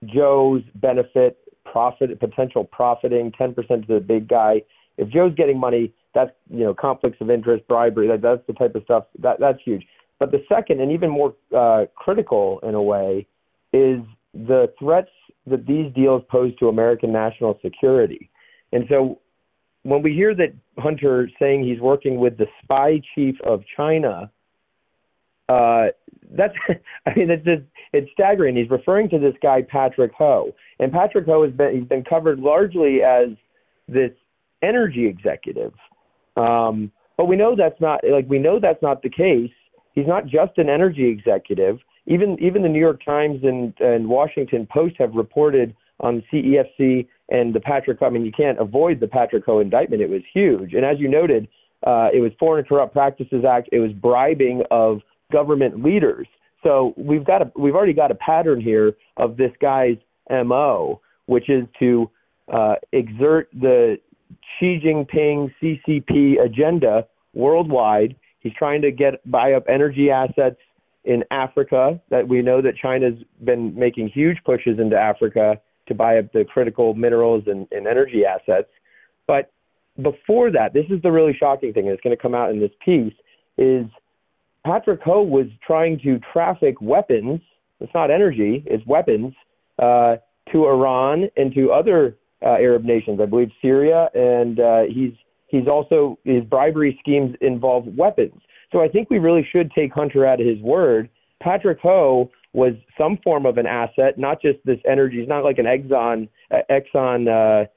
Joe's 0.05 0.61
benefit, 0.75 1.37
profit, 1.63 2.19
potential 2.19 2.63
profiting, 2.63 3.31
10% 3.31 3.55
to 3.87 3.93
the 3.93 3.99
big 3.99 4.27
guy 4.27 4.61
if 4.97 5.09
Joe's 5.09 5.35
getting 5.35 5.59
money, 5.59 5.93
that's 6.13 6.31
you 6.49 6.63
know 6.63 6.73
conflicts 6.73 7.17
of 7.21 7.29
interest, 7.29 7.67
bribery. 7.67 8.07
That, 8.07 8.21
that's 8.21 8.45
the 8.47 8.53
type 8.53 8.75
of 8.75 8.83
stuff 8.83 9.05
that 9.19 9.39
that's 9.39 9.59
huge. 9.63 9.85
But 10.19 10.31
the 10.31 10.43
second, 10.47 10.79
and 10.79 10.91
even 10.91 11.09
more 11.09 11.35
uh, 11.55 11.85
critical 11.95 12.59
in 12.63 12.75
a 12.75 12.81
way, 12.81 13.27
is 13.73 13.99
the 14.33 14.71
threats 14.79 15.09
that 15.47 15.65
these 15.65 15.93
deals 15.93 16.23
pose 16.29 16.55
to 16.57 16.69
American 16.69 17.11
national 17.11 17.59
security. 17.61 18.29
And 18.71 18.85
so 18.89 19.19
when 19.85 20.01
we 20.01 20.13
hear 20.13 20.33
that 20.33 20.51
Hunter 20.79 21.29
saying 21.39 21.63
he's 21.63 21.79
working 21.79 22.17
with 22.17 22.39
the 22.39 22.47
spy 22.63 22.99
chief 23.13 23.35
of 23.45 23.63
China, 23.77 24.31
uh, 25.47 25.85
that's 26.31 26.55
I 27.05 27.13
mean 27.15 27.29
it's 27.29 27.45
just 27.45 27.61
it's 27.93 28.11
staggering. 28.11 28.55
He's 28.55 28.69
referring 28.69 29.09
to 29.09 29.19
this 29.19 29.35
guy 29.43 29.61
Patrick 29.61 30.11
Ho, 30.17 30.53
and 30.79 30.91
Patrick 30.91 31.27
Ho 31.27 31.43
has 31.43 31.53
been 31.53 31.75
he's 31.79 31.87
been 31.87 32.03
covered 32.03 32.39
largely 32.39 33.03
as 33.03 33.29
this 33.87 34.11
energy 34.63 35.05
executive. 35.05 35.73
Um, 36.35 36.91
but 37.15 37.25
we 37.25 37.35
know 37.35 37.55
that's 37.55 37.79
not 37.79 38.01
like 38.09 38.27
we 38.27 38.39
know 38.39 38.59
that's 38.59 38.81
not 38.81 39.03
the 39.03 39.09
case. 39.09 39.51
He's 39.93 40.07
not 40.07 40.25
just 40.25 40.57
an 40.57 40.67
energy 40.67 41.05
executive. 41.05 41.77
Even 42.07 42.37
even 42.41 42.63
the 42.63 42.69
New 42.69 42.79
York 42.79 43.05
Times 43.05 43.41
and, 43.43 43.71
and 43.79 44.09
Washington 44.09 44.67
Post 44.71 44.95
have 44.97 45.13
reported 45.13 45.75
on 45.99 46.23
CEFC 46.33 47.07
and 47.29 47.53
the 47.53 47.59
Patrick. 47.59 48.01
I 48.01 48.09
mean, 48.09 48.25
you 48.25 48.31
can't 48.31 48.59
avoid 48.59 48.99
the 48.99 49.07
Patrick 49.07 49.45
Ho 49.45 49.59
indictment. 49.59 50.01
It 50.01 50.09
was 50.09 50.21
huge, 50.33 50.73
and 50.73 50.85
as 50.85 50.99
you 50.99 51.07
noted, 51.07 51.47
uh, 51.85 52.09
it 52.13 52.19
was 52.19 52.31
Foreign 52.39 52.65
Corrupt 52.65 52.93
Practices 52.93 53.43
Act. 53.47 53.69
It 53.71 53.79
was 53.79 53.91
bribing 53.91 54.63
of 54.71 55.01
government 55.31 55.83
leaders. 55.83 56.27
So 56.63 56.93
we've 56.97 57.25
got 57.25 57.41
a 57.41 57.51
we've 57.55 57.75
already 57.75 57.93
got 57.93 58.11
a 58.11 58.15
pattern 58.15 58.59
here 58.59 58.93
of 59.17 59.37
this 59.37 59.51
guy's 59.61 59.97
mo, 60.29 60.99
which 61.27 61.49
is 61.49 61.65
to 61.79 62.09
uh, 62.51 62.75
exert 62.91 63.49
the 63.53 63.97
Xi 64.59 64.79
Jinping 64.83 65.53
CCP 65.61 66.43
agenda 66.43 67.07
worldwide. 67.33 68.15
He's 68.39 68.53
trying 68.53 68.81
to 68.81 68.91
get 68.91 69.29
buy 69.29 69.53
up 69.53 69.65
energy 69.69 70.09
assets 70.09 70.57
in 71.03 71.23
Africa. 71.29 72.01
That 72.09 72.27
we 72.27 72.41
know 72.41 72.61
that 72.61 72.75
China's 72.77 73.19
been 73.43 73.77
making 73.77 74.09
huge 74.09 74.37
pushes 74.43 74.79
into 74.79 74.97
Africa 74.97 75.61
to 75.87 75.93
buy 75.93 76.17
up 76.17 76.31
the 76.33 76.45
critical 76.45 76.93
minerals 76.93 77.43
and, 77.47 77.67
and 77.71 77.87
energy 77.87 78.23
assets. 78.25 78.69
But 79.27 79.51
before 80.01 80.51
that, 80.51 80.73
this 80.73 80.85
is 80.89 81.01
the 81.01 81.11
really 81.11 81.35
shocking 81.37 81.73
thing. 81.73 81.87
That's 81.87 82.01
going 82.01 82.15
to 82.15 82.21
come 82.21 82.35
out 82.35 82.51
in 82.51 82.59
this 82.59 82.71
piece 82.83 83.13
is 83.57 83.85
Patrick 84.65 85.01
Ho 85.03 85.21
was 85.21 85.47
trying 85.65 85.99
to 85.99 86.19
traffic 86.33 86.81
weapons. 86.81 87.39
It's 87.79 87.93
not 87.93 88.11
energy; 88.11 88.63
it's 88.65 88.85
weapons 88.85 89.33
uh, 89.79 90.17
to 90.51 90.65
Iran 90.65 91.29
and 91.37 91.53
to 91.53 91.71
other 91.71 92.17
uh, 92.41 92.49
Arab 92.49 92.83
nations. 92.83 93.19
I 93.21 93.25
believe 93.25 93.49
Syria, 93.61 94.09
and 94.13 94.59
uh, 94.59 94.81
he's 94.83 95.13
he's 95.47 95.67
also 95.67 96.17
his 96.23 96.43
bribery 96.43 96.97
schemes 97.01 97.35
involve 97.41 97.85
weapons. 97.95 98.41
So 98.71 98.81
I 98.81 98.87
think 98.87 99.09
we 99.09 99.19
really 99.19 99.47
should 99.51 99.71
take 99.71 99.93
Hunter 99.93 100.25
at 100.25 100.39
his 100.39 100.59
word. 100.59 101.09
Patrick 101.41 101.79
Ho 101.81 102.31
was 102.55 102.73
some 102.97 103.17
form 103.23 103.45
of 103.45 103.57
an 103.57 103.67
asset, 103.67 104.17
not 104.17 104.41
just 104.41 104.59
this 104.65 104.79
energy. 104.89 105.19
He's 105.19 105.27
not 105.27 105.43
like 105.43 105.57
an 105.57 105.65
Exxon 105.65 106.29
uh, 106.51 106.57
Exxon 106.69 107.27
uh, 107.27 107.67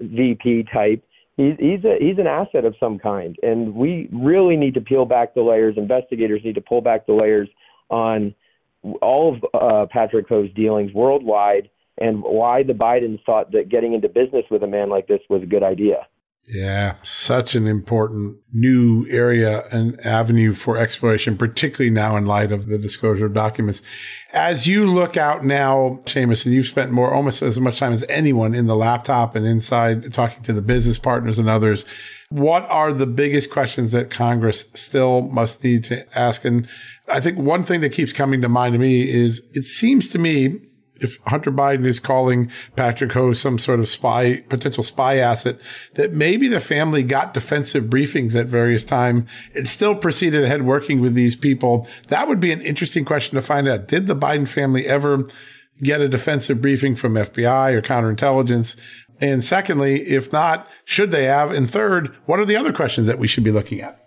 VP 0.00 0.66
type. 0.72 1.02
He's 1.36 1.54
he's 1.58 1.84
a 1.84 1.96
he's 2.00 2.18
an 2.18 2.26
asset 2.26 2.64
of 2.64 2.74
some 2.78 2.98
kind, 2.98 3.36
and 3.42 3.74
we 3.74 4.08
really 4.12 4.56
need 4.56 4.74
to 4.74 4.80
peel 4.80 5.04
back 5.04 5.34
the 5.34 5.42
layers. 5.42 5.76
Investigators 5.76 6.40
need 6.44 6.54
to 6.54 6.60
pull 6.60 6.80
back 6.80 7.06
the 7.06 7.12
layers 7.12 7.48
on 7.90 8.34
all 9.02 9.34
of 9.34 9.60
uh, 9.60 9.86
Patrick 9.90 10.28
Ho's 10.28 10.50
dealings 10.54 10.92
worldwide 10.92 11.68
and 12.00 12.22
why 12.22 12.62
the 12.62 12.72
Bidens 12.72 13.18
thought 13.24 13.50
that 13.50 13.68
getting 13.68 13.92
into 13.92 14.08
business 14.08 14.44
with 14.50 14.62
a 14.62 14.66
man 14.66 14.88
like 14.88 15.08
this 15.08 15.20
was 15.28 15.42
a 15.42 15.46
good 15.46 15.64
idea. 15.64 16.06
Yeah, 16.50 16.94
such 17.02 17.54
an 17.54 17.66
important 17.66 18.38
new 18.50 19.06
area 19.10 19.64
and 19.70 20.00
avenue 20.00 20.54
for 20.54 20.78
exploration, 20.78 21.36
particularly 21.36 21.90
now 21.90 22.16
in 22.16 22.24
light 22.24 22.52
of 22.52 22.68
the 22.68 22.78
disclosure 22.78 23.26
of 23.26 23.34
documents. 23.34 23.82
As 24.32 24.66
you 24.66 24.86
look 24.86 25.18
out 25.18 25.44
now, 25.44 26.00
Seamus, 26.06 26.46
and 26.46 26.54
you've 26.54 26.66
spent 26.66 26.90
more, 26.90 27.12
almost 27.12 27.42
as 27.42 27.60
much 27.60 27.78
time 27.78 27.92
as 27.92 28.02
anyone 28.08 28.54
in 28.54 28.66
the 28.66 28.76
laptop 28.76 29.36
and 29.36 29.44
inside 29.44 30.14
talking 30.14 30.42
to 30.44 30.54
the 30.54 30.62
business 30.62 30.98
partners 30.98 31.38
and 31.38 31.50
others. 31.50 31.84
What 32.30 32.66
are 32.70 32.94
the 32.94 33.06
biggest 33.06 33.50
questions 33.50 33.92
that 33.92 34.10
Congress 34.10 34.64
still 34.72 35.20
must 35.20 35.62
need 35.62 35.84
to 35.84 36.18
ask? 36.18 36.46
And 36.46 36.66
I 37.08 37.20
think 37.20 37.38
one 37.38 37.62
thing 37.62 37.80
that 37.80 37.92
keeps 37.92 38.14
coming 38.14 38.40
to 38.40 38.48
mind 38.48 38.72
to 38.72 38.78
me 38.78 39.06
is 39.06 39.42
it 39.52 39.64
seems 39.64 40.08
to 40.10 40.18
me 40.18 40.60
if 41.00 41.18
Hunter 41.26 41.50
Biden 41.50 41.86
is 41.86 42.00
calling 42.00 42.50
Patrick 42.76 43.12
Ho 43.12 43.32
some 43.32 43.58
sort 43.58 43.80
of 43.80 43.88
spy, 43.88 44.40
potential 44.48 44.82
spy 44.82 45.16
asset, 45.16 45.60
that 45.94 46.12
maybe 46.12 46.48
the 46.48 46.60
family 46.60 47.02
got 47.02 47.34
defensive 47.34 47.84
briefings 47.84 48.34
at 48.34 48.46
various 48.46 48.84
time 48.84 49.26
and 49.54 49.68
still 49.68 49.94
proceeded 49.94 50.44
ahead 50.44 50.62
working 50.62 51.00
with 51.00 51.14
these 51.14 51.36
people. 51.36 51.86
That 52.08 52.28
would 52.28 52.40
be 52.40 52.52
an 52.52 52.60
interesting 52.60 53.04
question 53.04 53.36
to 53.36 53.42
find 53.42 53.68
out. 53.68 53.88
Did 53.88 54.06
the 54.06 54.16
Biden 54.16 54.48
family 54.48 54.86
ever 54.86 55.28
get 55.82 56.00
a 56.00 56.08
defensive 56.08 56.60
briefing 56.60 56.96
from 56.96 57.14
FBI 57.14 57.72
or 57.72 57.82
counterintelligence? 57.82 58.76
And 59.20 59.44
secondly, 59.44 60.02
if 60.02 60.32
not, 60.32 60.68
should 60.84 61.10
they 61.10 61.24
have? 61.24 61.50
And 61.50 61.70
third, 61.70 62.14
what 62.26 62.38
are 62.38 62.44
the 62.44 62.56
other 62.56 62.72
questions 62.72 63.06
that 63.06 63.18
we 63.18 63.26
should 63.26 63.44
be 63.44 63.50
looking 63.50 63.80
at? 63.80 64.00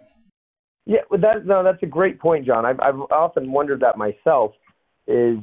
Yeah, 0.85 1.01
that 1.11 1.45
no, 1.45 1.63
that's 1.63 1.81
a 1.83 1.87
great 1.87 2.19
point, 2.19 2.45
John. 2.45 2.65
I've 2.65 2.79
I've 2.79 2.99
often 3.11 3.51
wondered 3.51 3.81
that 3.81 3.97
myself. 3.97 4.53
Is 5.07 5.37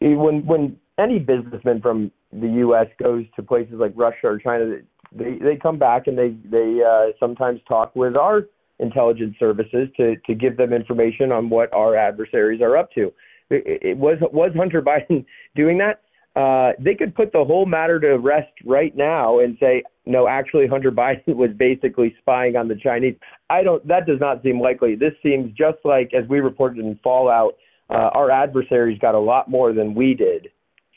when 0.00 0.46
when 0.46 0.76
any 0.98 1.18
businessman 1.18 1.80
from 1.80 2.10
the 2.32 2.48
U.S. 2.48 2.86
goes 3.02 3.24
to 3.36 3.42
places 3.42 3.74
like 3.78 3.92
Russia 3.96 4.26
or 4.26 4.38
China, 4.38 4.76
they 5.12 5.38
they 5.38 5.56
come 5.56 5.78
back 5.78 6.06
and 6.06 6.18
they 6.18 6.36
they 6.48 6.80
uh, 6.82 7.12
sometimes 7.18 7.60
talk 7.68 7.94
with 7.94 8.16
our 8.16 8.46
intelligence 8.78 9.36
services 9.38 9.88
to 9.96 10.16
to 10.26 10.34
give 10.34 10.56
them 10.56 10.72
information 10.72 11.32
on 11.32 11.48
what 11.48 11.72
our 11.72 11.96
adversaries 11.96 12.60
are 12.60 12.76
up 12.76 12.90
to. 12.92 13.12
It, 13.50 13.80
it 13.82 13.96
was 13.98 14.18
was 14.32 14.52
Hunter 14.56 14.82
Biden 15.10 15.24
doing 15.54 15.78
that? 15.78 16.00
Uh, 16.36 16.72
they 16.80 16.96
could 16.96 17.14
put 17.14 17.32
the 17.32 17.44
whole 17.44 17.64
matter 17.64 18.00
to 18.00 18.18
rest 18.18 18.50
right 18.64 18.96
now 18.96 19.38
and 19.38 19.56
say, 19.60 19.84
no, 20.04 20.26
actually, 20.26 20.66
Hunter 20.66 20.90
Biden 20.92 21.36
was 21.36 21.50
basically 21.56 22.14
spying 22.20 22.56
on 22.56 22.68
the 22.68 22.76
Chinese. 22.76 23.14
I 23.50 23.62
don't. 23.62 23.86
That 23.86 24.06
does 24.06 24.20
not 24.20 24.42
seem 24.42 24.60
likely. 24.60 24.96
This 24.96 25.12
seems 25.22 25.52
just 25.56 25.78
like, 25.84 26.12
as 26.14 26.28
we 26.28 26.40
reported 26.40 26.84
in 26.84 26.98
Fallout, 27.02 27.54
uh, 27.90 28.10
our 28.14 28.30
adversaries 28.30 28.98
got 28.98 29.14
a 29.14 29.20
lot 29.20 29.48
more 29.48 29.72
than 29.72 29.94
we 29.94 30.14
did 30.14 30.48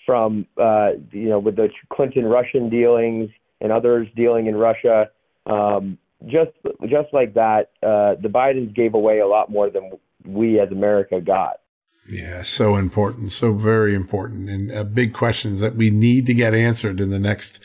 from 0.08 0.48
uh, 0.60 0.94
you 1.12 1.30
know 1.30 1.38
with 1.38 1.58
the 1.58 1.70
Clinton 1.94 2.26
Russian 2.26 2.70
dealings 2.70 3.30
and 3.62 3.72
others 3.72 4.08
dealing 4.16 4.48
in 4.48 4.56
Russia. 4.56 5.12
Um, 5.46 6.00
just 6.26 6.52
just 6.90 7.14
like 7.14 7.36
that, 7.36 7.72
uh, 7.84 8.16
the 8.20 8.30
Bidens 8.30 8.74
gave 8.74 8.96
away 8.96 9.20
a 9.20 9.28
lot 9.28 9.52
more 9.52 9.70
than 9.70 9.92
we 10.26 10.60
as 10.60 10.72
America 10.72 11.22
got. 11.22 11.60
Yeah, 12.10 12.42
so 12.42 12.78
important, 12.78 13.34
so 13.34 13.54
very 13.54 13.94
important, 13.94 14.50
and 14.50 14.72
uh, 14.72 14.84
big 14.86 15.14
questions 15.14 15.60
that 15.60 15.76
we 15.76 15.90
need 15.90 16.26
to 16.28 16.34
get 16.34 16.56
answered 16.56 17.02
in 17.02 17.10
the 17.10 17.20
next 17.20 17.60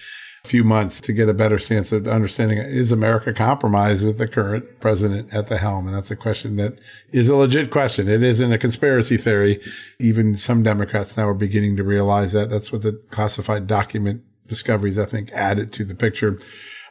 few 0.45 0.65
months 0.65 1.01
to 1.01 1.13
get 1.13 1.29
a 1.29 1.35
better 1.35 1.59
sense 1.59 1.93
of 1.93 2.09
understanding 2.09 2.59
is 2.59 2.91
America 2.91 3.33
compromised 3.33 4.05
with 4.05 4.19
the 4.19 4.27
current 4.27 4.81
president 4.81 5.33
at 5.33 5.47
the 5.47 5.59
helm? 5.59 5.87
And 5.87 5.97
that's 5.97 6.11
a 6.11 6.17
question 6.17 6.57
that 6.57 6.79
is 7.11 7.29
a 7.29 7.37
legit 7.37 7.71
question. 7.71 8.09
It 8.09 8.23
isn't 8.23 8.53
a 8.53 8.59
conspiracy 8.59 9.17
theory. 9.17 9.63
Even 10.01 10.37
some 10.37 10.63
Democrats 10.63 11.17
now 11.17 11.29
are 11.29 11.35
beginning 11.35 11.77
to 11.77 11.85
realize 11.85 12.33
that. 12.33 12.51
That's 12.51 12.73
what 12.73 12.83
the 12.83 13.01
classified 13.11 13.67
document 13.69 14.23
discoveries, 14.49 14.99
I 14.99 15.05
think, 15.05 15.31
added 15.33 15.73
to 15.75 15.85
the 15.85 15.95
picture 15.95 16.39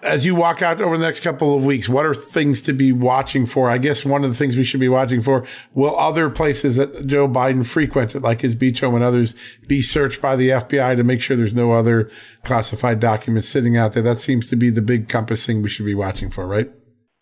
as 0.03 0.25
you 0.25 0.35
walk 0.35 0.61
out 0.61 0.81
over 0.81 0.97
the 0.97 1.05
next 1.05 1.21
couple 1.21 1.55
of 1.55 1.63
weeks, 1.63 1.87
what 1.87 2.05
are 2.05 2.13
things 2.13 2.61
to 2.63 2.73
be 2.73 2.91
watching 2.91 3.45
for? 3.45 3.69
I 3.69 3.77
guess 3.77 4.03
one 4.03 4.23
of 4.23 4.29
the 4.29 4.35
things 4.35 4.55
we 4.55 4.63
should 4.63 4.79
be 4.79 4.89
watching 4.89 5.21
for 5.21 5.45
will 5.73 5.97
other 5.97 6.29
places 6.29 6.77
that 6.77 7.05
Joe 7.07 7.27
Biden 7.27 7.65
frequented, 7.65 8.23
like 8.23 8.41
his 8.41 8.55
beach 8.55 8.79
home 8.79 8.95
and 8.95 9.03
others, 9.03 9.35
be 9.67 9.81
searched 9.81 10.21
by 10.21 10.35
the 10.35 10.49
FBI 10.49 10.95
to 10.95 11.03
make 11.03 11.21
sure 11.21 11.37
there's 11.37 11.53
no 11.53 11.71
other 11.71 12.09
classified 12.43 12.99
documents 12.99 13.47
sitting 13.47 13.77
out 13.77 13.93
there. 13.93 14.03
That 14.03 14.19
seems 14.19 14.47
to 14.49 14.55
be 14.55 14.69
the 14.69 14.81
big 14.81 15.07
compassing 15.07 15.61
we 15.61 15.69
should 15.69 15.85
be 15.85 15.95
watching 15.95 16.29
for, 16.29 16.47
right? 16.47 16.71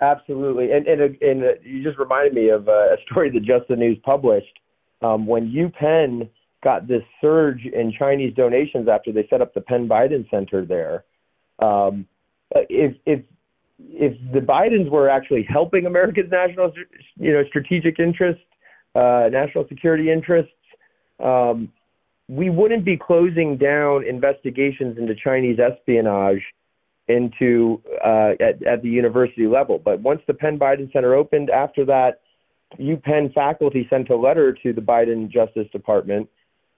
Absolutely. 0.01 0.71
And 0.71 0.87
and, 0.87 1.17
and 1.21 1.43
you 1.63 1.83
just 1.83 1.99
reminded 1.99 2.33
me 2.33 2.49
of 2.49 2.67
a 2.67 2.95
story 3.05 3.29
that 3.31 3.43
Just 3.43 3.67
the 3.67 3.75
News 3.75 3.97
published 4.03 4.59
um, 5.01 5.27
when 5.27 5.51
UPenn 5.51 6.29
got 6.63 6.87
this 6.87 7.03
surge 7.21 7.65
in 7.65 7.93
Chinese 7.97 8.33
donations 8.35 8.87
after 8.87 9.11
they 9.11 9.27
set 9.29 9.41
up 9.41 9.53
the 9.53 9.61
Penn 9.61 9.87
Biden 9.87 10.29
Center 10.29 10.65
there. 10.65 11.03
Um, 11.59 12.05
uh, 12.05 12.18
if 12.51 12.95
if 13.05 13.21
if 13.79 14.13
the 14.33 14.39
Bidens 14.39 14.89
were 14.89 15.09
actually 15.09 15.43
helping 15.43 15.85
America's 15.85 16.29
national, 16.29 16.73
you 17.17 17.31
know, 17.31 17.43
strategic 17.47 17.99
interests, 17.99 18.43
uh, 18.95 19.29
national 19.31 19.67
security 19.67 20.11
interests, 20.11 20.51
um, 21.23 21.71
we 22.27 22.49
wouldn't 22.49 22.83
be 22.83 22.97
closing 22.97 23.57
down 23.57 24.05
investigations 24.05 24.97
into 24.97 25.15
Chinese 25.15 25.59
espionage 25.59 26.41
into 27.07 27.81
uh, 28.05 28.33
at, 28.39 28.61
at 28.65 28.81
the 28.83 28.89
university 28.89 29.47
level. 29.47 29.79
But 29.79 29.99
once 30.01 30.21
the 30.27 30.33
Penn 30.33 30.59
Biden 30.59 30.91
Center 30.93 31.15
opened, 31.15 31.49
after 31.49 31.83
that, 31.85 32.21
UPenn 32.79 33.33
faculty 33.33 33.87
sent 33.89 34.09
a 34.09 34.15
letter 34.15 34.53
to 34.61 34.73
the 34.73 34.81
Biden 34.81 35.29
Justice 35.29 35.67
Department 35.71 36.29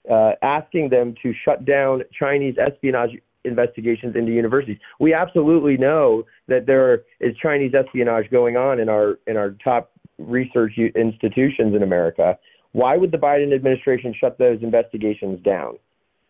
uh, 0.10 0.32
asking 0.42 0.90
them 0.90 1.16
to 1.22 1.34
shut 1.44 1.66
down 1.66 2.04
Chinese 2.18 2.56
espionage 2.58 3.12
investigations 3.46 4.16
into 4.16 4.32
universities. 4.32 4.78
We 5.00 5.14
absolutely 5.14 5.78
know 5.78 6.24
that 6.48 6.66
there 6.66 7.04
is 7.20 7.36
Chinese 7.42 7.74
espionage 7.74 8.30
going 8.30 8.58
on 8.58 8.80
in 8.80 8.90
our 8.90 9.20
in 9.28 9.38
our 9.38 9.52
top 9.64 9.92
research 10.18 10.78
institutions 10.78 11.76
in 11.76 11.84
America. 11.84 12.38
Why 12.74 12.98
would 12.98 13.12
the 13.12 13.18
Biden 13.18 13.54
administration 13.54 14.14
shut 14.18 14.38
those 14.38 14.62
investigations 14.62 15.44
down? 15.44 15.78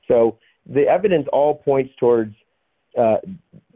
So 0.07 0.38
the 0.66 0.88
evidence 0.88 1.28
all 1.32 1.55
points 1.55 1.93
towards 1.99 2.34
uh, 2.97 3.18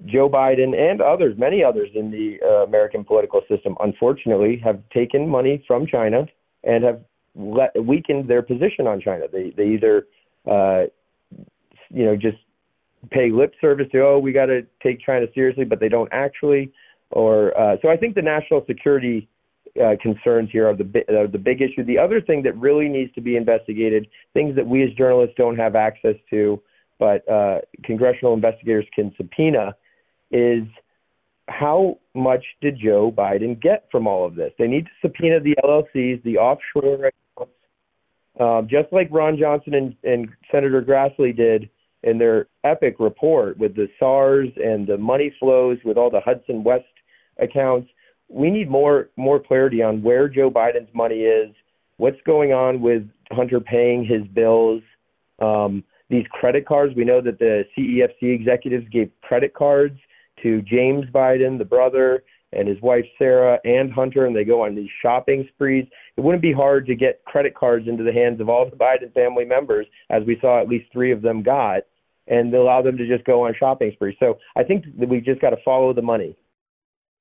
Joe 0.05 0.29
Biden 0.29 0.75
and 0.77 1.01
others, 1.01 1.37
many 1.37 1.63
others 1.63 1.89
in 1.95 2.11
the 2.11 2.37
uh, 2.45 2.65
American 2.65 3.03
political 3.03 3.41
system, 3.49 3.75
unfortunately, 3.79 4.61
have 4.63 4.81
taken 4.93 5.27
money 5.27 5.63
from 5.67 5.87
China 5.87 6.25
and 6.63 6.83
have 6.83 7.01
let, 7.35 7.71
weakened 7.81 8.29
their 8.29 8.41
position 8.41 8.87
on 8.87 8.99
China. 8.99 9.25
They 9.31 9.53
they 9.55 9.67
either 9.67 10.07
uh, 10.49 10.83
you 11.89 12.05
know 12.05 12.15
just 12.15 12.37
pay 13.11 13.29
lip 13.31 13.53
service 13.61 13.87
to 13.91 14.01
oh 14.01 14.19
we 14.19 14.31
got 14.31 14.47
to 14.47 14.65
take 14.81 14.99
China 15.05 15.25
seriously, 15.33 15.65
but 15.65 15.79
they 15.79 15.89
don't 15.89 16.09
actually. 16.11 16.71
Or 17.11 17.57
uh, 17.59 17.77
so 17.81 17.89
I 17.89 17.97
think 17.97 18.15
the 18.15 18.21
national 18.21 18.65
security 18.65 19.27
uh, 19.83 19.95
concerns 20.01 20.49
here 20.51 20.67
are 20.69 20.75
the 20.75 20.85
uh, 21.09 21.31
the 21.31 21.37
big 21.37 21.61
issue. 21.61 21.83
The 21.83 21.97
other 21.97 22.21
thing 22.21 22.43
that 22.43 22.57
really 22.57 22.87
needs 22.87 23.13
to 23.13 23.21
be 23.21 23.35
investigated, 23.35 24.07
things 24.33 24.55
that 24.55 24.65
we 24.65 24.83
as 24.83 24.89
journalists 24.93 25.35
don't 25.37 25.57
have 25.57 25.75
access 25.75 26.15
to, 26.29 26.61
but 26.99 27.27
uh, 27.29 27.59
congressional 27.83 28.33
investigators 28.33 28.85
can 28.95 29.13
subpoena, 29.17 29.75
is 30.31 30.63
how 31.47 31.99
much 32.13 32.43
did 32.61 32.77
Joe 32.79 33.11
Biden 33.15 33.61
get 33.61 33.85
from 33.91 34.07
all 34.07 34.25
of 34.25 34.35
this? 34.35 34.51
They 34.57 34.67
need 34.67 34.85
to 34.85 34.91
subpoena 35.01 35.39
the 35.39 35.55
LLCs, 35.63 36.23
the 36.23 36.37
offshore 36.37 37.11
accounts, 37.37 37.53
um, 38.39 38.67
just 38.69 38.91
like 38.91 39.07
Ron 39.11 39.37
Johnson 39.37 39.75
and, 39.75 39.95
and 40.03 40.29
Senator 40.51 40.81
Grassley 40.81 41.35
did 41.35 41.69
in 42.05 42.17
their 42.17 42.47
epic 42.63 42.95
report 42.99 43.57
with 43.57 43.75
the 43.75 43.87
SARS 43.99 44.49
and 44.63 44.87
the 44.87 44.97
money 44.97 45.33
flows 45.39 45.77
with 45.83 45.97
all 45.97 46.09
the 46.09 46.21
Hudson 46.21 46.63
West 46.63 46.85
accounts. 47.39 47.89
We 48.29 48.49
need 48.49 48.69
more 48.69 49.09
more 49.17 49.39
clarity 49.39 49.81
on 49.81 50.01
where 50.01 50.29
Joe 50.29 50.49
Biden's 50.49 50.93
money 50.93 51.21
is, 51.21 51.53
what's 51.97 52.21
going 52.25 52.53
on 52.53 52.81
with 52.81 53.03
Hunter 53.31 53.59
paying 53.59 54.05
his 54.05 54.25
bills. 54.33 54.81
Um, 55.39 55.83
these 56.09 56.25
credit 56.31 56.67
cards, 56.67 56.93
we 56.95 57.03
know 57.03 57.21
that 57.21 57.39
the 57.39 57.65
CEFC 57.77 58.33
executives 58.33 58.85
gave 58.91 59.11
credit 59.21 59.53
cards 59.53 59.97
to 60.43 60.61
James 60.61 61.05
Biden, 61.11 61.57
the 61.57 61.65
brother, 61.65 62.23
and 62.53 62.67
his 62.67 62.81
wife 62.81 63.05
Sarah 63.17 63.59
and 63.63 63.91
Hunter, 63.91 64.25
and 64.25 64.35
they 64.35 64.43
go 64.43 64.63
on 64.63 64.75
these 64.75 64.89
shopping 65.01 65.47
sprees. 65.53 65.85
It 66.17 66.21
wouldn't 66.21 66.41
be 66.41 66.53
hard 66.53 66.85
to 66.87 66.95
get 66.95 67.23
credit 67.25 67.55
cards 67.55 67.87
into 67.87 68.03
the 68.03 68.13
hands 68.13 68.39
of 68.39 68.49
all 68.49 68.69
the 68.69 68.75
Biden 68.75 69.13
family 69.13 69.45
members, 69.45 69.87
as 70.09 70.23
we 70.25 70.37
saw 70.39 70.61
at 70.61 70.69
least 70.69 70.91
three 70.91 71.11
of 71.11 71.21
them 71.21 71.43
got, 71.43 71.83
and 72.27 72.53
allow 72.53 72.81
them 72.81 72.97
to 72.97 73.07
just 73.07 73.25
go 73.25 73.45
on 73.45 73.53
shopping 73.57 73.91
sprees. 73.93 74.15
So 74.19 74.37
I 74.55 74.63
think 74.63 74.85
that 74.99 75.09
we 75.09 75.21
just 75.21 75.41
got 75.41 75.51
to 75.51 75.57
follow 75.63 75.93
the 75.93 76.01
money. 76.01 76.35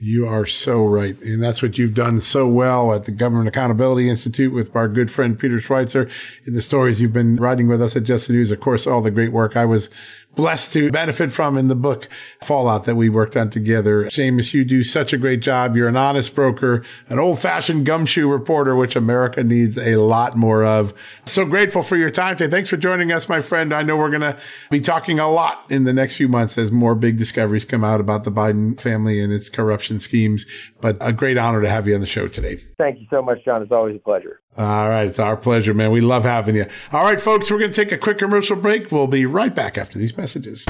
You 0.00 0.26
are 0.26 0.44
so 0.44 0.84
right. 0.84 1.18
And 1.22 1.42
that's 1.42 1.62
what 1.62 1.78
you've 1.78 1.94
done 1.94 2.20
so 2.20 2.48
well 2.48 2.92
at 2.92 3.04
the 3.04 3.12
Government 3.12 3.48
Accountability 3.48 4.10
Institute 4.10 4.52
with 4.52 4.74
our 4.74 4.88
good 4.88 5.10
friend 5.10 5.38
Peter 5.38 5.58
Schweizer 5.58 6.10
in 6.46 6.54
the 6.54 6.60
stories 6.60 7.00
you've 7.00 7.12
been 7.12 7.36
writing 7.36 7.68
with 7.68 7.80
us 7.80 7.94
at 7.94 8.02
Just 8.02 8.26
the 8.26 8.34
News. 8.34 8.50
Of 8.50 8.60
course, 8.60 8.88
all 8.88 9.02
the 9.02 9.12
great 9.12 9.32
work 9.32 9.56
I 9.56 9.64
was 9.64 9.90
blessed 10.34 10.72
to 10.72 10.90
benefit 10.90 11.32
from 11.32 11.56
in 11.56 11.68
the 11.68 11.74
book 11.74 12.08
Fallout 12.42 12.84
that 12.84 12.96
we 12.96 13.08
worked 13.08 13.36
on 13.36 13.50
together. 13.50 14.04
Seamus, 14.06 14.52
you 14.54 14.64
do 14.64 14.84
such 14.84 15.12
a 15.12 15.18
great 15.18 15.40
job. 15.40 15.76
You're 15.76 15.88
an 15.88 15.96
honest 15.96 16.34
broker, 16.34 16.84
an 17.08 17.18
old 17.18 17.38
fashioned 17.38 17.86
gumshoe 17.86 18.28
reporter, 18.28 18.76
which 18.76 18.96
America 18.96 19.44
needs 19.44 19.78
a 19.78 19.96
lot 19.96 20.36
more 20.36 20.64
of. 20.64 20.94
So 21.24 21.44
grateful 21.44 21.82
for 21.82 21.96
your 21.96 22.10
time 22.10 22.36
today. 22.36 22.50
Thanks 22.50 22.68
for 22.68 22.76
joining 22.76 23.12
us, 23.12 23.28
my 23.28 23.40
friend. 23.40 23.72
I 23.72 23.82
know 23.82 23.96
we're 23.96 24.10
going 24.10 24.20
to 24.22 24.38
be 24.70 24.80
talking 24.80 25.18
a 25.18 25.30
lot 25.30 25.64
in 25.70 25.84
the 25.84 25.92
next 25.92 26.16
few 26.16 26.28
months 26.28 26.58
as 26.58 26.72
more 26.72 26.94
big 26.94 27.16
discoveries 27.16 27.64
come 27.64 27.84
out 27.84 28.00
about 28.00 28.24
the 28.24 28.32
Biden 28.32 28.78
family 28.78 29.20
and 29.20 29.32
its 29.32 29.48
corruption 29.48 30.00
schemes, 30.00 30.46
but 30.80 30.96
a 31.00 31.12
great 31.12 31.38
honor 31.38 31.62
to 31.62 31.68
have 31.68 31.86
you 31.86 31.94
on 31.94 32.00
the 32.00 32.06
show 32.06 32.28
today. 32.28 32.62
Thank 32.78 33.00
you 33.00 33.06
so 33.10 33.22
much, 33.22 33.44
John. 33.44 33.62
It's 33.62 33.72
always 33.72 33.96
a 33.96 34.00
pleasure. 34.00 34.40
All 34.56 34.88
right. 34.88 35.08
It's 35.08 35.18
our 35.18 35.36
pleasure, 35.36 35.74
man. 35.74 35.90
We 35.90 36.00
love 36.00 36.24
having 36.24 36.54
you. 36.54 36.66
All 36.92 37.04
right, 37.04 37.20
folks, 37.20 37.50
we're 37.50 37.58
going 37.58 37.72
to 37.72 37.84
take 37.84 37.92
a 37.92 37.98
quick 37.98 38.18
commercial 38.18 38.56
break. 38.56 38.92
We'll 38.92 39.08
be 39.08 39.26
right 39.26 39.54
back 39.54 39.76
after 39.76 39.98
these 39.98 40.16
messages. 40.16 40.64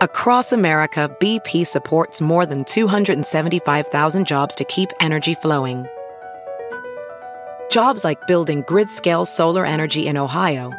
Across 0.00 0.52
America, 0.52 1.10
BP 1.20 1.66
supports 1.66 2.20
more 2.20 2.46
than 2.46 2.64
275,000 2.64 4.26
jobs 4.26 4.54
to 4.54 4.64
keep 4.64 4.90
energy 5.00 5.34
flowing. 5.34 5.86
Jobs 7.68 8.04
like 8.04 8.24
building 8.26 8.62
grid 8.68 8.88
scale 8.90 9.26
solar 9.26 9.66
energy 9.66 10.06
in 10.06 10.16
Ohio 10.16 10.72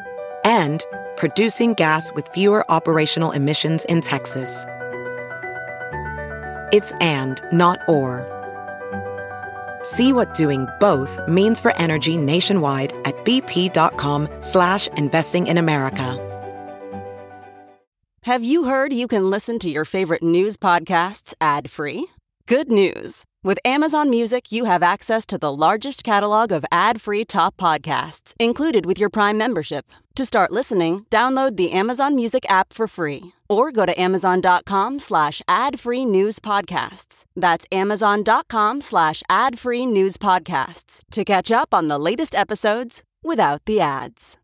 and 0.46 0.86
producing 1.18 1.74
gas 1.74 2.14
with 2.14 2.30
fewer 2.30 2.64
operational 2.72 3.32
emissions 3.32 3.84
in 3.86 4.00
Texas. 4.00 4.66
It's 6.72 6.92
and, 7.02 7.42
not 7.52 7.80
or. 7.88 8.26
See 9.84 10.14
what 10.14 10.34
doing 10.34 10.68
both 10.80 11.20
means 11.28 11.60
for 11.60 11.76
energy 11.78 12.18
nationwide 12.18 12.94
at 13.06 13.16
bp.com 13.26 14.28
slash 14.42 14.88
investing 14.90 15.48
in 15.48 15.58
America. 15.58 16.26
Have 18.24 18.44
you 18.44 18.66
heard 18.66 18.92
you 18.92 19.08
can 19.08 19.30
listen 19.30 19.60
to 19.60 19.70
your 19.70 19.86
favorite 19.86 20.22
news 20.22 20.58
podcasts 20.58 21.34
ad-free? 21.40 22.06
Good 22.50 22.72
news. 22.72 23.26
With 23.44 23.60
Amazon 23.64 24.10
Music, 24.10 24.52
you 24.52 24.66
have 24.66 24.82
access 24.82 25.24
to 25.28 25.38
the 25.38 25.54
largest 25.54 26.04
catalog 26.04 26.52
of 26.52 26.66
ad-free 26.72 27.26
top 27.26 27.56
podcasts 27.58 28.34
included 28.40 28.88
with 28.88 28.98
your 28.98 29.12
Prime 29.12 29.38
membership. 29.38 29.86
To 30.16 30.26
start 30.26 30.52
listening, 30.52 31.06
download 31.12 31.58
the 31.58 31.72
Amazon 31.72 32.16
Music 32.16 32.48
app 32.50 32.74
for 32.74 32.88
free 32.88 33.34
or 33.48 33.72
go 33.72 33.86
to 33.86 34.02
amazon.com 34.02 34.98
slash 34.98 35.44
ad-free 35.48 36.06
news 36.06 36.40
podcasts. 36.40 37.26
That's 37.36 37.68
amazon.com 37.72 38.82
slash 38.82 39.22
ad-free 39.30 39.86
news 39.86 40.18
podcasts 40.18 41.04
to 41.12 41.24
catch 41.24 41.52
up 41.52 41.72
on 41.72 41.88
the 41.88 42.00
latest 42.00 42.34
episodes 42.34 43.04
without 43.22 43.62
the 43.66 43.80
ads. 43.80 44.40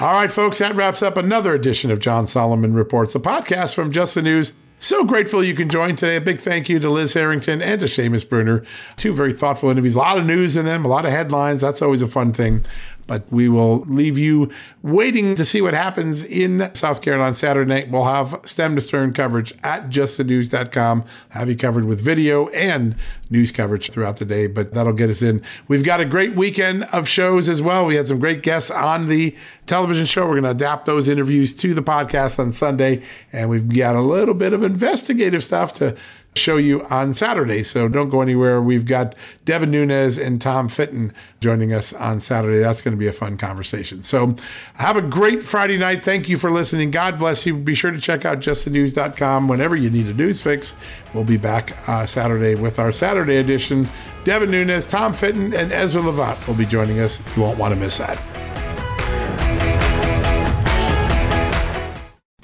All 0.00 0.14
right, 0.14 0.32
folks, 0.32 0.58
that 0.58 0.74
wraps 0.74 1.04
up 1.04 1.16
another 1.16 1.54
edition 1.54 1.92
of 1.92 2.00
John 2.00 2.26
Solomon 2.26 2.74
Reports, 2.74 3.12
the 3.12 3.20
podcast 3.20 3.76
from 3.76 3.92
Just 3.92 4.16
the 4.16 4.22
News. 4.22 4.54
So 4.80 5.04
grateful 5.04 5.42
you 5.42 5.54
can 5.54 5.68
join 5.68 5.96
today. 5.96 6.16
A 6.16 6.20
big 6.20 6.40
thank 6.40 6.68
you 6.68 6.78
to 6.78 6.88
Liz 6.88 7.14
Harrington 7.14 7.60
and 7.60 7.80
to 7.80 7.86
Seamus 7.86 8.28
Bruner. 8.28 8.64
Two 8.96 9.12
very 9.12 9.32
thoughtful 9.32 9.70
interviews, 9.70 9.96
a 9.96 9.98
lot 9.98 10.18
of 10.18 10.24
news 10.24 10.56
in 10.56 10.66
them, 10.66 10.84
a 10.84 10.88
lot 10.88 11.04
of 11.04 11.10
headlines. 11.10 11.60
That's 11.60 11.82
always 11.82 12.00
a 12.00 12.06
fun 12.06 12.32
thing. 12.32 12.64
But 13.08 13.24
we 13.32 13.48
will 13.48 13.80
leave 13.80 14.16
you 14.16 14.52
waiting 14.82 15.34
to 15.34 15.44
see 15.44 15.60
what 15.60 15.74
happens 15.74 16.22
in 16.22 16.72
South 16.74 17.02
Carolina 17.02 17.28
on 17.28 17.34
Saturday 17.34 17.68
night. 17.68 17.90
We'll 17.90 18.04
have 18.04 18.40
stem 18.44 18.76
to 18.76 18.80
stern 18.80 19.12
coverage 19.12 19.52
at 19.64 19.90
justthenews.com. 19.90 21.04
Have 21.30 21.48
you 21.48 21.56
covered 21.56 21.86
with 21.86 22.00
video 22.00 22.48
and 22.50 22.94
news 23.30 23.52
coverage 23.52 23.90
throughout 23.90 24.18
the 24.18 24.24
day, 24.24 24.46
but 24.46 24.74
that'll 24.74 24.92
get 24.92 25.10
us 25.10 25.22
in. 25.22 25.42
We've 25.66 25.84
got 25.84 26.00
a 26.00 26.04
great 26.04 26.34
weekend 26.34 26.84
of 26.84 27.08
shows 27.08 27.48
as 27.48 27.60
well. 27.60 27.86
We 27.86 27.96
had 27.96 28.08
some 28.08 28.18
great 28.18 28.42
guests 28.42 28.70
on 28.70 29.08
the 29.08 29.36
television 29.66 30.06
show. 30.06 30.22
We're 30.22 30.40
going 30.40 30.44
to 30.44 30.50
adapt 30.50 30.86
those 30.86 31.08
interviews 31.08 31.54
to 31.56 31.74
the 31.74 31.82
podcast 31.82 32.38
on 32.38 32.52
Sunday, 32.52 33.02
and 33.32 33.50
we've 33.50 33.68
got 33.68 33.96
a 33.96 34.00
little 34.00 34.34
bit 34.34 34.52
of 34.52 34.62
investigative 34.62 35.44
stuff 35.44 35.72
to 35.74 35.96
show 36.34 36.56
you 36.56 36.84
on 36.86 37.14
Saturday. 37.14 37.62
So 37.62 37.88
don't 37.88 38.08
go 38.08 38.20
anywhere. 38.20 38.62
We've 38.62 38.86
got 38.86 39.14
Devin 39.44 39.70
Nunes 39.70 40.18
and 40.18 40.40
Tom 40.40 40.68
Fitton 40.68 41.12
joining 41.40 41.72
us 41.72 41.92
on 41.92 42.20
Saturday. 42.20 42.60
That's 42.60 42.80
going 42.80 42.92
to 42.92 42.98
be 42.98 43.06
a 43.06 43.12
fun 43.12 43.36
conversation. 43.36 44.02
So 44.02 44.36
have 44.74 44.96
a 44.96 45.02
great 45.02 45.42
Friday 45.42 45.78
night. 45.78 46.04
Thank 46.04 46.28
you 46.28 46.38
for 46.38 46.50
listening. 46.50 46.90
God 46.90 47.18
bless 47.18 47.44
you. 47.44 47.56
Be 47.56 47.74
sure 47.74 47.90
to 47.90 48.00
check 48.00 48.24
out 48.24 48.40
justthenews.com 48.40 49.48
whenever 49.48 49.76
you 49.76 49.90
need 49.90 50.06
a 50.06 50.14
news 50.14 50.40
fix. 50.42 50.74
We'll 51.12 51.24
be 51.24 51.36
back 51.36 51.76
uh, 51.88 52.06
Saturday 52.06 52.54
with 52.54 52.78
our 52.78 52.92
Saturday 52.92 53.36
edition. 53.36 53.88
Devin 54.24 54.50
Nunes, 54.50 54.86
Tom 54.86 55.12
Fitton, 55.12 55.54
and 55.54 55.72
Ezra 55.72 56.02
Levant 56.02 56.46
will 56.46 56.54
be 56.54 56.66
joining 56.66 57.00
us. 57.00 57.20
You 57.36 57.42
won't 57.42 57.58
want 57.58 57.74
to 57.74 57.80
miss 57.80 57.98
that. 57.98 58.37